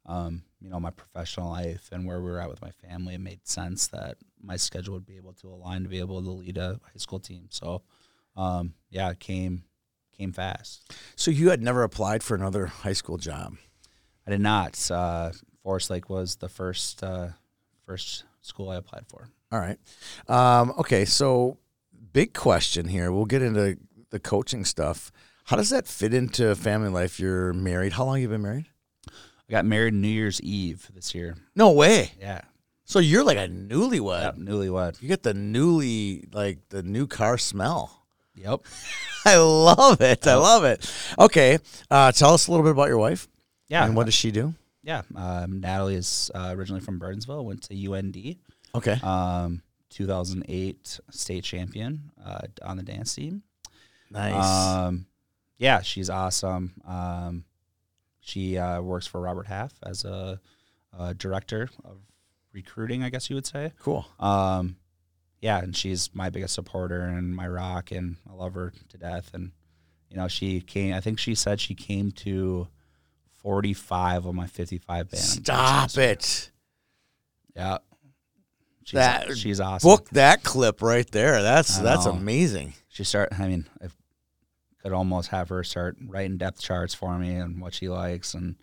um, 0.05 0.43
you 0.61 0.69
know, 0.69 0.79
my 0.79 0.91
professional 0.91 1.49
life 1.49 1.89
and 1.91 2.05
where 2.05 2.21
we 2.21 2.31
were 2.31 2.39
at 2.39 2.49
with 2.49 2.61
my 2.61 2.71
family, 2.71 3.15
it 3.15 3.21
made 3.21 3.45
sense 3.45 3.87
that 3.87 4.17
my 4.41 4.55
schedule 4.55 4.93
would 4.93 5.05
be 5.05 5.17
able 5.17 5.33
to 5.33 5.49
align 5.49 5.83
to 5.83 5.89
be 5.89 5.99
able 5.99 6.21
to 6.23 6.29
lead 6.31 6.57
a 6.57 6.79
high 6.83 6.97
school 6.97 7.19
team. 7.19 7.47
So, 7.49 7.83
um, 8.35 8.73
yeah, 8.89 9.11
it 9.11 9.19
came 9.19 9.65
came 10.17 10.31
fast. 10.31 10.93
So 11.15 11.31
you 11.31 11.49
had 11.49 11.61
never 11.61 11.83
applied 11.83 12.23
for 12.23 12.35
another 12.35 12.67
high 12.67 12.93
school 12.93 13.17
job. 13.17 13.55
I 14.27 14.31
did 14.31 14.41
not. 14.41 14.89
Uh, 14.91 15.31
Forest 15.63 15.89
Lake 15.89 16.09
was 16.09 16.35
the 16.37 16.49
first 16.49 17.03
uh, 17.03 17.29
first 17.85 18.23
school 18.41 18.69
I 18.69 18.75
applied 18.77 19.05
for. 19.07 19.29
All 19.51 19.59
right. 19.59 19.77
Um, 20.27 20.73
okay, 20.79 21.05
so 21.05 21.57
big 22.13 22.33
question 22.33 22.87
here. 22.87 23.11
We'll 23.11 23.25
get 23.25 23.41
into 23.41 23.77
the 24.09 24.19
coaching 24.19 24.65
stuff. 24.65 25.11
How 25.45 25.55
does 25.57 25.69
that 25.71 25.87
fit 25.87 26.13
into 26.13 26.55
family 26.55 26.89
life? 26.89 27.19
You're 27.19 27.51
married. 27.53 27.93
How 27.93 28.05
long 28.05 28.15
have 28.15 28.21
you 28.21 28.27
been 28.29 28.41
married? 28.41 28.67
I 29.09 29.51
got 29.51 29.65
married 29.65 29.93
New 29.93 30.07
Year's 30.07 30.39
Eve 30.41 30.89
this 30.93 31.13
year. 31.13 31.35
No 31.55 31.71
way. 31.71 32.11
Yeah, 32.19 32.41
So 32.85 32.99
you're 32.99 33.23
like 33.23 33.37
a 33.37 33.49
newlywed. 33.49 34.37
newlywed. 34.37 35.01
You 35.01 35.07
get 35.09 35.23
the 35.23 35.33
newly 35.33 36.25
like 36.31 36.59
the 36.69 36.83
new 36.83 37.05
car 37.07 37.37
smell. 37.37 38.00
Yep. 38.35 38.61
I 39.25 39.37
love 39.37 40.01
it. 40.01 40.25
I 40.25 40.35
love 40.35 40.63
it. 40.63 40.91
Okay, 41.19 41.59
uh, 41.89 42.11
tell 42.11 42.33
us 42.33 42.47
a 42.47 42.51
little 42.51 42.63
bit 42.63 42.71
about 42.71 42.87
your 42.87 42.97
wife. 42.97 43.27
Yeah. 43.67 43.85
And 43.85 43.95
what 43.95 44.05
does 44.05 44.13
she 44.13 44.31
do? 44.31 44.53
Yeah. 44.83 45.03
Um, 45.15 45.61
Natalie 45.61 45.95
is 45.95 46.31
uh, 46.33 46.53
originally 46.57 46.81
from 46.81 46.97
Burnsville. 46.99 47.45
Went 47.45 47.63
to 47.63 47.93
UND. 47.93 48.35
Okay. 48.75 48.97
Um, 49.03 49.61
2008 49.91 50.99
state 51.11 51.43
champion 51.43 52.11
uh, 52.25 52.39
on 52.63 52.77
the 52.77 52.83
dance 52.83 53.13
team. 53.13 53.43
Nice. 54.09 54.33
Um, 54.43 55.05
yeah, 55.57 55.81
she's 55.81 56.09
awesome. 56.09 56.73
Um, 56.87 57.45
she 58.19 58.57
uh, 58.57 58.81
works 58.81 59.07
for 59.07 59.21
Robert 59.21 59.47
Half 59.47 59.73
as 59.83 60.03
a, 60.05 60.39
a 60.97 61.13
director 61.13 61.69
of 61.85 61.97
recruiting, 62.53 63.03
I 63.03 63.09
guess 63.09 63.29
you 63.29 63.35
would 63.35 63.45
say. 63.45 63.71
cool. 63.79 64.05
Um, 64.19 64.77
yeah, 65.41 65.57
and 65.59 65.75
she's 65.75 66.09
my 66.13 66.29
biggest 66.29 66.53
supporter 66.53 67.01
and 67.01 67.35
my 67.35 67.47
rock, 67.47 67.91
and 67.91 68.17
I 68.29 68.33
love 68.33 68.53
her 68.53 68.71
to 68.89 68.97
death. 68.97 69.31
And 69.33 69.51
you 70.09 70.17
know, 70.17 70.27
she 70.27 70.61
came. 70.61 70.93
I 70.93 71.01
think 71.01 71.19
she 71.19 71.35
said 71.35 71.59
she 71.59 71.73
came 71.75 72.11
to 72.11 72.67
forty-five 73.41 74.25
of 74.25 74.35
my 74.35 74.47
fifty-five 74.47 75.09
band. 75.09 75.23
Stop 75.23 75.97
it. 75.97 76.51
Yeah, 77.55 77.79
she's, 78.83 78.93
That- 78.93 79.37
she's 79.37 79.59
awesome. 79.59 79.89
Book 79.89 80.09
that 80.11 80.43
clip 80.43 80.81
right 80.81 81.09
there. 81.11 81.41
That's 81.41 81.77
that's 81.79 82.05
amazing. 82.05 82.73
She 82.87 83.03
start. 83.03 83.29
I 83.37 83.47
mean, 83.47 83.67
I 83.81 83.87
could 84.83 84.93
almost 84.93 85.29
have 85.29 85.49
her 85.49 85.63
start 85.63 85.97
writing 86.07 86.37
depth 86.37 86.61
charts 86.61 86.93
for 86.93 87.17
me 87.17 87.35
and 87.35 87.59
what 87.61 87.73
she 87.73 87.89
likes, 87.89 88.33
and 88.33 88.55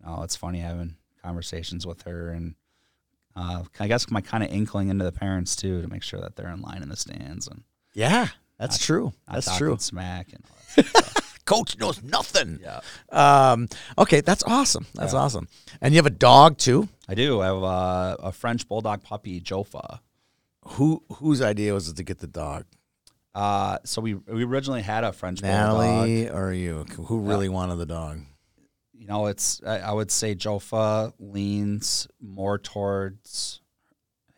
you 0.00 0.06
know, 0.06 0.22
it's 0.22 0.36
funny 0.36 0.60
having 0.60 0.96
conversations 1.22 1.86
with 1.86 2.02
her 2.02 2.30
and. 2.30 2.54
Uh, 3.36 3.62
I 3.78 3.86
guess 3.86 4.10
my 4.10 4.22
kind 4.22 4.42
of 4.42 4.50
inkling 4.50 4.88
into 4.88 5.04
the 5.04 5.12
parents 5.12 5.54
too 5.54 5.82
to 5.82 5.88
make 5.88 6.02
sure 6.02 6.20
that 6.20 6.34
they're 6.36 6.48
in 6.50 6.62
line 6.62 6.82
in 6.82 6.88
the 6.88 6.96
stands 6.96 7.46
and 7.46 7.62
Yeah, 7.94 8.28
that's 8.58 8.78
true. 8.78 9.12
That's 9.30 9.44
talking 9.46 9.58
true. 9.58 9.76
smack 9.78 10.28
and 10.32 10.42
that. 10.86 11.22
Coach 11.44 11.78
knows 11.78 12.02
nothing. 12.02 12.58
yeah. 12.62 12.80
Um, 13.12 13.68
okay, 13.98 14.20
that's 14.20 14.42
awesome. 14.44 14.86
That's 14.94 15.12
Yeah. 15.12 15.20
awesome. 15.20 15.48
And 15.80 15.94
you 15.94 15.98
have 15.98 16.06
a 16.06 16.10
dog 16.10 16.56
too. 16.58 16.88
I 17.08 17.14
do. 17.14 17.40
I 17.40 17.46
have 17.46 17.62
uh, 17.62 18.16
a 18.20 18.32
French 18.32 18.66
bulldog 18.66 19.02
puppy, 19.04 19.40
Jofa. 19.40 20.00
Who 20.70 21.04
whose 21.12 21.40
idea 21.42 21.72
was 21.74 21.88
it 21.88 21.96
to 21.96 22.02
get 22.02 22.18
the 22.18 22.26
dog? 22.26 22.64
Uh, 23.34 23.78
so 23.84 24.00
we 24.00 24.14
we 24.14 24.42
originally 24.44 24.82
had 24.82 25.04
a 25.04 25.12
French 25.12 25.40
bulldog. 25.42 25.78
Natalie 25.78 26.28
or 26.30 26.52
you? 26.52 26.84
Who 27.04 27.20
really 27.20 27.48
wanted 27.48 27.76
the 27.76 27.86
dog? 27.86 28.22
You 28.98 29.06
know, 29.06 29.26
it's 29.26 29.62
I, 29.64 29.78
I 29.78 29.92
would 29.92 30.10
say 30.10 30.34
Jofa 30.34 31.12
leans 31.18 32.08
more 32.20 32.58
towards 32.58 33.60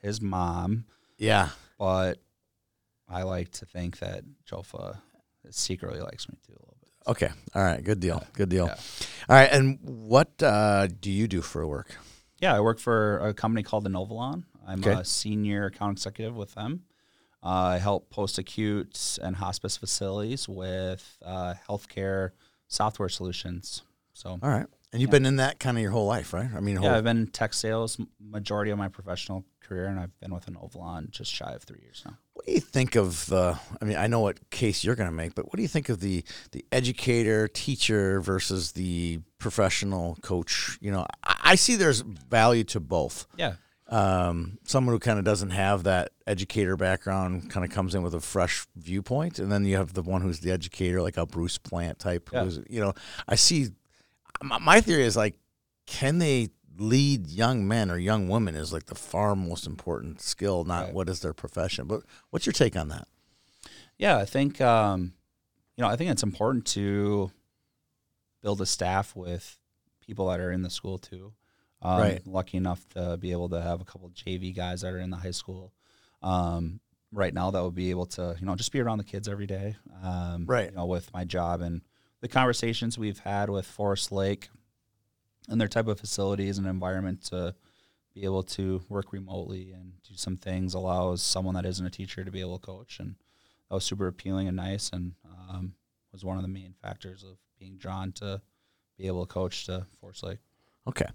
his 0.03 0.21
mom, 0.21 0.85
Yeah. 1.17 1.51
but 1.79 2.19
I 3.09 3.23
like 3.23 3.51
to 3.53 3.67
think 3.67 3.99
that 4.01 4.25
Jofa 4.51 4.99
secretly 5.51 6.01
likes 6.01 6.29
me 6.29 6.37
too 6.47 6.53
a 6.53 6.61
little 6.61 6.77
bit. 6.81 6.91
Okay. 7.07 7.31
All 7.55 7.63
right. 7.63 7.83
Good 7.83 8.01
deal. 8.01 8.23
Good 8.35 8.49
deal. 8.51 8.67
Yeah. 8.67 8.75
All 9.29 9.37
right. 9.37 9.51
And 9.51 9.79
what 9.83 10.43
uh, 10.43 10.89
do 10.89 11.11
you 11.11 11.27
do 11.29 11.41
for 11.41 11.67
work? 11.67 11.97
Yeah, 12.41 12.55
I 12.55 12.61
work 12.61 12.79
for 12.79 13.19
a 13.19 13.33
company 13.35 13.63
called 13.63 13.87
Inovalon. 13.89 14.45
I'm 14.67 14.81
Okay. 14.81 14.93
a 15.01 15.05
senior 15.05 15.67
account 15.67 15.99
executive 15.99 16.37
with 16.37 16.55
them. 16.55 16.83
Uh, 17.43 17.47
I 17.49 17.79
help 17.79 18.11
post 18.11 18.39
acute 18.39 19.19
and 19.23 19.37
hospice 19.37 19.77
facilities 19.77 20.49
with 20.49 21.17
uh, 21.25 21.55
healthcare 21.69 22.31
software 22.67 23.09
solutions. 23.09 23.83
So, 24.19 24.31
All 24.43 24.51
right. 24.51 24.67
And 24.93 25.01
you've 25.01 25.13
been 25.13 25.27
in 25.27 25.37
that 25.37 25.61
kind 25.61 25.77
of 25.77 25.83
your 25.83 25.93
whole 25.93 26.07
life, 26.07 26.33
right? 26.33 26.49
I 26.53 26.59
mean, 26.59 26.75
yeah, 26.75 26.81
whole, 26.81 26.91
I've 26.91 27.05
been 27.05 27.19
in 27.19 27.27
tech 27.29 27.55
sales 27.55 28.01
majority 28.19 28.73
of 28.73 28.79
my 28.79 28.89
professional 28.89 29.45
career, 29.61 29.87
and 29.87 30.01
I've 30.01 30.19
been 30.19 30.35
with 30.35 30.47
Inovalon 30.47 31.11
just 31.11 31.31
shy 31.31 31.53
of 31.53 31.63
three 31.63 31.79
years 31.83 32.03
now. 32.05 32.17
what 32.33 32.47
do 32.47 32.53
you 32.53 32.61
think 32.61 32.97
of 32.97 33.27
the? 33.27 33.57
I 33.81 33.85
mean, 33.85 33.97
I 33.97 34.09
know 34.09 34.21
what 34.21 34.51
case 34.51 34.83
you're 34.83 34.97
going 34.97 35.09
to 35.09 35.15
make, 35.15 35.37
but 35.37 35.45
what 35.45 35.57
do 35.57 35.63
you 35.63 35.69
think 35.69 35.89
of 35.89 36.01
the 36.01 36.25
the 36.51 36.65
educator, 36.73 37.47
teacher 37.47 38.21
versus 38.21 38.73
the 38.73 39.21
professional 39.39 40.17
coach? 40.23 40.79
You 40.81 40.91
know, 40.91 41.07
I, 41.23 41.37
I 41.45 41.55
see 41.55 41.77
there's 41.77 42.01
value 42.01 42.65
to 42.65 42.81
both. 42.81 43.27
Yeah, 43.37 43.53
um, 43.89 44.59
someone 44.65 44.95
who 44.95 44.99
kind 44.99 45.19
of 45.19 45.25
doesn't 45.25 45.51
have 45.51 45.85
that 45.85 46.13
educator 46.27 46.77
background 46.77 47.51
kind 47.51 47.65
of 47.65 47.73
comes 47.73 47.95
in 47.95 48.03
with 48.03 48.15
a 48.15 48.21
fresh 48.21 48.67
viewpoint, 48.77 49.39
and 49.39 49.51
then 49.51 49.65
you 49.65 49.77
have 49.77 49.95
the 49.95 50.03
one 50.03 50.21
who's 50.21 50.41
the 50.41 50.51
educator, 50.51 51.01
like 51.01 51.17
a 51.17 51.25
Bruce 51.25 51.57
Plante 51.57 51.99
type. 51.99 52.29
Yeah. 52.33 52.45
Who's, 52.45 52.61
you 52.69 52.81
know, 52.81 52.95
I 53.29 53.35
see. 53.35 53.69
My, 54.43 54.59
my 54.59 54.81
theory 54.81 55.05
is 55.05 55.17
like, 55.17 55.39
can 55.87 56.19
they 56.19 56.49
lead 56.77 57.27
young 57.29 57.67
men 57.67 57.91
or 57.91 57.99
young 57.99 58.29
women 58.29 58.55
is 58.55 58.73
like 58.73 58.87
the 58.87 58.95
far 58.95 59.35
most 59.35 59.67
important 59.67 60.21
skill, 60.21 60.65
not 60.65 60.85
Right. 60.87 60.95
what 60.95 61.09
is 61.09 61.21
their 61.21 61.33
profession. 61.35 61.87
But 61.87 62.03
what's 62.31 62.47
your 62.47 62.53
take 62.53 62.77
on 62.77 62.89
that? 62.89 63.09
yeah. 63.99 64.17
I 64.17 64.25
think 64.25 64.61
um, 64.61 65.13
you 65.77 65.83
know, 65.83 65.89
I 65.91 65.97
think 65.97 66.11
it's 66.11 66.23
important 66.23 66.67
to 66.67 67.31
build 68.43 68.61
a 68.61 68.67
staff 68.67 69.17
with 69.17 69.59
people 70.01 70.29
that 70.29 70.39
are 70.41 70.53
in 70.53 70.63
the 70.63 70.71
school 70.71 70.99
too. 70.99 71.33
Um, 71.83 71.99
Right. 72.01 72.27
Lucky 72.27 72.57
enough 72.57 72.89
to 72.91 73.17
be 73.17 73.33
able 73.33 73.49
to 73.51 73.61
have 73.61 73.81
a 73.81 73.85
couple 73.85 74.09
JV 74.11 74.55
guys 74.55 74.83
that 74.83 74.93
are 74.93 74.99
in 74.99 75.11
the 75.11 75.17
high 75.17 75.33
school. 75.33 75.73
Um, 76.23 76.81
right 77.13 77.33
now, 77.35 77.51
that 77.51 77.63
would 77.63 77.75
be 77.75 77.91
able 77.91 78.07
to, 78.07 78.37
you 78.39 78.47
know, 78.47 78.55
just 78.57 78.71
be 78.73 78.81
around 78.81 78.99
the 78.99 79.05
kids 79.05 79.29
every 79.29 79.47
day. 79.47 79.77
Um, 80.03 80.45
Right. 80.47 80.71
You 80.71 80.77
know, 80.77 80.87
with 80.87 81.13
my 81.13 81.25
job 81.25 81.61
and 81.61 81.83
the 82.21 82.29
conversations 82.29 82.99
we've 82.99 83.21
had 83.21 83.49
with 83.51 83.67
Forest 83.67 84.11
Lake 84.13 84.49
and 85.49 85.61
their 85.61 85.69
type 85.69 85.87
of 85.87 85.99
facilities 86.01 86.59
and 86.59 86.67
environment 86.67 87.23
to 87.27 87.55
be 88.15 88.25
able 88.25 88.43
to 88.43 88.83
work 88.89 89.13
remotely 89.13 89.73
and 89.73 89.93
do 90.03 90.15
some 90.17 90.37
things 90.37 90.75
allows 90.75 91.23
someone 91.23 91.55
that 91.55 91.65
isn't 91.67 91.87
a 91.87 91.91
teacher 91.91 92.25
to 92.25 92.31
be 92.31 92.41
able 92.41 92.59
to 92.59 92.67
coach 92.67 92.99
and 92.99 93.15
that 93.69 93.75
was 93.75 93.85
super 93.85 94.07
appealing 94.09 94.49
and 94.49 94.57
nice 94.57 94.91
and 94.93 95.13
um, 95.49 95.75
was 96.13 96.25
one 96.25 96.37
of 96.37 96.43
the 96.43 96.49
main 96.49 96.75
factors 96.83 97.23
of 97.23 97.37
being 97.59 97.77
drawn 97.77 98.13
to 98.13 98.41
be 98.97 99.07
able 99.07 99.25
to 99.25 99.33
coach 99.33 99.67
to 99.67 99.87
Forest 100.01 100.23
Lake. 100.25 100.39
Okay. 100.87 101.07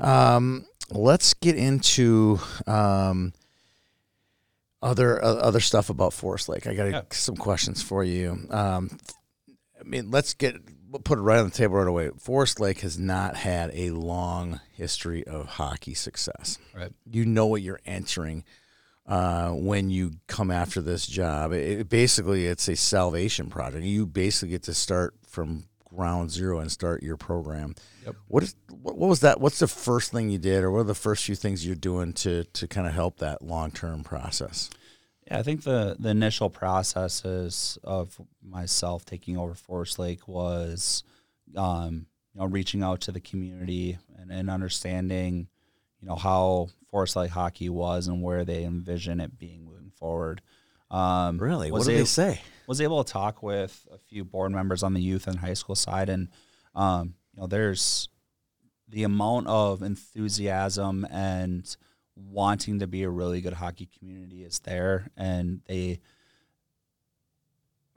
Um, 0.00 0.64
let's 0.90 1.34
get 1.34 1.56
into 1.56 2.38
um, 2.66 3.32
other 4.80 5.22
uh, 5.22 5.34
other 5.34 5.60
stuff 5.60 5.90
about 5.90 6.12
Forest 6.12 6.48
Lake. 6.48 6.66
I 6.66 6.74
got 6.74 6.90
Yeah. 6.90 7.02
some 7.10 7.36
questions 7.36 7.82
for 7.82 8.04
you. 8.04 8.46
Um, 8.50 8.96
I 9.80 9.84
mean, 9.84 10.10
let's 10.10 10.34
get 10.34 10.56
we'll 10.90 11.00
put 11.00 11.18
it 11.18 11.22
right 11.22 11.38
on 11.38 11.46
the 11.46 11.50
table 11.50 11.76
right 11.76 11.86
away. 11.86 12.10
Forest 12.18 12.60
Lake 12.60 12.80
has 12.80 12.98
not 12.98 13.36
had 13.36 13.70
a 13.74 13.90
long 13.90 14.60
history 14.72 15.24
of 15.26 15.46
hockey 15.46 15.94
success. 15.94 16.58
Right. 16.74 16.90
You 17.10 17.24
know 17.26 17.46
what 17.46 17.62
you're 17.62 17.80
entering 17.84 18.44
uh, 19.06 19.50
when 19.50 19.90
you 19.90 20.12
come 20.26 20.50
after 20.50 20.80
this 20.80 21.06
job. 21.06 21.52
It, 21.52 21.80
it- 21.80 21.88
basically, 21.88 22.46
it's 22.46 22.68
a 22.68 22.76
salvation 22.76 23.48
project. 23.50 23.84
You 23.84 24.06
basically 24.06 24.50
get 24.50 24.62
to 24.64 24.74
start 24.74 25.14
from 25.26 25.64
ground 25.84 26.30
zero 26.30 26.58
and 26.60 26.70
start 26.70 27.02
your 27.02 27.16
program. 27.16 27.74
Yep. 28.04 28.16
What 28.28 28.42
is 28.42 28.54
what, 28.82 28.96
what 28.98 29.08
was 29.08 29.20
that? 29.20 29.40
What's 29.40 29.58
the 29.58 29.68
first 29.68 30.12
thing 30.12 30.28
you 30.30 30.38
did, 30.38 30.62
or 30.64 30.70
what 30.70 30.80
are 30.80 30.84
the 30.84 30.94
first 30.94 31.24
few 31.24 31.34
things 31.34 31.66
you're 31.66 31.76
doing 31.76 32.12
to 32.14 32.44
to 32.44 32.66
kind 32.68 32.86
of 32.86 32.92
help 32.94 33.18
that 33.18 33.42
long 33.42 33.70
term 33.70 34.02
process? 34.04 34.70
Yeah, 35.28 35.38
I 35.38 35.42
think 35.42 35.62
the 35.62 35.96
the 35.98 36.08
initial 36.08 36.48
processes 36.50 37.78
of 37.84 38.18
myself 38.42 39.04
taking 39.04 39.36
over 39.36 39.54
Forest 39.54 39.98
Lake 39.98 40.26
was, 40.26 41.02
um, 41.56 42.06
you 42.32 42.40
know, 42.40 42.46
reaching 42.46 42.82
out 42.82 43.02
to 43.02 43.12
the 43.12 43.20
community 43.20 43.98
and, 44.16 44.30
and 44.30 44.48
understanding, 44.48 45.48
you 46.00 46.08
know, 46.08 46.16
how 46.16 46.68
Forest 46.90 47.16
Lake 47.16 47.30
hockey 47.30 47.68
was 47.68 48.08
and 48.08 48.22
where 48.22 48.44
they 48.44 48.64
envision 48.64 49.20
it 49.20 49.38
being 49.38 49.64
moving 49.64 49.90
forward. 49.90 50.40
Um, 50.90 51.38
Really, 51.38 51.70
what 51.70 51.84
did 51.84 51.98
they 51.98 52.04
say? 52.04 52.40
was 52.66 52.80
able 52.80 53.04
to 53.04 53.12
talk 53.12 53.42
with 53.42 53.86
a 53.92 53.98
few 53.98 54.24
board 54.24 54.52
members 54.52 54.82
on 54.82 54.94
the 54.94 55.00
youth 55.00 55.26
and 55.26 55.38
high 55.38 55.54
school 55.54 55.74
side, 55.74 56.08
and 56.08 56.28
um, 56.74 57.14
you 57.34 57.42
know, 57.42 57.46
there's 57.46 58.08
the 58.88 59.02
amount 59.04 59.46
of 59.46 59.82
enthusiasm 59.82 61.06
and 61.10 61.76
wanting 62.30 62.80
to 62.80 62.86
be 62.86 63.02
a 63.02 63.10
really 63.10 63.40
good 63.40 63.52
hockey 63.52 63.88
community 63.98 64.42
is 64.42 64.58
there, 64.60 65.10
and 65.16 65.60
they, 65.66 66.00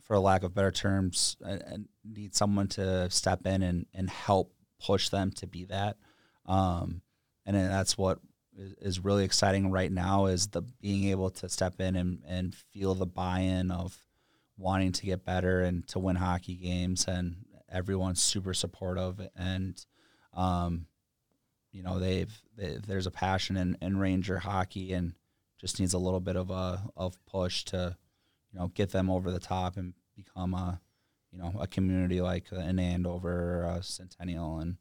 for 0.01 0.17
lack 0.19 0.43
of 0.43 0.53
better 0.53 0.71
terms, 0.71 1.37
uh, 1.45 1.57
need 2.03 2.35
someone 2.35 2.67
to 2.67 3.09
step 3.09 3.45
in 3.45 3.61
and 3.63 3.85
and 3.93 4.09
help 4.09 4.53
push 4.83 5.09
them 5.09 5.31
to 5.31 5.47
be 5.47 5.65
that. 5.65 5.97
Um, 6.45 7.01
and 7.45 7.55
that's 7.55 7.97
what 7.97 8.19
is- 8.57 8.73
is 8.81 8.99
really 8.99 9.23
exciting 9.23 9.71
right 9.71 9.91
now 9.91 10.25
is 10.25 10.47
the 10.47 10.61
being 10.61 11.05
able 11.05 11.29
to 11.29 11.47
step 11.49 11.79
in 11.79 11.95
and, 11.95 12.23
and 12.25 12.53
feel 12.55 12.95
the 12.95 13.05
buy-in 13.05 13.71
of 13.71 14.03
wanting 14.57 14.91
to 14.91 15.05
get 15.05 15.23
better 15.25 15.61
and 15.61 15.87
to 15.87 15.99
win 15.99 16.15
hockey 16.15 16.55
games 16.55 17.05
and 17.07 17.45
everyone's 17.69 18.21
super 18.21 18.53
supportive 18.53 19.21
and 19.35 19.85
um, 20.33 20.85
you 21.71 21.83
know 21.83 21.99
they've 21.99 22.31
they, 22.57 22.77
there's 22.85 23.07
a 23.07 23.11
passion 23.11 23.57
in, 23.57 23.77
in 23.81 23.97
ranger 23.97 24.39
hockey 24.39 24.93
and 24.93 25.13
just 25.59 25.79
needs 25.79 25.93
a 25.93 25.99
little 25.99 26.19
bit 26.19 26.35
of 26.35 26.49
a 26.49 26.83
of 26.95 27.23
push 27.25 27.63
to 27.65 27.95
you 28.51 28.59
know 28.59 28.67
get 28.69 28.91
them 28.91 29.09
over 29.09 29.31
the 29.31 29.39
top 29.39 29.77
and 29.77 29.93
become 30.15 30.53
a 30.53 30.81
you 31.31 31.39
know 31.39 31.53
a 31.59 31.67
community 31.67 32.21
like 32.21 32.45
an 32.51 32.79
Andover 32.79 33.61
or 33.61 33.63
a 33.63 33.83
Centennial 33.83 34.59
and 34.59 34.77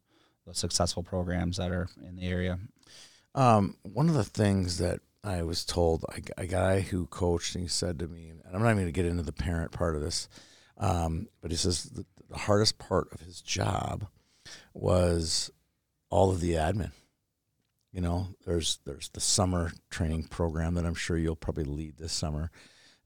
the 0.46 0.54
successful 0.54 1.02
programs 1.02 1.58
that 1.58 1.70
are 1.70 1.88
in 2.06 2.16
the 2.16 2.26
area. 2.26 2.58
Um, 3.34 3.76
one 3.82 4.08
of 4.08 4.14
the 4.14 4.24
things 4.24 4.78
that 4.78 5.00
I 5.22 5.42
was 5.42 5.64
told, 5.64 6.04
a, 6.08 6.42
a 6.42 6.46
guy 6.46 6.80
who 6.80 7.06
coached, 7.06 7.54
and 7.54 7.62
he 7.62 7.68
said 7.68 7.98
to 7.98 8.08
me, 8.08 8.30
and 8.30 8.40
I'm 8.52 8.62
not 8.62 8.70
even 8.70 8.78
going 8.78 8.86
to 8.86 8.92
get 8.92 9.06
into 9.06 9.22
the 9.22 9.32
parent 9.32 9.70
part 9.70 9.94
of 9.94 10.00
this, 10.00 10.28
um, 10.78 11.28
but 11.40 11.50
he 11.50 11.56
says 11.56 11.84
the, 11.84 12.04
the 12.28 12.38
hardest 12.38 12.78
part 12.78 13.12
of 13.12 13.20
his 13.20 13.40
job 13.40 14.06
was 14.74 15.52
all 16.10 16.30
of 16.30 16.40
the 16.40 16.52
admin. 16.52 16.92
You 17.92 18.00
know, 18.00 18.28
there's 18.46 18.78
there's 18.84 19.08
the 19.10 19.20
summer 19.20 19.72
training 19.90 20.24
program 20.24 20.74
that 20.74 20.84
I'm 20.86 20.94
sure 20.94 21.16
you'll 21.18 21.34
probably 21.36 21.64
lead 21.64 21.96
this 21.98 22.12
summer. 22.12 22.50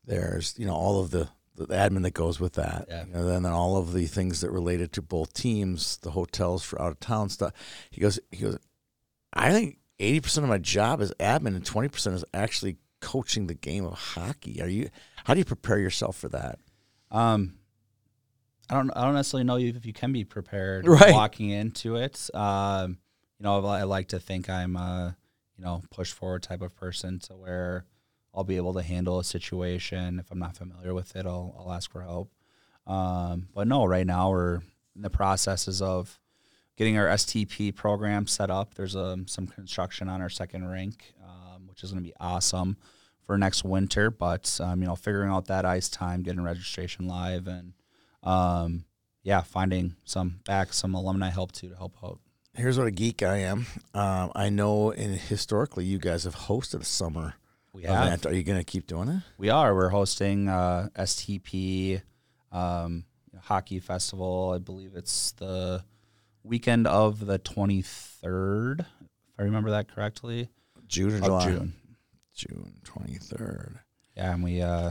There's 0.04 0.54
you 0.58 0.66
know 0.66 0.74
all 0.74 1.00
of 1.00 1.10
the 1.10 1.28
the 1.56 1.66
admin 1.68 2.02
that 2.02 2.14
goes 2.14 2.40
with 2.40 2.54
that, 2.54 2.86
Yeah. 2.88 3.02
and 3.02 3.28
then 3.28 3.46
all 3.46 3.76
of 3.76 3.92
the 3.92 4.06
things 4.06 4.40
that 4.40 4.50
related 4.50 4.92
to 4.94 5.02
both 5.02 5.32
teams, 5.32 5.98
the 5.98 6.10
hotels 6.10 6.64
for 6.64 6.82
out 6.82 6.90
of 6.90 6.98
town 7.00 7.28
stuff. 7.28 7.52
He 7.90 8.00
goes, 8.00 8.18
he 8.32 8.38
goes, 8.42 8.58
I 9.32 9.52
think 9.52 9.78
eighty 10.00 10.20
percent 10.20 10.42
of 10.44 10.50
my 10.50 10.58
job 10.58 11.00
is 11.00 11.12
admin, 11.20 11.54
and 11.54 11.64
twenty 11.64 11.88
percent 11.88 12.16
is 12.16 12.24
actually 12.34 12.76
coaching 13.00 13.46
the 13.46 13.54
game 13.54 13.84
of 13.86 13.94
hockey. 13.94 14.60
Are 14.60 14.68
you? 14.68 14.90
How 15.24 15.32
do 15.34 15.38
you 15.38 15.44
prepare 15.46 15.78
yourself 15.78 16.16
for 16.18 16.28
that? 16.30 16.58
Um, 17.10 17.54
I 18.70 18.74
don't. 18.74 18.90
I 18.96 19.04
don't 19.04 19.14
necessarily 19.14 19.44
know 19.44 19.56
if 19.58 19.84
you 19.84 19.92
can 19.92 20.12
be 20.12 20.24
prepared 20.24 20.86
Right. 20.86 21.12
walking 21.12 21.50
into 21.50 21.96
it. 21.96 22.28
Um, 22.34 22.98
you 23.38 23.44
know, 23.44 23.64
I 23.66 23.82
like 23.82 24.08
to 24.08 24.18
think 24.20 24.48
I'm 24.48 24.76
a 24.76 25.16
you 25.58 25.64
know 25.64 25.82
push 25.90 26.12
forward 26.12 26.42
type 26.42 26.62
of 26.62 26.74
person 26.74 27.18
to 27.20 27.34
where 27.34 27.84
I'll 28.34 28.44
be 28.44 28.56
able 28.56 28.74
to 28.74 28.82
handle 28.82 29.18
a 29.18 29.24
situation 29.24 30.18
if 30.18 30.30
I'm 30.30 30.38
not 30.38 30.56
familiar 30.56 30.94
with 30.94 31.14
it. 31.16 31.26
I'll 31.26 31.54
I'll 31.58 31.72
ask 31.72 31.90
for 31.90 32.02
help. 32.02 32.32
Um, 32.86 33.48
but 33.54 33.66
no, 33.66 33.84
right 33.84 34.06
now 34.06 34.30
we're 34.30 34.56
in 34.96 35.02
the 35.02 35.10
processes 35.10 35.80
of 35.82 36.18
getting 36.76 36.96
our 36.98 37.06
STP 37.06 37.74
program 37.74 38.26
set 38.26 38.50
up. 38.50 38.74
There's 38.74 38.96
um, 38.96 39.26
some 39.26 39.46
construction 39.46 40.08
on 40.08 40.20
our 40.20 40.28
second 40.28 40.66
rink, 40.66 41.14
um, 41.22 41.66
which 41.68 41.82
is 41.84 41.92
going 41.92 42.02
to 42.02 42.08
be 42.08 42.14
awesome 42.20 42.76
for 43.26 43.38
next 43.38 43.62
winter. 43.64 44.10
But 44.10 44.58
um, 44.62 44.80
you 44.80 44.86
know, 44.88 44.96
figuring 44.96 45.30
out 45.30 45.46
that 45.46 45.64
ice 45.64 45.88
time, 45.88 46.22
getting 46.22 46.42
registration 46.42 47.06
live, 47.06 47.46
and 47.46 47.72
um, 48.24 48.84
yeah, 49.22 49.42
finding 49.42 49.94
some 50.04 50.40
back 50.44 50.72
some 50.72 50.94
alumni 50.94 51.30
help 51.30 51.52
too 51.52 51.68
to 51.68 51.76
help 51.76 51.94
out. 52.02 52.18
Here's 52.56 52.78
what 52.78 52.86
a 52.86 52.90
geek 52.92 53.22
I 53.22 53.38
am. 53.38 53.66
Um, 53.94 54.30
I 54.34 54.48
know, 54.48 54.90
in 54.90 55.12
historically, 55.12 55.84
you 55.84 55.98
guys 55.98 56.24
have 56.24 56.36
hosted 56.36 56.80
a 56.80 56.84
summer 56.84 57.34
We 57.72 57.82
have, 57.82 58.06
event. 58.06 58.26
Are 58.26 58.34
you 58.34 58.42
going 58.44 58.58
to 58.58 58.64
keep 58.64 58.86
doing 58.86 59.08
it? 59.08 59.22
we 59.38 59.50
are. 59.50 59.74
We're 59.74 59.88
hosting 59.88 60.48
uh, 60.48 60.88
STP 60.96 62.00
um, 62.52 63.04
hockey 63.42 63.80
festival. 63.80 64.52
I 64.54 64.58
believe 64.58 64.92
it's 64.94 65.32
the 65.32 65.84
weekend 66.44 66.86
of 66.86 67.26
the 67.26 67.38
23rd, 67.40 68.80
if 68.80 68.86
I 69.38 69.42
remember 69.42 69.70
that 69.70 69.88
correctly. 69.92 70.48
June 70.86 71.14
or 71.14 71.20
July? 71.20 71.44
June. 71.46 71.72
June 72.34 72.72
twenty 72.84 73.14
third. 73.14 73.78
Yeah, 74.16 74.32
and 74.32 74.42
we 74.42 74.60
uh, 74.60 74.90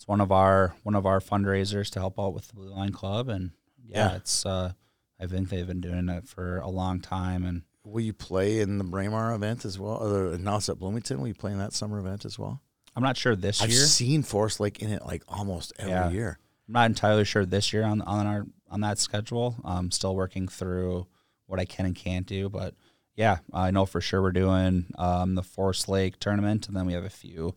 it's 0.00 0.08
one 0.08 0.22
of 0.22 0.32
our 0.32 0.74
one 0.82 0.94
of 0.94 1.04
our 1.04 1.20
fundraisers 1.20 1.90
to 1.90 2.00
help 2.00 2.18
out 2.18 2.32
with 2.32 2.48
the 2.48 2.54
Blue 2.54 2.70
Line 2.70 2.90
Club, 2.90 3.28
and 3.28 3.50
yeah, 3.86 4.10
Yeah. 4.12 4.16
it's 4.16 4.46
uh, 4.46 4.72
I 5.20 5.26
think 5.26 5.50
they've 5.50 5.66
been 5.66 5.82
doing 5.82 6.08
it 6.08 6.26
for 6.26 6.56
a 6.56 6.70
long 6.70 7.00
time, 7.00 7.44
and 7.44 7.62
Will 7.84 8.00
you 8.02 8.12
play 8.12 8.60
in 8.60 8.78
the 8.78 8.84
Braemar 8.84 9.34
event 9.34 9.64
as 9.64 9.78
well? 9.78 10.02
Or 10.06 10.36
now 10.38 10.56
it's 10.56 10.68
at 10.68 10.78
Bloomington. 10.78 11.18
Will 11.20 11.28
you 11.28 11.34
play 11.34 11.50
in 11.52 11.58
that 11.58 11.72
summer 11.72 11.98
event 11.98 12.24
as 12.26 12.38
well? 12.38 12.60
I'm 12.94 13.02
not 13.02 13.16
sure 13.16 13.34
this 13.34 13.60
year. 13.60 13.68
I've 13.68 13.88
seen 13.88 14.22
Forest 14.22 14.60
Lake 14.60 14.80
in 14.80 14.90
it 14.90 15.04
like 15.04 15.22
almost 15.28 15.72
every 15.78 15.92
Yeah. 15.92 16.10
year. 16.10 16.38
I'm 16.68 16.72
not 16.74 16.86
entirely 16.86 17.24
sure 17.24 17.44
this 17.46 17.72
year 17.72 17.84
on 17.84 18.00
on 18.02 18.26
our 18.26 18.46
on 18.70 18.80
that 18.82 18.98
schedule. 18.98 19.56
I'm 19.64 19.90
still 19.90 20.14
working 20.14 20.46
through 20.48 21.06
what 21.46 21.58
I 21.60 21.64
can 21.66 21.84
and 21.86 21.94
can't 21.96 22.26
do, 22.26 22.48
but 22.48 22.74
yeah, 23.16 23.38
I 23.52 23.70
know 23.70 23.84
for 23.86 24.00
sure 24.00 24.22
we're 24.22 24.32
doing 24.32 24.86
um, 24.96 25.34
the 25.34 25.42
Forest 25.42 25.88
Lake 25.88 26.18
tournament, 26.20 26.68
and 26.68 26.76
then 26.76 26.86
we 26.86 26.92
have 26.94 27.04
a 27.04 27.10
few 27.10 27.54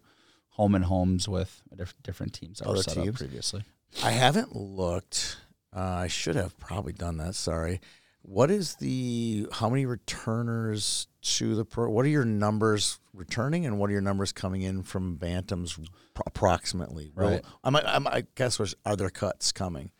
home 0.53 0.73
and 0.75 0.85
homes 0.85 1.27
with 1.29 1.61
diff- 1.75 1.95
different 2.03 2.33
teams 2.33 2.59
that 2.59 2.67
were 2.67 2.73
Other 2.75 2.83
set 2.83 2.95
teams? 2.95 3.09
up 3.09 3.15
previously. 3.15 3.63
I 4.03 4.11
haven't 4.11 4.55
looked. 4.55 5.37
Uh, 5.75 5.79
I 5.79 6.07
should 6.07 6.35
have 6.35 6.57
probably 6.59 6.93
done 6.93 7.17
that. 7.17 7.35
Sorry. 7.35 7.79
What 8.21 8.49
is 8.49 8.75
the 8.75 9.47
how 9.51 9.69
many 9.69 9.85
returners 9.85 11.07
to 11.23 11.55
the 11.55 11.65
pro? 11.65 11.89
What 11.89 12.05
are 12.05 12.09
your 12.09 12.23
numbers 12.25 12.99
returning, 13.13 13.65
and 13.65 13.77
what 13.77 13.89
are 13.89 13.93
your 13.93 14.01
numbers 14.01 14.31
coming 14.31 14.61
in 14.61 14.83
from 14.83 15.17
bantams 15.17 15.75
pro- 16.13 16.23
approximately? 16.25 17.11
Right. 17.15 17.43
I 17.63 17.69
might, 17.69 17.85
I 17.85 17.99
might 17.99 18.13
I 18.13 18.23
guess 18.35 18.59
was 18.59 18.75
are 18.85 18.95
there 18.95 19.09
cuts 19.09 19.51
coming, 19.51 19.91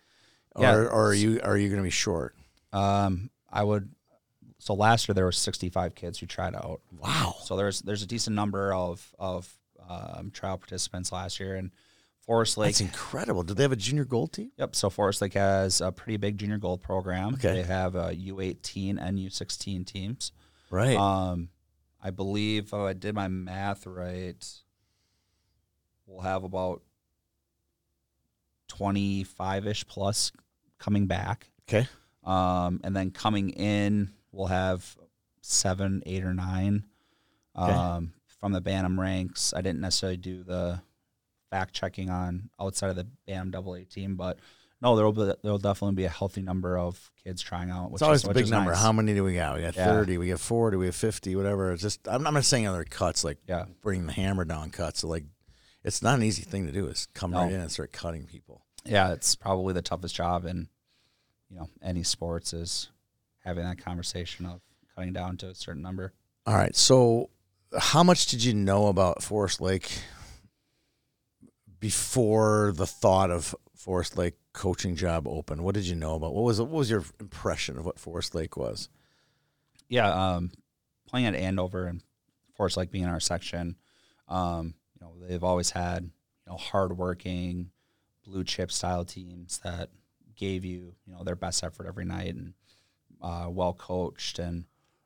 Yeah. 0.57 0.73
or, 0.73 0.89
or 0.89 1.07
are 1.09 1.13
you 1.13 1.41
are 1.43 1.57
you 1.57 1.67
going 1.67 1.81
to 1.81 1.83
be 1.83 1.89
short? 1.89 2.35
Um, 2.71 3.29
I 3.51 3.63
would. 3.63 3.89
So 4.59 4.73
last 4.73 5.09
year 5.09 5.13
there 5.15 5.25
were 5.25 5.33
65 5.33 5.93
kids 5.93 6.19
who 6.19 6.25
tried 6.25 6.55
out. 6.55 6.79
Wow. 6.97 7.35
So 7.43 7.57
there's 7.57 7.81
there's 7.81 8.03
a 8.03 8.07
decent 8.07 8.35
number 8.35 8.73
of 8.73 9.13
of 9.19 9.53
um, 9.89 10.31
trial 10.31 10.57
participants 10.57 11.11
last 11.11 11.39
year, 11.39 11.55
and 11.55 11.71
Forest 12.21 12.57
Lake. 12.57 12.69
That's 12.69 12.81
incredible. 12.81 13.43
Do 13.43 13.53
they 13.53 13.63
have 13.63 13.71
a 13.71 13.75
junior 13.77 14.05
gold 14.05 14.31
team? 14.33 14.51
Yep. 14.57 14.75
So 14.75 14.89
Forest 14.89 15.21
Lake 15.21 15.33
has 15.33 15.81
a 15.81 15.91
pretty 15.91 16.17
big 16.17 16.37
junior 16.37 16.57
gold 16.57 16.81
program. 16.81 17.33
Okay. 17.33 17.53
They 17.53 17.63
have 17.63 17.95
a 17.95 18.15
U18 18.15 18.97
and 19.01 19.17
U16 19.19 19.85
teams. 19.85 20.31
Right. 20.69 20.95
Um, 20.95 21.49
I 22.01 22.11
believe 22.11 22.65
if 22.67 22.73
I 22.73 22.93
did 22.93 23.13
my 23.15 23.27
math 23.27 23.85
right, 23.85 24.41
we'll 26.05 26.21
have 26.21 26.43
about 26.43 26.81
25 28.69 29.67
ish 29.67 29.87
plus 29.87 30.31
coming 30.79 31.07
back. 31.07 31.49
okay. 31.69 31.87
Um, 32.23 32.79
and 32.85 32.95
then 32.95 33.11
coming 33.11 33.49
in, 33.49 34.11
we'll 34.31 34.47
have 34.47 34.95
seven, 35.41 36.01
eight, 36.05 36.23
or 36.23 36.33
nine 36.33 36.83
Okay. 37.57 37.71
um, 37.71 38.13
from 38.43 38.51
the 38.51 38.59
Bantam 38.59 38.99
ranks. 38.99 39.53
I 39.55 39.61
didn't 39.61 39.79
necessarily 39.79 40.17
do 40.17 40.43
the 40.43 40.81
fact 41.49 41.73
checking 41.73 42.09
on 42.09 42.49
outside 42.59 42.89
of 42.89 42.97
the 42.97 43.07
Bantam 43.25 43.51
double 43.51 43.73
A 43.75 43.85
team, 43.85 44.17
but 44.17 44.37
no, 44.81 44.97
there 44.97 45.05
will 45.05 45.13
be 45.13 45.31
there'll 45.43 45.57
definitely 45.57 45.95
be 45.95 46.03
a 46.03 46.09
healthy 46.09 46.41
number 46.41 46.77
of 46.77 47.09
kids 47.23 47.41
trying 47.41 47.69
out. 47.69 47.85
Which 47.89 48.01
It's 48.01 48.01
always 48.01 48.23
is, 48.25 48.29
a 48.29 48.33
big 48.33 48.49
number. 48.49 48.71
nice. 48.71 48.81
How 48.81 48.91
many 48.91 49.13
do 49.13 49.23
we 49.23 49.35
got? 49.35 49.55
We 49.55 49.61
got 49.61 49.77
Yeah. 49.77 49.85
30, 49.85 50.17
we 50.17 50.27
got 50.27 50.41
40, 50.41 50.75
we 50.75 50.87
have 50.87 50.95
50, 50.95 51.37
whatever. 51.37 51.71
It's 51.71 51.81
just, 51.81 52.05
I'm, 52.05 52.27
I'm 52.27 52.33
not 52.33 52.43
saying 52.43 52.67
other 52.67 52.83
cuts, 52.83 53.23
like 53.23 53.37
Yeah. 53.47 53.63
bringing 53.81 54.07
the 54.07 54.11
hammer 54.13 54.43
down 54.43 54.71
cuts. 54.71 54.99
So 54.99 55.07
like, 55.07 55.23
it's 55.85 56.01
not 56.01 56.15
an 56.17 56.23
easy 56.23 56.41
thing 56.43 56.65
to 56.65 56.73
do 56.73 56.87
is 56.87 57.07
come 57.13 57.31
No. 57.31 57.43
right 57.43 57.51
in 57.53 57.61
and 57.61 57.71
start 57.71 57.93
cutting 57.93 58.25
people. 58.25 58.65
yeah, 58.83 59.13
it's 59.13 59.35
probably 59.35 59.73
the 59.73 59.81
toughest 59.81 60.15
job 60.15 60.43
in 60.45 60.67
you 61.49 61.55
know 61.55 61.69
any 61.81 62.03
sports 62.03 62.51
is 62.51 62.89
having 63.45 63.63
that 63.63 63.77
conversation 63.77 64.45
of 64.45 64.59
cutting 64.93 65.13
down 65.13 65.37
to 65.37 65.47
a 65.47 65.55
certain 65.55 65.81
number. 65.81 66.11
All 66.45 66.55
right. 66.55 66.75
So, 66.75 67.29
how 67.77 68.03
much 68.03 68.27
did 68.27 68.43
you 68.43 68.53
know 68.53 68.87
about 68.87 69.23
Forest 69.23 69.61
Lake 69.61 70.01
before 71.79 72.73
the 72.75 72.87
thought 72.87 73.31
of 73.31 73.55
Forest 73.75 74.17
Lake 74.17 74.35
coaching 74.53 74.95
job 74.95 75.27
open? 75.27 75.63
What 75.63 75.75
did 75.75 75.85
you 75.85 75.95
know 75.95 76.15
about? 76.15 76.33
What 76.33 76.43
was 76.43 76.59
what 76.61 76.69
was 76.69 76.89
your 76.89 77.03
impression 77.19 77.77
of 77.77 77.85
what 77.85 77.99
Forest 77.99 78.35
Lake 78.35 78.55
was? 78.55 78.89
Yeah, 79.89 80.09
um, 80.09 80.51
playing 81.07 81.27
at 81.27 81.35
Andover 81.35 81.85
and 81.85 82.01
Forest 82.55 82.77
Lake 82.77 82.91
being 82.91 83.03
in 83.03 83.09
our 83.09 83.19
section, 83.19 83.75
um, 84.27 84.75
you 84.93 85.05
know 85.05 85.13
they've 85.27 85.43
always 85.43 85.71
had 85.71 86.03
you 86.03 86.51
know 86.51 86.57
hardworking, 86.57 87.71
blue 88.25 88.43
chip 88.43 88.71
style 88.71 89.05
teams 89.05 89.59
that 89.63 89.89
gave 90.35 90.65
you 90.65 90.95
you 91.05 91.13
know 91.13 91.23
their 91.23 91.35
best 91.35 91.63
effort 91.63 91.87
every 91.87 92.05
night 92.05 92.35
and 92.35 92.53
uh, 93.21 93.47
well 93.49 93.73
coached 93.73 94.39
and 94.39 94.65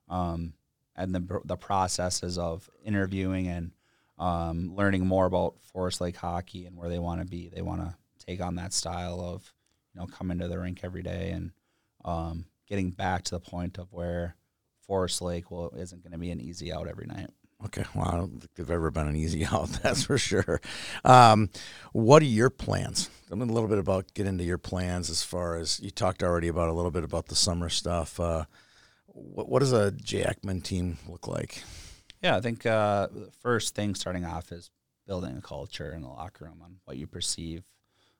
um, 0.09 0.53
and 0.98 1.14
the 1.14 1.41
the 1.45 1.58
processes 1.58 2.38
of 2.38 2.70
interviewing 2.84 3.48
and 3.48 3.72
um, 4.18 4.76
learning 4.76 5.06
more 5.06 5.26
about 5.26 5.56
Forest 5.62 6.02
Lake 6.02 6.18
hockey 6.18 6.66
and 6.66 6.76
where 6.76 6.89
they 6.89 7.00
want 7.00 7.22
to 7.22 7.28
be. 7.28 7.50
They 7.50 7.62
want 7.62 7.82
to 7.82 7.95
take 8.26 8.41
on 8.41 8.56
that 8.56 8.74
style 8.74 9.22
of 9.22 9.54
you 9.93 10.02
know 10.02 10.08
coming 10.08 10.39
to 10.39 10.48
the 10.48 10.60
rink 10.60 10.82
every 10.84 11.04
day 11.04 11.32
and 11.32 11.52
um, 12.04 12.45
getting 12.68 12.91
back 12.91 13.24
to 13.26 13.32
the 13.32 13.39
point 13.39 13.78
of 13.78 13.91
where 13.91 14.36
Forest 14.86 15.22
Lake 15.22 15.45
isn't 15.76 16.04
going 16.04 16.14
to 16.14 16.18
be 16.18 16.32
an 16.32 16.41
easy 16.41 16.72
out 16.72 16.88
every 16.88 17.06
night. 17.06 17.30
Okay, 17.66 17.84
well, 17.95 18.08
I 18.08 18.16
don't 18.18 18.39
think 18.39 18.54
they've 18.56 18.70
ever 18.70 18.91
been 18.91 19.08
an 19.08 19.16
easy 19.16 19.45
out. 19.52 19.70
That's 19.84 20.04
for 20.04 20.18
sure. 20.18 20.62
Um, 21.04 21.50
what 21.91 22.22
are 22.22 22.26
your 22.26 22.50
plans? 22.50 23.10
Tell 23.28 23.38
me 23.38 23.43
a 23.43 23.52
little 23.52 23.70
bit 23.70 23.80
about 23.80 24.14
get 24.14 24.28
into 24.28 24.43
your 24.43 24.60
plans 24.60 25.10
as 25.10 25.24
far 25.24 25.58
as 25.58 25.80
you 25.80 25.89
talked 25.89 26.24
already 26.24 26.48
about 26.48 26.70
a 26.70 26.74
little 26.74 26.91
bit 26.91 27.04
about 27.04 27.28
the 27.28 27.36
summer 27.36 27.70
stuff. 27.70 28.20
Uh, 28.20 28.45
what, 29.18 29.49
what 29.49 29.59
does 29.59 29.74
a 29.74 29.91
Jay 29.91 30.24
Ekman 30.24 30.63
team 30.63 30.97
look 31.07 31.28
like? 31.28 31.63
Yeah, 32.22 32.36
I 32.36 32.41
think 32.41 32.65
uh, 32.65 33.07
the 33.11 33.32
first 33.41 33.76
thing 33.76 33.95
starting 33.95 34.26
off 34.26 34.51
is 34.51 34.70
building 35.05 35.38
a 35.38 35.41
culture 35.41 35.91
in 35.93 36.01
the 36.01 36.07
locker 36.07 36.45
room 36.45 36.61
on 36.63 36.78
what 36.86 36.97
you 36.97 37.07
perceive 37.07 37.63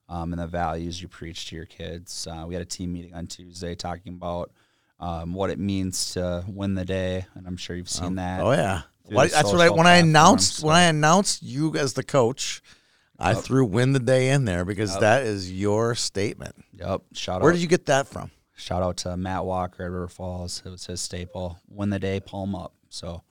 um, 0.09 0.33
and 0.33 0.41
the 0.41 0.47
values 0.47 1.01
you 1.01 1.07
preach 1.07 1.49
to 1.49 1.55
your 1.55 1.65
kids. 1.65 2.27
Uh, 2.29 2.45
we 2.47 2.53
had 2.53 2.61
a 2.61 2.65
team 2.65 2.93
meeting 2.93 3.13
on 3.13 3.27
Tuesday 3.27 3.75
talking 3.75 4.13
about 4.13 4.51
um, 4.99 5.33
what 5.33 5.49
it 5.49 5.59
means 5.59 6.13
to 6.13 6.43
win 6.47 6.75
the 6.75 6.85
day, 6.85 7.25
and 7.35 7.47
I'm 7.47 7.57
sure 7.57 7.75
you've 7.75 7.89
seen 7.89 8.15
that. 8.15 8.39
Oh 8.39 8.51
yeah, 8.51 8.81
the 9.07 9.15
that's 9.15 9.51
what 9.51 9.61
I 9.61 9.69
when 9.69 9.85
I 9.87 9.95
announced 9.97 10.61
platforms, 10.61 10.63
when 10.63 10.75
I 10.75 10.83
announced 10.83 11.43
you 11.43 11.75
as 11.75 11.93
the 11.93 12.03
coach, 12.03 12.61
I 13.19 13.33
Yep. 13.33 13.43
threw 13.43 13.65
"win 13.65 13.93
the 13.93 13.99
day" 13.99 14.29
in 14.29 14.45
there 14.45 14.65
because 14.65 14.91
Yep. 14.93 15.01
that 15.01 15.23
is 15.23 15.51
your 15.51 15.93
statement. 15.93 16.55
Yep. 16.73 17.01
Shout 17.13 17.27
Where 17.27 17.35
out. 17.35 17.43
Where 17.43 17.53
did 17.53 17.61
you 17.61 17.67
get 17.67 17.85
that 17.87 18.07
from? 18.07 18.31
Shout 18.58 18.84
out 18.84 18.97
to 18.97 19.16
Matt 19.16 19.45
Walker 19.45 19.84
at 19.84 19.91
River 19.91 20.08
Falls. 20.10 20.62
It 20.66 20.70
was 20.70 20.86
his 20.86 20.99
staple. 20.99 21.60
Win 21.70 21.89
the 21.89 21.99
day, 21.99 22.20
palm 22.20 22.53
up. 22.55 22.74
So, 22.89 23.24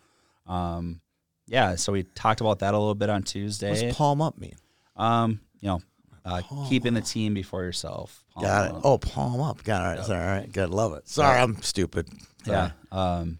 um, 0.46 1.00
yeah. 1.46 1.74
So 1.74 1.92
we 1.92 2.04
talked 2.04 2.40
about 2.40 2.60
that 2.60 2.72
a 2.72 2.78
little 2.78 2.94
bit 2.94 3.10
on 3.10 3.20
What 3.20 3.26
Tuesday. 3.26 3.86
does 3.88 3.96
palm 3.96 4.22
up 4.22 4.38
mean? 4.38 4.54
Um, 4.96 5.40
you 5.60 5.68
know, 5.68 5.80
uh, 6.24 6.40
keeping 6.68 6.94
the 6.94 7.00
team 7.02 7.34
before 7.34 7.62
yourself. 7.64 8.24
Palm 8.34 8.44
Got 8.44 8.64
it. 8.70 8.74
up. 8.76 8.80
Oh, 8.84 8.98
palm 8.98 9.40
up. 9.40 9.62
Got 9.62 9.80
it. 9.80 9.84
All 9.84 9.96
right. 9.96 10.06
Sorry, 10.06 10.20
all 10.24 10.30
right. 10.40 10.52
Good. 10.52 10.70
Love 10.70 10.94
it. 10.94 11.08
Sorry, 11.08 11.38
I'm 11.38 11.60
stupid. 11.62 12.08
yeah. 12.46 12.70
Um, 12.90 13.38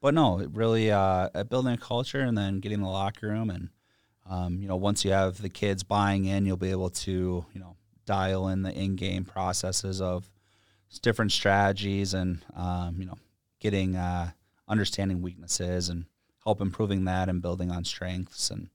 but 0.00 0.14
no, 0.14 0.40
it 0.40 0.50
really 0.52 0.90
uh, 0.90 1.28
building 1.48 1.74
a 1.74 1.78
culture 1.78 2.20
and 2.20 2.36
then 2.36 2.58
getting 2.60 2.80
the 2.80 2.88
locker 2.88 3.28
room 3.28 3.50
and 3.50 3.68
um, 4.28 4.58
you 4.60 4.66
know 4.68 4.76
once 4.76 5.04
you 5.04 5.10
have 5.12 5.40
the 5.40 5.48
kids 5.48 5.82
buying 5.82 6.24
in, 6.24 6.44
you'll 6.46 6.56
be 6.56 6.70
able 6.70 6.90
to 6.90 7.44
you 7.52 7.60
know 7.60 7.76
dial 8.06 8.48
in 8.48 8.62
the 8.62 8.72
in-game 8.72 9.24
processes 9.24 10.00
of 10.00 10.28
different 10.98 11.32
strategies 11.32 12.14
and 12.14 12.44
um, 12.56 12.96
you 12.98 13.06
know 13.06 13.18
getting 13.60 13.96
uh, 13.96 14.30
understanding 14.68 15.22
weaknesses 15.22 15.88
and 15.88 16.06
help 16.44 16.60
improving 16.60 17.04
that 17.04 17.28
and 17.28 17.40
building 17.40 17.70
on 17.70 17.84
strengths 17.84 18.50
and 18.50 18.68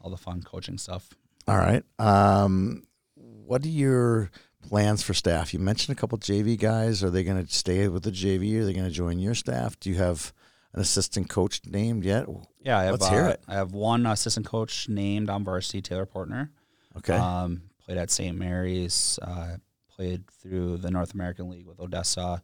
all 0.00 0.10
the 0.10 0.16
fun 0.16 0.42
coaching 0.42 0.78
stuff. 0.78 1.10
All 1.46 1.56
right. 1.56 1.84
Um, 1.98 2.82
what 3.14 3.64
are 3.64 3.68
your 3.68 4.30
plans 4.68 5.02
for 5.02 5.14
staff? 5.14 5.54
You 5.54 5.60
mentioned 5.60 5.96
a 5.96 6.00
couple 6.00 6.18
JV 6.18 6.58
guys. 6.58 7.04
Are 7.04 7.10
they 7.10 7.22
going 7.22 7.44
to 7.44 7.52
stay 7.52 7.86
with 7.88 8.02
the 8.02 8.10
JV? 8.10 8.60
Are 8.60 8.64
they 8.64 8.72
going 8.72 8.86
to 8.86 8.90
join 8.90 9.18
your 9.18 9.34
staff? 9.34 9.78
Do 9.78 9.90
you 9.90 9.96
have 9.96 10.32
an 10.72 10.80
assistant 10.80 11.28
coach 11.28 11.60
named 11.64 12.04
yet? 12.04 12.26
Yeah, 12.60 12.78
I 12.78 12.84
have, 12.84 12.92
Let's 12.92 13.08
hear 13.08 13.24
uh, 13.24 13.30
it. 13.30 13.40
I 13.46 13.54
have 13.54 13.72
one 13.72 14.06
assistant 14.06 14.46
coach 14.46 14.88
named 14.88 15.30
on 15.30 15.44
varsity, 15.44 15.80
Taylor 15.80 16.06
Portner. 16.06 16.50
Okay. 16.96 17.14
Um, 17.14 17.62
played 17.84 17.98
at 17.98 18.10
St. 18.10 18.36
Mary's. 18.36 19.18
Uh, 19.22 19.58
played 19.96 20.28
through 20.30 20.78
the 20.78 20.90
North 20.90 21.14
American 21.14 21.48
League 21.48 21.66
with 21.66 21.80
Odessa. 21.80 22.42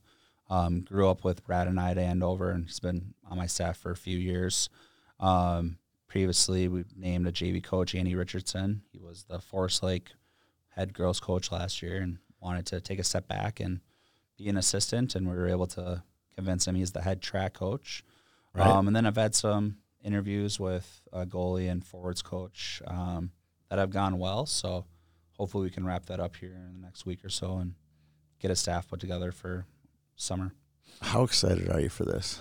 Um, 0.50 0.82
grew 0.82 1.09
up 1.09 1.24
with 1.24 1.44
Brad 1.44 1.68
and 1.68 1.78
I 1.80 1.92
at 1.92 1.98
Andover, 1.98 2.50
and 2.50 2.64
he's 2.64 2.80
been 2.80 3.14
on 3.30 3.38
my 3.38 3.46
staff 3.46 3.76
for 3.78 3.90
a 3.90 3.96
few 3.96 4.18
years. 4.18 4.68
Um, 5.20 5.78
previously, 6.09 6.68
we 6.68 6.84
named 6.96 7.26
a 7.26 7.32
JV 7.32 7.62
coach, 7.62 7.94
Andy 7.94 8.14
Richardson. 8.14 8.82
He 8.92 8.98
was 8.98 9.24
the 9.24 9.38
Forest 9.38 9.82
Lake 9.82 10.11
head 10.74 10.92
girls 10.92 11.20
coach 11.20 11.53
last 11.53 11.82
year, 11.82 12.00
and 12.00 12.18
wanted 12.40 12.66
to 12.66 12.80
take 12.80 12.98
a 12.98 13.05
step 13.05 13.28
back 13.28 13.61
and 13.61 13.80
be 14.36 14.48
an 14.48 14.57
assistant. 14.57 15.14
And 15.14 15.28
we 15.28 15.36
were 15.36 15.48
able 15.48 15.68
to 15.68 16.03
convince 16.34 16.66
him 16.66 16.74
he's 16.74 16.92
the 16.92 17.03
head 17.03 17.22
track 17.22 17.55
coach. 17.55 18.05
Right. 18.55 18.66
Um, 18.66 18.86
and 18.86 18.96
then 18.96 19.07
I've 19.07 19.16
had 19.16 19.34
some 19.34 19.76
interviews 20.05 20.59
with 20.59 21.03
a 21.12 21.24
goalie 21.24 21.70
and 21.70 21.84
forwards 21.84 22.22
coach 22.22 22.82
um, 22.86 23.30
that 23.70 23.78
have 23.78 23.90
gone 23.90 24.18
well. 24.18 24.44
So 24.46 24.84
hopefully 25.43 25.64
we 25.64 25.70
can 25.70 25.84
wrap 25.84 26.07
that 26.07 26.20
up 26.20 26.36
here 26.36 26.53
in 26.55 26.72
the 26.80 26.86
next 26.86 27.05
week 27.05 27.24
or 27.24 27.28
so 27.28 27.57
and 27.57 27.74
get 28.38 28.49
a 28.49 28.55
staff 28.55 28.86
put 28.88 29.01
together 29.01 29.32
for 29.32 29.66
summer. 30.14 30.53
How 31.01 31.24
excited 31.24 31.68
are 31.68 31.80
you 31.80 31.88
for 31.88 32.05
this? 32.05 32.38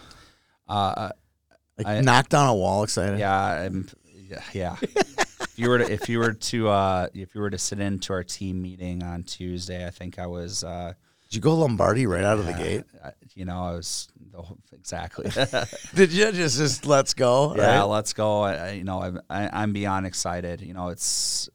Uh, 0.67 1.09
Like 1.79 1.87
I- 1.87 2.01
knocked 2.01 2.35
on 2.35 2.47
a 2.47 2.53
wall 2.53 2.83
excited? 2.83 3.17
yeah, 3.17 3.63
I'm, 3.65 3.89
yeah, 4.29 4.41
yeah. 4.53 4.75
if 4.81 5.53
you 5.57 5.67
were 5.67 5.79
to, 5.79 5.91
if 5.91 6.07
you 6.09 6.19
were 6.19 6.33
to, 6.33 6.69
uh, 6.69 7.07
if 7.15 7.33
you 7.33 7.41
were 7.41 7.49
to 7.49 7.57
sit 7.57 7.79
into 7.79 8.13
our 8.13 8.23
team 8.23 8.61
meeting 8.61 9.01
on 9.01 9.23
Tuesday, 9.23 9.83
I 9.87 9.89
think 9.89 10.19
I 10.19 10.27
was, 10.27 10.63
uh, 10.63 10.93
Did 11.31 11.35
you 11.37 11.41
go 11.41 11.55
Lombardi 11.55 12.05
right 12.05 12.23
out 12.23 12.37
of 12.37 12.45
the 12.45 12.53
gate? 12.53 12.83
I- 13.03 13.13
you 13.33 13.45
know, 13.45 13.63
I 13.63 13.71
was 13.71 14.09
exactly. 14.73 15.31
Did 15.95 16.11
you 16.13 16.31
just 16.33 16.57
just 16.57 16.85
let's 16.85 17.15
go? 17.15 17.55
Yeah, 17.55 17.79
right? 17.79 17.83
let's 17.83 18.13
go. 18.13 18.41
I, 18.41 18.71
you 18.73 18.83
know, 18.83 19.01
I'm, 19.01 19.21
I, 19.27 19.49
I'm 19.51 19.73
beyond 19.73 20.05
excited. 20.05 20.61
You 20.61 20.73
know, 20.75 20.89
it's 20.89 21.49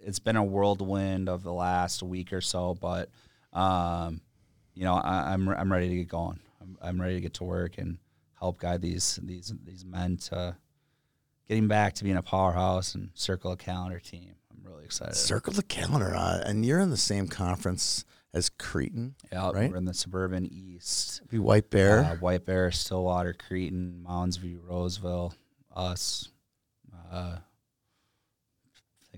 it's 0.00 0.18
been 0.18 0.36
a 0.36 0.44
whirlwind 0.44 1.28
of 1.28 1.42
the 1.42 1.52
last 1.52 2.02
week 2.02 2.32
or 2.32 2.40
so, 2.40 2.74
but 2.74 3.10
um, 3.52 4.20
you 4.74 4.84
know, 4.84 4.94
I, 4.94 5.32
I'm 5.32 5.48
I'm 5.48 5.72
ready 5.72 5.88
to 5.88 5.96
get 5.96 6.08
going. 6.08 6.40
I'm, 6.60 6.78
I'm 6.80 7.00
ready 7.00 7.14
to 7.14 7.20
get 7.20 7.34
to 7.34 7.44
work 7.44 7.78
and 7.78 7.98
help 8.38 8.58
guide 8.58 8.82
these 8.82 9.18
these 9.22 9.52
these 9.64 9.84
men 9.84 10.16
to 10.16 10.56
getting 11.48 11.68
back 11.68 11.94
to 11.94 12.04
being 12.04 12.16
a 12.16 12.22
powerhouse 12.22 12.94
and 12.94 13.10
circle 13.14 13.52
a 13.52 13.56
calendar 13.56 13.98
team. 13.98 14.34
I'm 14.52 14.70
really 14.70 14.84
excited. 14.84 15.16
Circle 15.16 15.54
the 15.54 15.62
calendar, 15.62 16.14
uh, 16.14 16.42
and 16.44 16.64
you're 16.64 16.80
in 16.80 16.90
the 16.90 16.96
same 16.96 17.26
conference 17.26 18.04
as 18.34 18.50
Cretin. 18.50 19.14
yeah, 19.32 19.50
right? 19.50 19.70
we're 19.70 19.76
in 19.76 19.84
the 19.84 19.94
suburban 19.94 20.46
east. 20.46 21.22
Be 21.28 21.38
White 21.38 21.70
Bear. 21.70 22.00
Uh, 22.00 22.16
White 22.16 22.44
Bear, 22.44 22.70
Stillwater, 22.70 23.32
Cretin, 23.32 24.02
Mounds 24.02 24.36
View, 24.36 24.60
Roseville, 24.68 25.34
us. 25.74 26.28
Uh, 27.10 27.38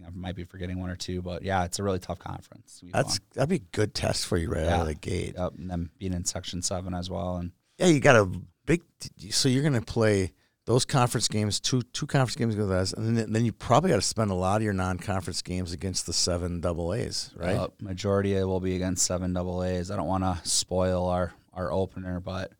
think 0.00 0.14
I 0.14 0.18
might 0.18 0.36
be 0.36 0.44
forgetting 0.44 0.80
one 0.80 0.90
or 0.90 0.96
two, 0.96 1.22
but 1.22 1.42
yeah, 1.42 1.64
it's 1.64 1.78
a 1.78 1.82
really 1.82 1.98
tough 1.98 2.18
conference. 2.18 2.82
That's 2.92 3.20
that'd 3.34 3.48
be 3.48 3.56
a 3.56 3.76
good 3.76 3.94
test 3.94 4.26
for 4.26 4.36
you 4.36 4.50
right 4.50 4.64
out 4.64 4.82
of 4.82 4.86
the 4.86 4.94
gate. 4.94 5.34
Yep, 5.36 5.54
and 5.58 5.70
then 5.70 5.90
being 5.98 6.12
in 6.12 6.24
Section 6.24 6.62
Seven 6.62 6.94
as 6.94 7.10
well, 7.10 7.36
and 7.36 7.52
Yeah, 7.78 7.86
you 7.86 8.00
got 8.00 8.16
a 8.16 8.26
big. 8.66 8.82
So 9.30 9.48
you're 9.48 9.62
going 9.62 9.74
to 9.74 9.80
play 9.80 10.32
those 10.66 10.84
conference 10.84 11.28
games, 11.28 11.60
two 11.60 11.82
two 11.82 12.06
conference 12.06 12.36
games 12.36 12.56
with 12.56 12.70
us, 12.70 12.92
and 12.92 13.16
then, 13.16 13.32
then 13.32 13.44
you 13.44 13.52
probably 13.52 13.90
got 13.90 13.96
to 13.96 14.02
spend 14.02 14.30
a 14.30 14.34
lot 14.34 14.56
of 14.56 14.62
your 14.62 14.72
non-conference 14.72 15.42
games 15.42 15.72
against 15.72 16.06
the 16.06 16.12
seven 16.12 16.60
double 16.60 16.94
A's, 16.94 17.30
right? 17.36 17.56
Uh, 17.56 17.68
majority 17.80 18.34
will 18.44 18.60
be 18.60 18.76
against 18.76 19.04
seven 19.04 19.32
double 19.32 19.62
A's. 19.64 19.90
I 19.90 19.96
don't 19.96 20.06
want 20.08 20.24
to 20.24 20.38
spoil 20.48 21.06
our 21.08 21.32
our 21.52 21.72
opener, 21.72 22.20
but 22.20 22.52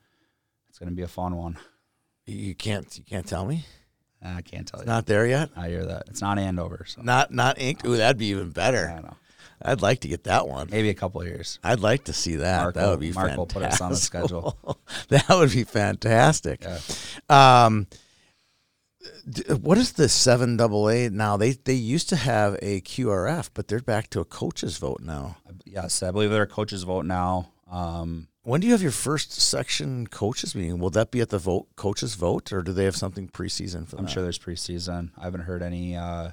it's 0.68 0.78
going 0.78 0.90
to 0.90 0.94
be 0.96 1.02
a 1.02 1.08
fun 1.08 1.36
one. 1.36 1.58
you 2.26 2.54
can't 2.54 2.98
you 2.98 3.04
can't 3.04 3.26
tell 3.26 3.46
me. 3.46 3.64
I 4.22 4.42
can't 4.42 4.66
tell 4.66 4.80
It's 4.80 4.86
you. 4.86 4.92
not 4.92 5.06
there 5.06 5.26
yet. 5.26 5.50
I 5.56 5.68
hear 5.68 5.84
that 5.86 6.04
it's 6.08 6.20
not 6.20 6.38
Andover, 6.38 6.84
so 6.86 7.00
Not 7.02 7.32
not 7.32 7.58
inked. 7.58 7.86
Ooh, 7.86 7.96
that'd 7.96 8.18
be 8.18 8.26
even 8.26 8.50
better. 8.50 8.86
don't 8.88 9.04
know. 9.04 9.16
I'd 9.62 9.82
like 9.82 10.00
to 10.00 10.08
get 10.08 10.24
that 10.24 10.48
one. 10.48 10.68
Maybe 10.70 10.88
a 10.88 10.94
couple 10.94 11.20
of 11.20 11.26
years. 11.26 11.58
I'd 11.62 11.80
like 11.80 12.04
to 12.04 12.12
see 12.14 12.36
that. 12.36 12.62
Mark 12.62 12.74
that 12.76 12.82
will- 12.84 12.90
would 12.92 13.00
be 13.00 13.12
Mark 13.12 13.28
fantastic. 13.28 13.38
will 13.38 13.46
put 13.46 13.62
us 13.62 13.80
on 13.82 13.90
the 13.90 13.96
schedule. 13.96 14.56
that 15.08 15.28
would 15.28 15.52
be 15.52 15.64
fantastic. 15.64 16.62
Yeah. 16.64 16.78
Um, 17.64 17.86
what 19.60 19.78
is 19.78 19.92
the 19.92 20.08
seven 20.08 20.56
double 20.56 20.88
A 20.88 21.08
now? 21.08 21.36
They 21.36 21.52
they 21.52 21.74
used 21.74 22.08
to 22.10 22.16
have 22.16 22.58
a 22.62 22.80
QRF, 22.82 23.50
but 23.54 23.68
they're 23.68 23.80
back 23.80 24.10
to 24.10 24.20
a 24.20 24.24
coaches 24.24 24.76
vote 24.78 25.00
now. 25.02 25.36
Yes, 25.64 26.02
I 26.02 26.10
believe 26.10 26.30
they're 26.30 26.42
a 26.42 26.46
coaches 26.46 26.82
vote 26.82 27.04
now. 27.06 27.50
Um, 27.70 28.28
When 28.42 28.60
do 28.60 28.66
you 28.66 28.72
have 28.72 28.82
your 28.82 28.90
first 28.90 29.32
section 29.32 30.06
coaches 30.06 30.54
meeting? 30.54 30.78
Will 30.78 30.90
that 30.90 31.10
be 31.10 31.20
at 31.20 31.28
the 31.28 31.38
vote 31.38 31.68
coaches 31.76 32.14
vote, 32.14 32.52
or 32.52 32.62
do 32.62 32.72
they 32.72 32.84
have 32.84 32.96
something 32.96 33.28
preseason 33.28 33.86
for 33.86 33.96
I'm 33.96 34.04
that? 34.04 34.10
sure 34.10 34.22
there's 34.22 34.38
preseason. 34.38 35.10
I 35.18 35.24
haven't 35.24 35.42
heard 35.42 35.62
any 35.62 35.94
uh, 35.94 36.30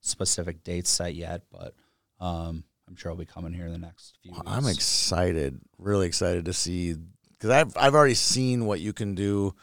specific 0.00 0.62
dates 0.62 0.90
set 0.90 1.14
yet, 1.14 1.42
but 1.50 1.74
um, 2.20 2.64
I'm 2.88 2.94
sure 2.94 3.10
I'll 3.10 3.16
be 3.16 3.24
coming 3.24 3.52
here 3.52 3.66
in 3.66 3.72
the 3.72 3.78
next 3.78 4.16
few 4.22 4.32
weeks. 4.32 4.44
I'm 4.46 4.66
excited, 4.66 5.60
really 5.78 6.06
excited 6.06 6.44
to 6.44 6.52
see 6.52 6.94
because 7.32 7.50
I've 7.50 7.76
I've 7.76 7.94
already 7.94 8.14
seen 8.14 8.66
what 8.66 8.80
you 8.80 8.92
can 8.92 9.14
do 9.16 9.54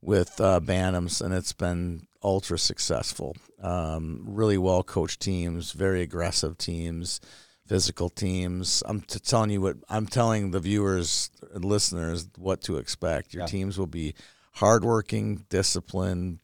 with 0.00 0.40
uh, 0.40 0.60
Bantams, 0.60 1.20
and 1.20 1.34
it's 1.34 1.52
been 1.52 2.06
ultra 2.22 2.58
successful. 2.58 3.36
Um, 3.60 4.22
really 4.26 4.58
well 4.58 4.82
coached 4.82 5.20
teams, 5.20 5.72
very 5.72 6.00
aggressive 6.02 6.56
teams, 6.56 7.20
physical 7.66 8.08
teams. 8.10 8.82
I'm 8.86 9.00
t- 9.00 9.18
telling 9.18 9.50
you 9.50 9.60
what 9.60 9.76
I'm 9.88 10.06
telling 10.06 10.50
the 10.50 10.60
viewers 10.60 11.30
and 11.52 11.64
listeners 11.64 12.28
what 12.36 12.60
to 12.62 12.76
expect. 12.78 13.32
Your 13.34 13.42
Yeah. 13.42 13.48
teams 13.48 13.78
will 13.78 13.86
be 13.86 14.14
hardworking, 14.52 15.46
disciplined, 15.48 16.38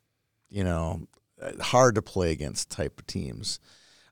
you 0.48 0.64
know, 0.64 1.06
hard 1.60 1.94
to 1.94 2.02
play 2.02 2.32
against 2.32 2.70
type 2.70 2.98
of 2.98 3.06
teams. 3.06 3.60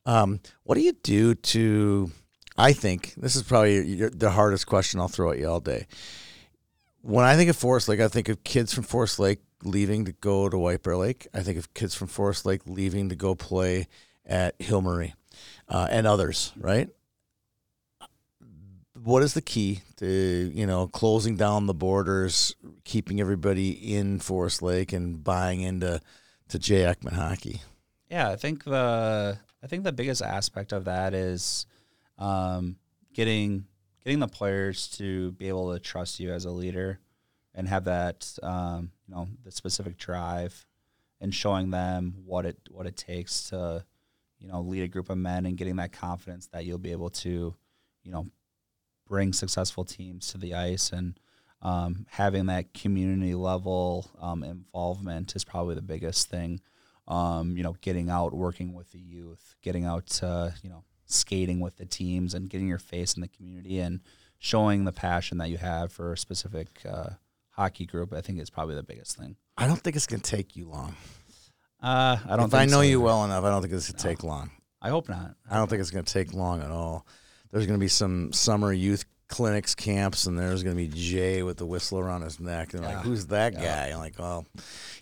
Um, 0.07 0.41
what 0.63 0.77
do 0.77 0.81
you 0.83 0.93
do 0.93 1.35
to? 1.35 2.11
I 2.57 2.73
think 2.73 3.15
this 3.17 3.37
is 3.37 3.43
probably 3.43 3.87
your, 3.87 4.11
the 4.11 4.31
hardest 4.31 4.67
question 4.67 4.99
I'll 5.01 5.09
throw 5.09 5.31
at 5.33 5.39
you 5.39 5.49
all 5.49 5.61
day. 5.61 5.87
When 7.03 7.25
I 7.25 7.37
think 7.37 7.49
of 7.51 7.57
Forest 7.57 7.89
Lake, 7.89 8.01
I 8.01 8.09
think 8.09 8.29
of 8.29 8.43
kids 8.45 8.73
from 8.75 8.85
Forest 8.85 9.19
Lake 9.19 9.41
leaving 9.63 10.05
to 10.07 10.13
go 10.13 10.49
to 10.49 10.59
White 10.59 10.83
Bear 10.83 10.97
Lake. 10.97 11.27
I 11.33 11.41
think 11.43 11.59
of 11.59 11.73
kids 11.75 11.95
from 11.95 12.09
Forest 12.09 12.45
Lake 12.47 12.63
leaving 12.67 13.09
to 13.09 13.15
go 13.17 13.35
play 13.35 13.87
at 14.27 14.61
Hill-Murray 14.61 15.15
uh, 15.69 15.87
and 15.91 16.07
others. 16.07 16.53
Right? 16.57 16.89
What 19.05 19.23
is 19.23 19.35
the 19.35 19.43
key 19.43 19.83
to 19.97 20.07
you 20.07 20.67
know 20.67 20.89
closing 20.89 21.37
down 21.37 21.67
the 21.67 21.75
borders, 21.75 22.55
keeping 22.85 23.21
everybody 23.21 23.71
in 23.71 24.19
Forest 24.21 24.63
Lake, 24.63 24.93
and 24.93 25.23
buying 25.23 25.61
into 25.61 26.01
to 26.49 26.59
Jay 26.59 26.83
Ekman 26.83 27.13
hockey? 27.13 27.61
Yeah, 28.11 28.31
I 28.31 28.37
think 28.37 28.65
the 28.65 29.39
I 29.63 29.67
think 29.67 29.85
the 29.85 29.93
biggest 29.93 30.23
aspect 30.23 30.73
of 30.73 30.85
that 30.87 31.15
is 31.15 31.67
um, 32.19 32.77
getting 33.13 33.67
getting 34.05 34.21
the 34.21 34.29
players 34.29 34.89
to 34.89 35.33
be 35.33 35.49
able 35.49 35.73
to 35.73 35.79
trust 35.79 36.21
you 36.21 36.33
as 36.33 36.45
a 36.45 36.51
leader 36.51 36.99
and 37.55 37.69
have 37.69 37.85
that 37.85 38.39
um, 38.43 38.91
you 39.07 39.15
know 39.15 39.29
the 39.45 39.51
specific 39.51 39.97
drive 39.99 40.67
and 41.21 41.35
showing 41.35 41.71
them 41.71 42.15
what 42.25 42.47
it 42.47 42.57
what 42.71 42.87
it 42.87 42.97
takes 42.97 43.51
to 43.51 43.85
you 44.39 44.49
know 44.49 44.61
lead 44.61 44.83
a 44.83 44.89
group 44.89 45.11
of 45.11 45.19
men 45.19 45.47
and 45.47 45.57
getting 45.57 45.77
that 45.77 45.93
confidence 45.93 46.47
that 46.47 46.65
you'll 46.65 46.79
be 46.79 46.93
able 46.93 47.11
to 47.11 47.55
you 48.03 48.13
know 48.13 48.27
bring 49.09 49.33
successful 49.33 49.85
teams 49.85 50.29
to 50.29 50.39
the 50.39 50.55
ice 50.55 50.93
and 50.93 51.19
um, 51.61 52.07
having 52.11 52.47
that 52.47 52.73
community 52.73 53.35
level 53.35 54.11
um, 54.21 54.45
involvement 54.45 55.35
is 55.35 55.45
probably 55.45 55.75
the 55.75 55.83
biggest 55.83 56.29
thing 56.29 56.61
um, 57.09 57.57
you 57.57 57.63
know, 57.63 57.75
getting 57.81 58.11
out, 58.11 58.35
working 58.35 58.75
with 58.75 58.93
the 58.93 59.01
youth, 59.01 59.57
getting 59.63 59.85
out, 59.85 60.23
uh, 60.23 60.51
you 60.63 60.69
know, 60.69 60.85
skating 61.07 61.59
with 61.59 61.77
the 61.77 61.87
teams 61.87 62.35
and 62.35 62.51
getting 62.51 62.69
your 62.69 62.79
face 62.79 63.15
in 63.15 63.23
the 63.23 63.29
community 63.29 63.81
and 63.81 64.01
showing 64.39 64.85
the 64.85 64.93
passion 64.93 65.39
that 65.39 65.49
you 65.49 65.57
have 65.57 65.91
for 65.91 66.13
a 66.13 66.19
specific 66.19 66.69
uh, 66.89 67.11
hockey 67.51 67.87
group, 67.87 68.13
I 68.13 68.21
think 68.21 68.39
is 68.39 68.51
probably 68.51 68.75
the 68.75 68.83
biggest 68.83 69.17
thing. 69.17 69.37
I 69.57 69.67
don't 69.67 69.81
think 69.81 69.97
it's 69.97 70.07
going 70.07 70.21
to 70.21 70.31
take 70.31 70.55
you 70.55 70.69
long. 70.69 70.95
Uh, 71.83 72.19
I 72.29 72.37
don't 72.37 72.47
if 72.47 72.55
I 72.55 72.67
know 72.67 72.73
so 72.73 72.81
you 72.83 72.99
either. 72.99 73.01
well 73.01 73.25
enough, 73.25 73.43
I 73.43 73.51
don't 73.51 73.63
think 73.63 73.73
it's 73.73 73.91
going 73.91 73.99
to 73.99 74.09
take 74.09 74.23
long. 74.23 74.51
I 74.83 74.91
hope 74.91 75.09
not. 75.09 75.35
I 75.51 75.57
don't 75.57 75.69
think 75.69 75.81
it's 75.81 75.91
going 75.91 76.05
to 76.05 76.13
take 76.13 76.35
long 76.35 76.61
at 76.61 76.71
all. 76.71 77.07
There's 77.51 77.67
going 77.67 77.79
to 77.79 77.83
be 77.85 77.89
some 77.89 78.33
summer 78.33 78.73
youth 78.73 79.05
clinics, 79.29 79.75
camps, 79.75 80.25
and 80.25 80.39
there's 80.39 80.63
going 80.63 80.75
to 80.75 80.83
be 80.83 80.89
Jay 80.89 81.43
with 81.43 81.59
the 81.59 81.67
whistle 81.67 81.99
around 81.99 82.23
his 82.23 82.41
neck. 82.41 82.73
And 82.73 82.83
Yeah. 82.83 82.95
like, 82.97 83.05
who's 83.05 83.27
that 83.27 83.53
Yeah. 83.53 83.61
guy? 83.89 83.93
I'm 83.93 83.99
like, 83.99 84.19
oh, 84.19 84.47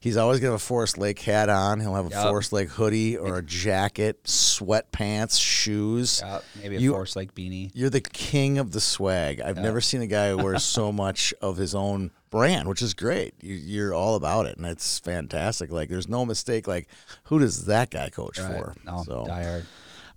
he's 0.00 0.16
always 0.16 0.40
going 0.40 0.48
to 0.48 0.52
have 0.54 0.60
a 0.60 0.64
Forest 0.64 0.98
Lake 0.98 1.20
hat 1.20 1.48
on. 1.48 1.78
He'll 1.78 1.94
have 1.94 2.06
a 2.06 2.10
Yep. 2.10 2.22
Forest 2.24 2.52
Lake 2.52 2.70
hoodie 2.70 3.16
or 3.16 3.36
a 3.38 3.42
jacket, 3.42 4.24
sweatpants, 4.24 5.40
shoes. 5.40 6.20
Yeah, 6.24 6.40
maybe 6.60 6.76
a 6.76 6.80
You- 6.80 6.92
Force 6.92 7.14
Lake 7.14 7.34
beanie. 7.36 7.70
You're 7.72 7.88
the 7.90 8.00
king 8.00 8.58
of 8.58 8.72
the 8.72 8.80
swag. 8.80 9.40
I've 9.40 9.56
Yeah. 9.58 9.62
never 9.62 9.80
seen 9.80 10.02
a 10.02 10.06
guy 10.08 10.30
who 10.30 10.38
wears 10.38 10.64
so 10.64 10.90
much 10.92 11.32
of 11.40 11.56
his 11.56 11.72
own 11.74 12.10
brand, 12.30 12.68
which 12.68 12.82
is 12.82 12.94
great. 12.94 13.34
You, 13.40 13.54
you're 13.54 13.94
all 13.94 14.16
about 14.16 14.46
it, 14.46 14.56
and 14.56 14.66
it's 14.66 14.98
fantastic. 14.98 15.70
Like, 15.70 15.88
there's 15.88 16.08
no 16.08 16.26
mistake. 16.26 16.66
Like, 16.66 16.88
who 17.24 17.38
does 17.38 17.66
that 17.66 17.90
guy 17.90 18.08
coach 18.10 18.40
Right. 18.40 18.50
for? 18.56 18.74
No, 18.84 19.04
So- 19.06 19.24
die 19.26 19.44
hard. 19.44 19.66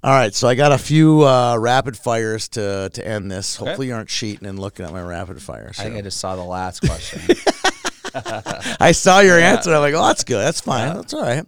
All 0.02 0.14
right, 0.14 0.34
so 0.34 0.47
I 0.47 0.56
got 0.56 0.72
a 0.72 0.78
few 0.78 1.24
uh, 1.26 1.58
rapid 1.58 1.97
fires 1.97 2.47
to 2.50 2.89
to 2.93 3.06
end 3.06 3.30
this. 3.32 3.60
Okay. 3.60 3.68
Hopefully, 3.70 3.88
you 3.88 3.93
aren't 3.95 4.08
cheating 4.10 4.47
and 4.47 4.58
looking 4.58 4.86
at 4.86 4.93
my 4.93 5.02
rapid 5.02 5.41
fires. 5.41 5.80
I 5.80 5.84
think 5.84 5.97
I 5.97 6.02
just 6.02 6.20
saw 6.20 6.36
the 6.38 6.43
last 6.43 6.82
question. 6.82 7.22
I 8.80 8.91
saw 8.93 9.20
your 9.20 9.38
answer. 9.38 9.74
I'm 9.74 9.82
like, 9.82 9.93
oh, 9.93 10.08
that's 10.08 10.24
good. 10.24 10.39
That's 10.39 10.62
fine. 10.62 10.95
That's 10.95 11.14
all 11.14 11.22
right. 11.22 11.39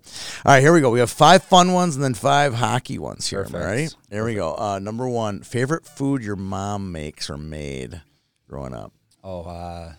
All 0.46 0.54
right, 0.54 0.60
here 0.60 0.74
we 0.74 0.82
go. 0.82 0.92
We 0.92 1.00
have 1.00 1.10
five 1.10 1.44
fun 1.44 1.74
ones 1.74 1.96
and 1.96 2.04
then 2.04 2.14
five 2.14 2.54
hockey 2.54 3.00
ones 3.00 3.28
here. 3.28 3.40
Am 3.40 3.48
I 3.48 3.52
Perfect. 3.52 3.66
ready? 3.66 3.88
Here 4.12 4.26
we 4.26 4.36
go. 4.36 4.54
Uh, 4.56 4.80
number 4.80 5.08
one, 5.08 5.42
favorite 5.42 5.86
food 5.86 6.22
your 6.24 6.36
mom 6.36 6.92
makes 6.92 7.30
or 7.30 7.38
made 7.38 8.02
growing 8.48 8.74
up. 8.76 8.94
oh, 9.24 9.44
uh, 9.44 9.94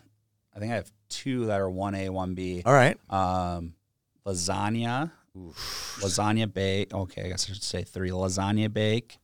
I 0.54 0.58
think 0.58 0.70
I 0.72 0.76
have 0.76 0.92
two 1.08 1.46
that 1.46 1.60
are 1.60 1.68
1A, 1.70 2.10
1B. 2.10 2.62
All 2.66 2.72
right. 2.74 2.96
Um, 3.10 3.74
lasagna, 4.26 5.10
lasagna 5.36 6.52
bake. 6.52 6.92
Okay, 6.92 7.22
I 7.24 7.28
guess 7.28 7.48
I 7.48 7.52
should 7.54 7.62
say 7.62 7.82
three. 7.84 8.10
Lasagna 8.10 8.72
bake, 8.72 9.18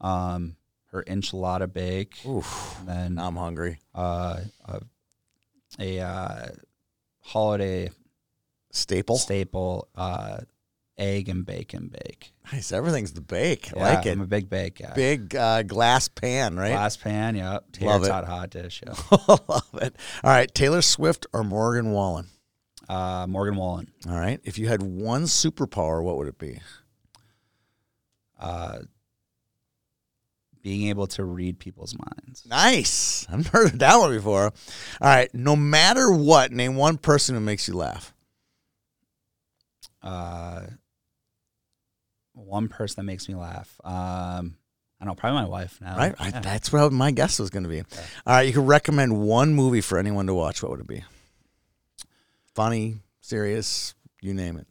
um, 0.00 0.56
her 0.92 1.04
enchilada 1.06 1.72
bake, 1.72 2.16
Oof. 2.26 2.78
and 2.80 2.88
then 2.88 3.18
I'm 3.18 3.36
hungry. 3.36 3.78
uh, 3.94 4.40
a, 4.66 4.80
a 5.78 6.00
uh, 6.00 6.46
holiday 7.20 7.90
Staple. 8.72 9.16
staple 9.18 9.88
uh, 9.94 10.38
egg 10.98 11.28
and 11.28 11.44
bacon 11.46 11.88
bake. 11.88 12.32
Nice. 12.52 12.72
Everything's 12.72 13.12
the 13.12 13.20
bake. 13.20 13.70
I 13.74 13.78
Yeah, 13.78 13.82
like 13.94 14.06
it. 14.06 14.10
I'm 14.10 14.20
a 14.20 14.26
big 14.26 14.48
bake 14.50 14.78
guy. 14.80 14.92
Big 14.94 15.34
uh, 15.36 15.62
glass 15.62 16.08
pan, 16.08 16.56
right? 16.56 16.70
Glass 16.72 16.96
pan. 16.96 17.36
Love 17.38 17.62
Tater 17.72 18.04
it. 18.04 18.08
tot 18.08 18.24
hot 18.26 18.50
dish, 18.50 18.82
yeah. 18.86 18.94
Love 19.28 19.62
it. 19.80 19.96
All 20.24 20.30
right. 20.30 20.52
Taylor 20.54 20.82
Swift 20.82 21.26
or 21.32 21.42
Morgan 21.44 21.92
Wallen? 21.92 22.26
Uh, 22.90 23.24
Morgan 23.28 23.54
Wallen. 23.54 23.88
All 24.08 24.18
right. 24.18 24.40
If 24.42 24.58
you 24.58 24.66
had 24.66 24.82
one 24.82 25.22
superpower, 25.22 26.02
what 26.02 26.16
would 26.16 26.26
it 26.26 26.38
be? 26.38 26.58
Uh, 28.36 28.80
being 30.60 30.88
able 30.88 31.06
to 31.06 31.24
read 31.24 31.60
people's 31.60 31.94
minds. 31.96 32.44
Nice. 32.46 33.28
I've 33.32 33.46
heard 33.46 33.74
of 33.74 33.78
that 33.78 33.96
one 33.96 34.10
before. 34.10 34.46
All 34.46 34.52
right. 35.02 35.32
No 35.32 35.54
matter 35.54 36.10
what, 36.10 36.50
name 36.50 36.74
one 36.74 36.98
person 36.98 37.36
who 37.36 37.40
makes 37.40 37.68
you 37.68 37.74
laugh. 37.74 38.12
Uh, 40.02 40.62
one 42.32 42.66
person 42.66 42.96
that 42.96 43.04
makes 43.04 43.28
me 43.28 43.36
laugh. 43.36 43.72
Um, 43.84 44.56
I 45.00 45.04
don't 45.04 45.06
know, 45.06 45.14
probably 45.14 45.42
my 45.42 45.48
wife 45.48 45.78
now. 45.80 45.96
Right? 45.96 46.14
I, 46.18 46.30
that's 46.32 46.72
what 46.72 46.92
my 46.92 47.12
guess 47.12 47.38
was 47.38 47.50
going 47.50 47.62
to 47.62 47.68
be. 47.68 47.82
All 47.82 47.86
right. 48.26 48.48
You 48.48 48.52
could 48.52 48.66
recommend 48.66 49.20
one 49.20 49.54
movie 49.54 49.80
for 49.80 49.96
anyone 49.96 50.26
to 50.26 50.34
watch. 50.34 50.60
What 50.60 50.72
would 50.72 50.80
it 50.80 50.88
be? 50.88 51.04
Funny, 52.54 53.00
serious, 53.20 53.94
you 54.20 54.34
name 54.34 54.56
it. 54.56 54.66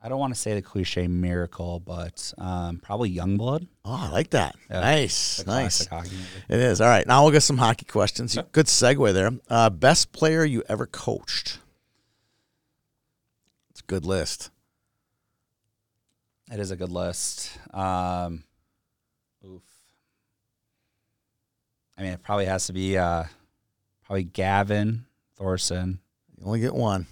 I 0.00 0.08
don't 0.08 0.20
want 0.20 0.32
to 0.32 0.40
say 0.40 0.54
the 0.54 0.62
cliche 0.62 1.08
miracle, 1.08 1.80
but 1.80 2.32
um, 2.38 2.78
probably 2.78 3.12
Youngblood. 3.12 3.66
Oh, 3.84 4.06
I 4.08 4.10
like 4.10 4.30
that. 4.30 4.54
Yeah. 4.70 4.80
Nice. 4.80 5.44
Nice. 5.44 5.86
classic 5.86 5.88
hockey 5.90 6.10
movie. 6.10 6.44
It 6.48 6.60
is. 6.60 6.80
All 6.80 6.88
right. 6.88 7.06
Now 7.06 7.22
we'll 7.22 7.32
get 7.32 7.42
some 7.42 7.58
hockey 7.58 7.84
questions. 7.84 8.38
Good 8.52 8.66
segue 8.66 9.12
there. 9.12 9.32
Uh, 9.50 9.70
best 9.70 10.12
player 10.12 10.44
you 10.44 10.62
ever 10.68 10.86
coached? 10.86 11.58
It's 13.70 13.80
a 13.80 13.84
good 13.84 14.06
list. 14.06 14.50
It 16.50 16.60
is 16.60 16.70
a 16.70 16.76
good 16.76 16.92
list. 16.92 17.50
Um, 17.74 18.44
oof. 19.44 19.62
I 21.98 22.02
mean, 22.02 22.12
it 22.12 22.22
probably 22.22 22.46
has 22.46 22.66
to 22.68 22.72
be 22.72 22.96
uh, 22.96 23.24
probably 24.06 24.24
Gavin 24.24 25.06
Thorson. 25.36 25.98
You 26.38 26.46
only 26.46 26.60
get 26.60 26.74
one. 26.74 27.06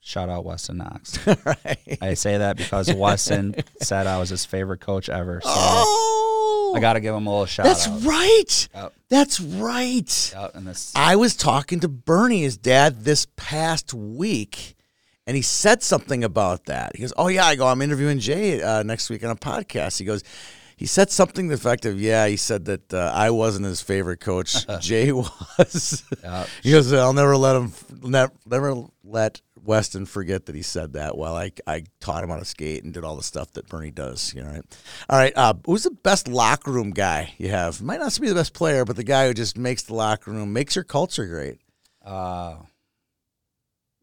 shout 0.00 0.28
out 0.28 0.44
Weston 0.44 0.78
Knox. 0.78 1.18
right. 1.44 1.98
I 2.00 2.14
say 2.14 2.38
that 2.38 2.56
because 2.56 2.92
Weston 2.92 3.54
said 3.82 4.06
I 4.06 4.18
was 4.18 4.30
his 4.30 4.44
favorite 4.44 4.80
coach 4.80 5.08
ever. 5.08 5.40
So 5.42 5.50
Oh, 5.52 6.74
I 6.76 6.80
got 6.80 6.94
to 6.94 7.00
give 7.00 7.14
him 7.14 7.26
a 7.26 7.30
little 7.30 7.46
shout 7.46 7.66
that's 7.66 7.86
out. 7.88 8.02
right. 8.04 8.68
Yep. 8.74 8.92
That's 9.08 9.40
right. 9.40 10.32
Yep, 10.34 10.50
and 10.54 10.66
this 10.66 10.92
I 10.96 11.16
was 11.16 11.36
talking 11.36 11.80
to 11.80 11.88
Bernie, 11.88 12.42
his 12.42 12.56
dad, 12.56 13.04
this 13.04 13.26
past 13.36 13.92
week, 13.94 14.74
and 15.26 15.36
he 15.36 15.42
said 15.42 15.82
something 15.82 16.24
about 16.24 16.64
that. 16.66 16.96
He 16.96 17.02
goes, 17.02 17.12
"Oh 17.16 17.28
yeah," 17.28 17.44
I 17.46 17.54
go, 17.56 17.66
"I'm 17.68 17.82
interviewing 17.82 18.18
Jay 18.18 18.60
uh, 18.62 18.82
next 18.82 19.10
week 19.10 19.24
on 19.24 19.30
a 19.30 19.36
podcast." 19.36 19.98
He 19.98 20.04
goes, 20.04 20.22
he 20.76 20.84
said 20.86 21.10
something 21.10 21.46
to 21.48 21.56
the 21.56 21.60
effect 21.60 21.86
of, 21.86 22.00
"Yeah," 22.00 22.26
he 22.26 22.36
said 22.36 22.64
that 22.66 22.92
uh, 22.92 23.12
I 23.14 23.30
wasn't 23.30 23.66
his 23.66 23.80
favorite 23.80 24.18
coach. 24.20 24.66
Jay 24.80 25.12
was. 25.12 26.02
Yep. 26.24 26.48
he 26.64 26.70
goes, 26.72 26.92
"I'll 26.92 27.12
never 27.12 27.36
let 27.36 27.54
him, 27.56 27.72
never, 28.06 28.32
never 28.46 28.84
let." 29.04 29.40
Weston 29.66 30.06
forget 30.06 30.46
that 30.46 30.54
he 30.54 30.62
said 30.62 30.92
that 30.92 31.16
while 31.18 31.34
I, 31.34 31.50
I 31.66 31.84
taught 32.00 32.22
him 32.22 32.30
how 32.30 32.36
to 32.36 32.44
skate 32.44 32.84
and 32.84 32.94
did 32.94 33.04
all 33.04 33.16
the 33.16 33.22
stuff 33.22 33.52
that 33.54 33.68
Bernie 33.68 33.90
does. 33.90 34.32
You 34.32 34.44
know, 34.44 34.50
right? 34.50 34.78
All 35.10 35.18
right. 35.18 35.32
Uh, 35.36 35.54
who's 35.64 35.82
the 35.82 35.90
best 35.90 36.28
locker 36.28 36.70
room 36.70 36.90
guy 36.90 37.34
you 37.36 37.48
have? 37.48 37.82
Might 37.82 38.00
not 38.00 38.16
be 38.20 38.28
the 38.28 38.34
best 38.34 38.54
player, 38.54 38.84
but 38.84 38.96
the 38.96 39.04
guy 39.04 39.26
who 39.26 39.34
just 39.34 39.58
makes 39.58 39.82
the 39.82 39.94
locker 39.94 40.30
room, 40.30 40.52
makes 40.52 40.76
your 40.76 40.84
culture 40.84 41.26
great. 41.26 41.58
Uh, 42.04 42.56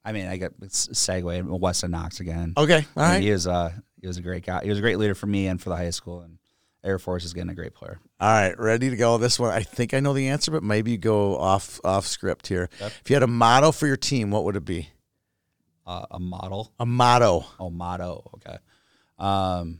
I 0.05 0.11
mean, 0.11 0.27
I 0.27 0.37
get 0.37 0.59
segue 0.59 1.59
Weston 1.59 1.91
Knox 1.91 2.19
again. 2.19 2.53
Okay. 2.57 2.85
All 2.97 3.03
I 3.03 3.05
mean, 3.05 3.13
right. 3.13 3.23
He 3.23 3.31
was 3.31 3.47
uh 3.47 3.71
he 4.01 4.07
was 4.07 4.17
a 4.17 4.21
great 4.21 4.45
guy. 4.45 4.61
He 4.63 4.69
was 4.69 4.79
a 4.79 4.81
great 4.81 4.97
leader 4.97 5.15
for 5.15 5.27
me 5.27 5.47
and 5.47 5.61
for 5.61 5.69
the 5.69 5.77
high 5.77 5.91
school 5.91 6.21
and 6.21 6.37
Air 6.83 6.99
Force 6.99 7.23
is 7.23 7.33
getting 7.33 7.49
a 7.49 7.55
great 7.55 7.73
player. 7.73 7.99
All 8.19 8.29
right. 8.29 8.57
Ready 8.59 8.89
to 8.89 8.95
go. 8.95 9.17
This 9.17 9.39
one, 9.39 9.51
I 9.51 9.61
think 9.61 9.93
I 9.93 9.99
know 9.99 10.13
the 10.13 10.27
answer, 10.27 10.51
but 10.51 10.63
maybe 10.63 10.91
you 10.91 10.97
go 10.97 11.37
off 11.37 11.79
off 11.83 12.05
script 12.05 12.47
here. 12.47 12.69
Yep. 12.79 12.91
If 13.03 13.09
you 13.09 13.15
had 13.15 13.23
a 13.23 13.27
motto 13.27 13.71
for 13.71 13.87
your 13.87 13.97
team, 13.97 14.31
what 14.31 14.43
would 14.43 14.55
it 14.55 14.65
be? 14.65 14.89
Uh, 15.85 16.05
a 16.11 16.19
model. 16.19 16.73
A 16.79 16.85
motto. 16.85 17.45
Oh, 17.59 17.69
motto. 17.69 18.29
Okay. 18.35 18.57
Um, 19.17 19.79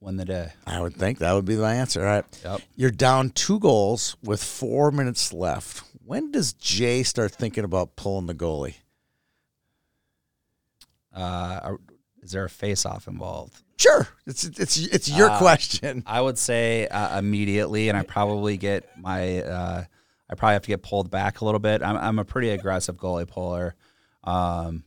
win 0.00 0.16
the 0.16 0.24
day. 0.24 0.52
I 0.66 0.80
would 0.80 0.96
think 0.96 1.18
that 1.18 1.32
would 1.32 1.44
be 1.44 1.56
my 1.56 1.74
answer. 1.74 2.00
All 2.00 2.06
right. 2.06 2.24
Yep. 2.44 2.60
You're 2.76 2.90
down 2.90 3.30
two 3.30 3.58
goals 3.60 4.16
with 4.22 4.42
four 4.42 4.90
minutes 4.90 5.32
left. 5.32 5.82
When 6.04 6.32
does 6.32 6.52
Jay 6.52 7.04
start 7.04 7.32
thinking 7.32 7.64
about 7.64 7.96
pulling 7.96 8.26
the 8.26 8.34
goalie? 8.34 8.74
Uh, 11.14 11.76
is 12.22 12.32
there 12.32 12.44
a 12.44 12.50
face 12.50 12.86
off 12.86 13.06
involved? 13.06 13.62
Sure. 13.78 14.06
It's 14.26 14.44
it's 14.44 14.76
it's 14.76 15.08
your 15.08 15.30
Uh, 15.30 15.38
question. 15.38 16.02
I 16.06 16.20
would 16.20 16.38
say 16.38 16.86
uh, 16.88 17.18
immediately, 17.18 17.88
and 17.88 17.98
I 17.98 18.02
probably 18.02 18.56
get 18.56 18.88
my. 18.98 19.42
Uh, 19.42 19.84
I 20.30 20.34
probably 20.34 20.54
have 20.54 20.62
to 20.62 20.68
get 20.68 20.82
pulled 20.82 21.10
back 21.10 21.40
a 21.40 21.44
little 21.44 21.60
bit. 21.60 21.82
I'm, 21.82 21.96
I'm 21.96 22.18
a 22.18 22.24
pretty 22.24 22.48
aggressive 22.50 22.96
goalie 22.96 23.28
puller. 23.28 23.74
Um, 24.24 24.84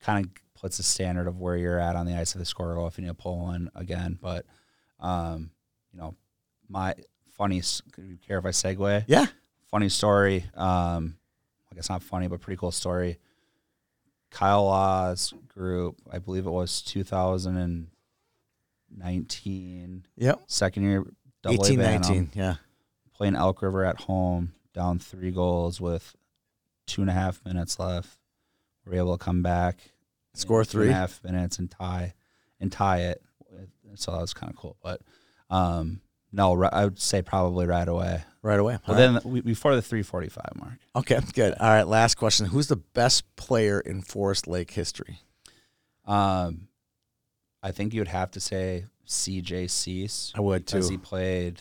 kind 0.00 0.26
of 0.26 0.30
puts 0.60 0.76
the 0.76 0.82
standard 0.82 1.26
of 1.28 1.38
where 1.38 1.56
you're 1.56 1.78
at 1.78 1.96
on 1.96 2.04
the 2.04 2.14
ice 2.14 2.32
if 2.34 2.38
they 2.38 2.44
score 2.44 2.74
goal 2.74 2.88
if 2.88 2.98
you 2.98 3.02
need 3.04 3.08
to 3.08 3.14
pull 3.14 3.38
one 3.38 3.70
again. 3.74 4.18
But, 4.20 4.44
um, 5.00 5.50
you 5.92 5.98
know, 6.00 6.14
my 6.68 6.94
funny. 7.30 7.62
care 8.26 8.38
if 8.38 8.44
I 8.44 8.50
segue? 8.50 9.04
Yeah. 9.06 9.26
Funny 9.70 9.88
story. 9.88 10.44
Um, 10.54 11.16
I 11.70 11.74
guess 11.74 11.88
not 11.88 12.02
funny, 12.02 12.26
but 12.28 12.40
pretty 12.40 12.58
cool 12.58 12.72
story. 12.72 13.18
Kyle 14.30 14.64
Law's 14.64 15.32
group, 15.48 15.96
I 16.10 16.18
believe 16.18 16.46
it 16.46 16.50
was 16.50 16.82
2019 18.96 20.06
Yep. 20.16 20.42
second 20.46 20.82
year 20.84 21.04
double 21.42 21.64
18, 21.64 21.80
A 21.80 21.82
19. 21.82 22.30
Yeah. 22.34 22.54
playing 23.14 23.36
Elk 23.36 23.62
River 23.62 23.84
at 23.84 24.00
home, 24.02 24.52
down 24.74 24.98
three 24.98 25.30
goals 25.30 25.80
with 25.80 26.14
two 26.86 27.00
and 27.02 27.10
a 27.10 27.14
half 27.14 27.44
minutes 27.44 27.78
left. 27.78 28.18
We're 28.86 28.94
able 28.98 29.16
to 29.16 29.24
come 29.24 29.42
back, 29.42 29.78
Score 30.34 30.64
two 30.64 30.78
and 30.78 30.86
three. 30.86 30.88
a 30.90 30.94
half 30.94 31.22
minutes, 31.24 31.58
and 31.58 31.70
tie 31.70 32.14
and 32.60 32.70
tie 32.72 33.00
it. 33.02 33.22
So 33.94 34.12
that 34.12 34.20
was 34.20 34.32
kind 34.34 34.50
of 34.50 34.56
cool. 34.56 34.76
But 34.82 35.00
um, 35.50 36.00
no, 36.32 36.62
I 36.64 36.84
would 36.84 36.98
say 36.98 37.20
probably 37.22 37.66
right 37.66 37.86
away. 37.86 38.22
Right 38.40 38.58
away. 38.58 38.78
All 38.88 38.94
then 38.94 39.20
we, 39.24 39.40
before 39.42 39.74
the 39.76 39.82
three 39.82 40.02
forty 40.02 40.28
five 40.28 40.50
mark. 40.56 40.78
Okay. 40.96 41.20
Good. 41.34 41.54
All 41.60 41.68
right. 41.68 41.86
Last 41.86 42.16
question. 42.16 42.46
Who's 42.46 42.66
the 42.68 42.76
best 42.76 43.24
player 43.36 43.78
in 43.78 44.02
Forest 44.02 44.46
Lake 44.48 44.70
history? 44.72 45.20
um, 46.06 46.68
I 47.62 47.70
think 47.70 47.94
you 47.94 48.00
would 48.00 48.08
have 48.08 48.30
to 48.32 48.40
say 48.40 48.86
C.J. 49.04 49.68
Suess 49.68 50.32
I 50.34 50.40
would 50.40 50.64
because 50.64 50.88
too. 50.88 50.92
he 50.92 50.98
played. 50.98 51.60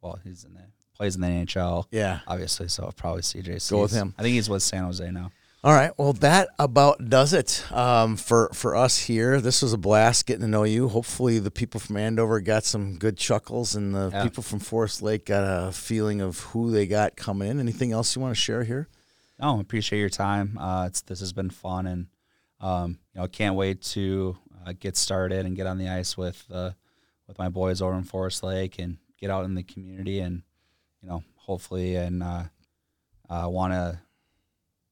Well, 0.00 0.18
he's 0.24 0.44
in 0.44 0.54
the 0.54 0.60
plays 0.96 1.14
in 1.14 1.20
the 1.22 1.28
NHL. 1.28 1.86
Yeah. 1.90 2.20
obviously. 2.26 2.68
So 2.68 2.90
probably 2.96 3.22
CJ. 3.22 3.70
Go 3.70 3.82
with 3.82 3.92
him. 3.92 4.14
I 4.18 4.22
think 4.22 4.34
he's 4.34 4.48
with 4.50 4.62
San 4.62 4.84
Jose 4.84 5.10
now. 5.10 5.30
All 5.64 5.72
right. 5.72 5.92
Well, 5.96 6.12
that 6.14 6.48
about 6.58 7.08
does 7.08 7.32
it 7.32 7.64
um, 7.70 8.16
for 8.16 8.50
for 8.52 8.74
us 8.74 8.98
here. 8.98 9.40
This 9.40 9.62
was 9.62 9.72
a 9.72 9.78
blast 9.78 10.26
getting 10.26 10.42
to 10.42 10.48
know 10.48 10.64
you. 10.64 10.88
Hopefully, 10.88 11.38
the 11.38 11.52
people 11.52 11.78
from 11.78 11.96
Andover 11.96 12.40
got 12.40 12.64
some 12.64 12.98
good 12.98 13.16
chuckles, 13.16 13.76
and 13.76 13.94
the 13.94 14.10
Yeah. 14.12 14.24
people 14.24 14.42
from 14.42 14.58
Forest 14.58 15.02
Lake 15.02 15.24
got 15.26 15.44
a 15.44 15.70
feeling 15.70 16.20
of 16.20 16.40
who 16.40 16.72
they 16.72 16.86
got 16.86 17.14
coming 17.14 17.48
in. 17.48 17.60
Anything 17.60 17.92
else 17.92 18.16
you 18.16 18.20
want 18.22 18.34
to 18.34 18.40
share 18.40 18.64
here? 18.64 18.88
No, 19.40 19.60
appreciate 19.60 20.00
your 20.00 20.08
time. 20.08 20.58
Uh, 20.58 20.86
it's 20.88 21.00
this 21.02 21.20
has 21.20 21.32
been 21.32 21.50
fun, 21.50 21.86
and 21.86 22.06
um, 22.60 22.98
you 23.14 23.20
know, 23.20 23.28
can't 23.28 23.54
wait 23.54 23.82
to 23.82 24.36
uh, 24.64 24.72
get 24.78 24.96
started 24.96 25.46
and 25.46 25.56
get 25.56 25.66
on 25.66 25.78
the 25.78 25.88
ice 25.88 26.16
with 26.16 26.44
uh, 26.52 26.70
with 27.26 27.38
my 27.38 27.48
boys 27.48 27.80
over 27.80 27.96
in 27.96 28.04
Forest 28.04 28.42
Lake 28.42 28.78
and 28.78 28.98
get 29.20 29.30
out 29.30 29.44
in 29.44 29.54
the 29.54 29.62
community, 29.62 30.20
and 30.20 30.42
you 31.02 31.08
know, 31.08 31.22
hopefully, 31.36 31.96
and 31.96 32.22
uh, 32.22 32.44
uh, 33.28 33.48
want 33.48 33.72
to, 33.72 33.98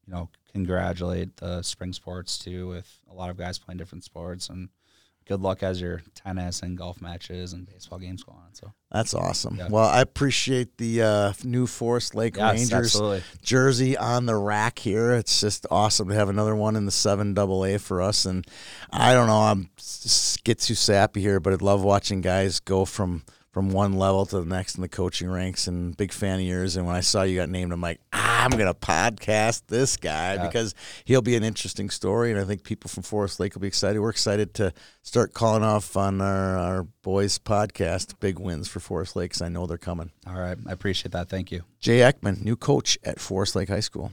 you 0.06 0.12
know, 0.12 0.28
congratulate 0.52 1.36
the 1.36 1.62
spring 1.62 1.92
sports 1.92 2.38
too, 2.38 2.68
with 2.68 3.00
a 3.10 3.14
lot 3.14 3.30
of 3.30 3.36
guys 3.36 3.58
playing 3.58 3.78
different 3.78 4.04
sports, 4.04 4.48
and 4.48 4.68
good 5.26 5.40
luck 5.40 5.62
as 5.62 5.80
your 5.80 6.02
tennis 6.14 6.62
and 6.62 6.76
golf 6.76 7.00
matches 7.00 7.52
and 7.52 7.66
baseball 7.66 7.98
games 7.98 8.22
go 8.22 8.32
on. 8.32 8.52
So 8.52 8.72
That's 8.90 9.14
awesome. 9.14 9.56
Yeah. 9.56 9.68
Well, 9.70 9.84
I 9.84 10.00
appreciate 10.00 10.76
the 10.76 11.02
uh, 11.02 11.32
new 11.44 11.66
Forest 11.66 12.14
Lake 12.14 12.36
yes, 12.36 12.52
Rangers 12.52 12.86
absolutely. 12.86 13.22
jersey 13.42 13.96
on 13.96 14.26
the 14.26 14.36
rack 14.36 14.78
here. 14.78 15.12
It's 15.12 15.40
just 15.40 15.66
awesome 15.70 16.08
to 16.08 16.14
have 16.14 16.28
another 16.28 16.56
one 16.56 16.76
in 16.76 16.84
the 16.84 16.90
seven 16.90 17.34
double 17.34 17.64
A 17.64 17.78
for 17.78 18.02
us. 18.02 18.24
And 18.24 18.46
I 18.92 19.14
don't 19.14 19.28
know, 19.28 19.40
I'm 19.40 19.70
get 20.44 20.58
too 20.58 20.74
sappy 20.74 21.20
here, 21.20 21.40
but 21.40 21.52
I 21.52 21.56
love 21.56 21.82
watching 21.82 22.20
guys 22.20 22.60
go 22.60 22.84
from 22.84 23.22
from 23.52 23.70
one 23.70 23.94
level 23.94 24.24
to 24.26 24.40
the 24.40 24.46
next 24.46 24.76
in 24.76 24.82
the 24.82 24.88
coaching 24.88 25.28
ranks. 25.28 25.66
And 25.66 25.96
big 25.96 26.12
fan 26.12 26.38
of 26.38 26.44
yours. 26.46 26.76
And 26.76 26.86
when 26.86 26.94
I 26.94 27.00
saw 27.00 27.22
you 27.22 27.36
got 27.36 27.48
named, 27.48 27.72
I'm 27.72 27.80
like, 27.80 28.00
ah, 28.12 28.44
I'm 28.44 28.50
gonna 28.50 28.74
podcast 28.74 29.62
this 29.66 29.96
guy 29.96 30.34
Yeah. 30.34 30.46
because 30.46 30.74
he'll 31.04 31.20
be 31.22 31.34
an 31.36 31.42
interesting 31.44 31.90
story. 31.90 32.30
And 32.30 32.40
I 32.40 32.44
think 32.44 32.62
people 32.62 32.88
from 32.88 33.02
Forest 33.02 33.40
Lake 33.40 33.54
will 33.54 33.60
be 33.62 33.68
excited. 33.68 33.98
We're 34.00 34.10
excited 34.10 34.54
to 34.54 34.72
start 35.02 35.34
calling 35.34 35.62
off 35.64 35.96
on 35.96 36.20
our, 36.20 36.56
our 36.58 36.82
boys 37.02 37.38
podcast. 37.38 38.20
Big 38.20 38.38
wins 38.38 38.68
for 38.68 38.78
Forest 38.80 39.16
Lake 39.16 39.32
'cause 39.32 39.42
I 39.42 39.48
know 39.48 39.66
they're 39.66 39.78
coming. 39.78 40.10
All 40.26 40.34
right, 40.40 40.56
I 40.66 40.72
appreciate 40.72 41.12
that. 41.12 41.28
Thank 41.28 41.50
you. 41.50 41.64
Jay 41.80 41.98
Ekman, 41.98 42.44
new 42.44 42.56
coach 42.56 42.98
at 43.02 43.18
Forest 43.20 43.56
Lake 43.56 43.68
High 43.68 43.80
School. 43.80 44.12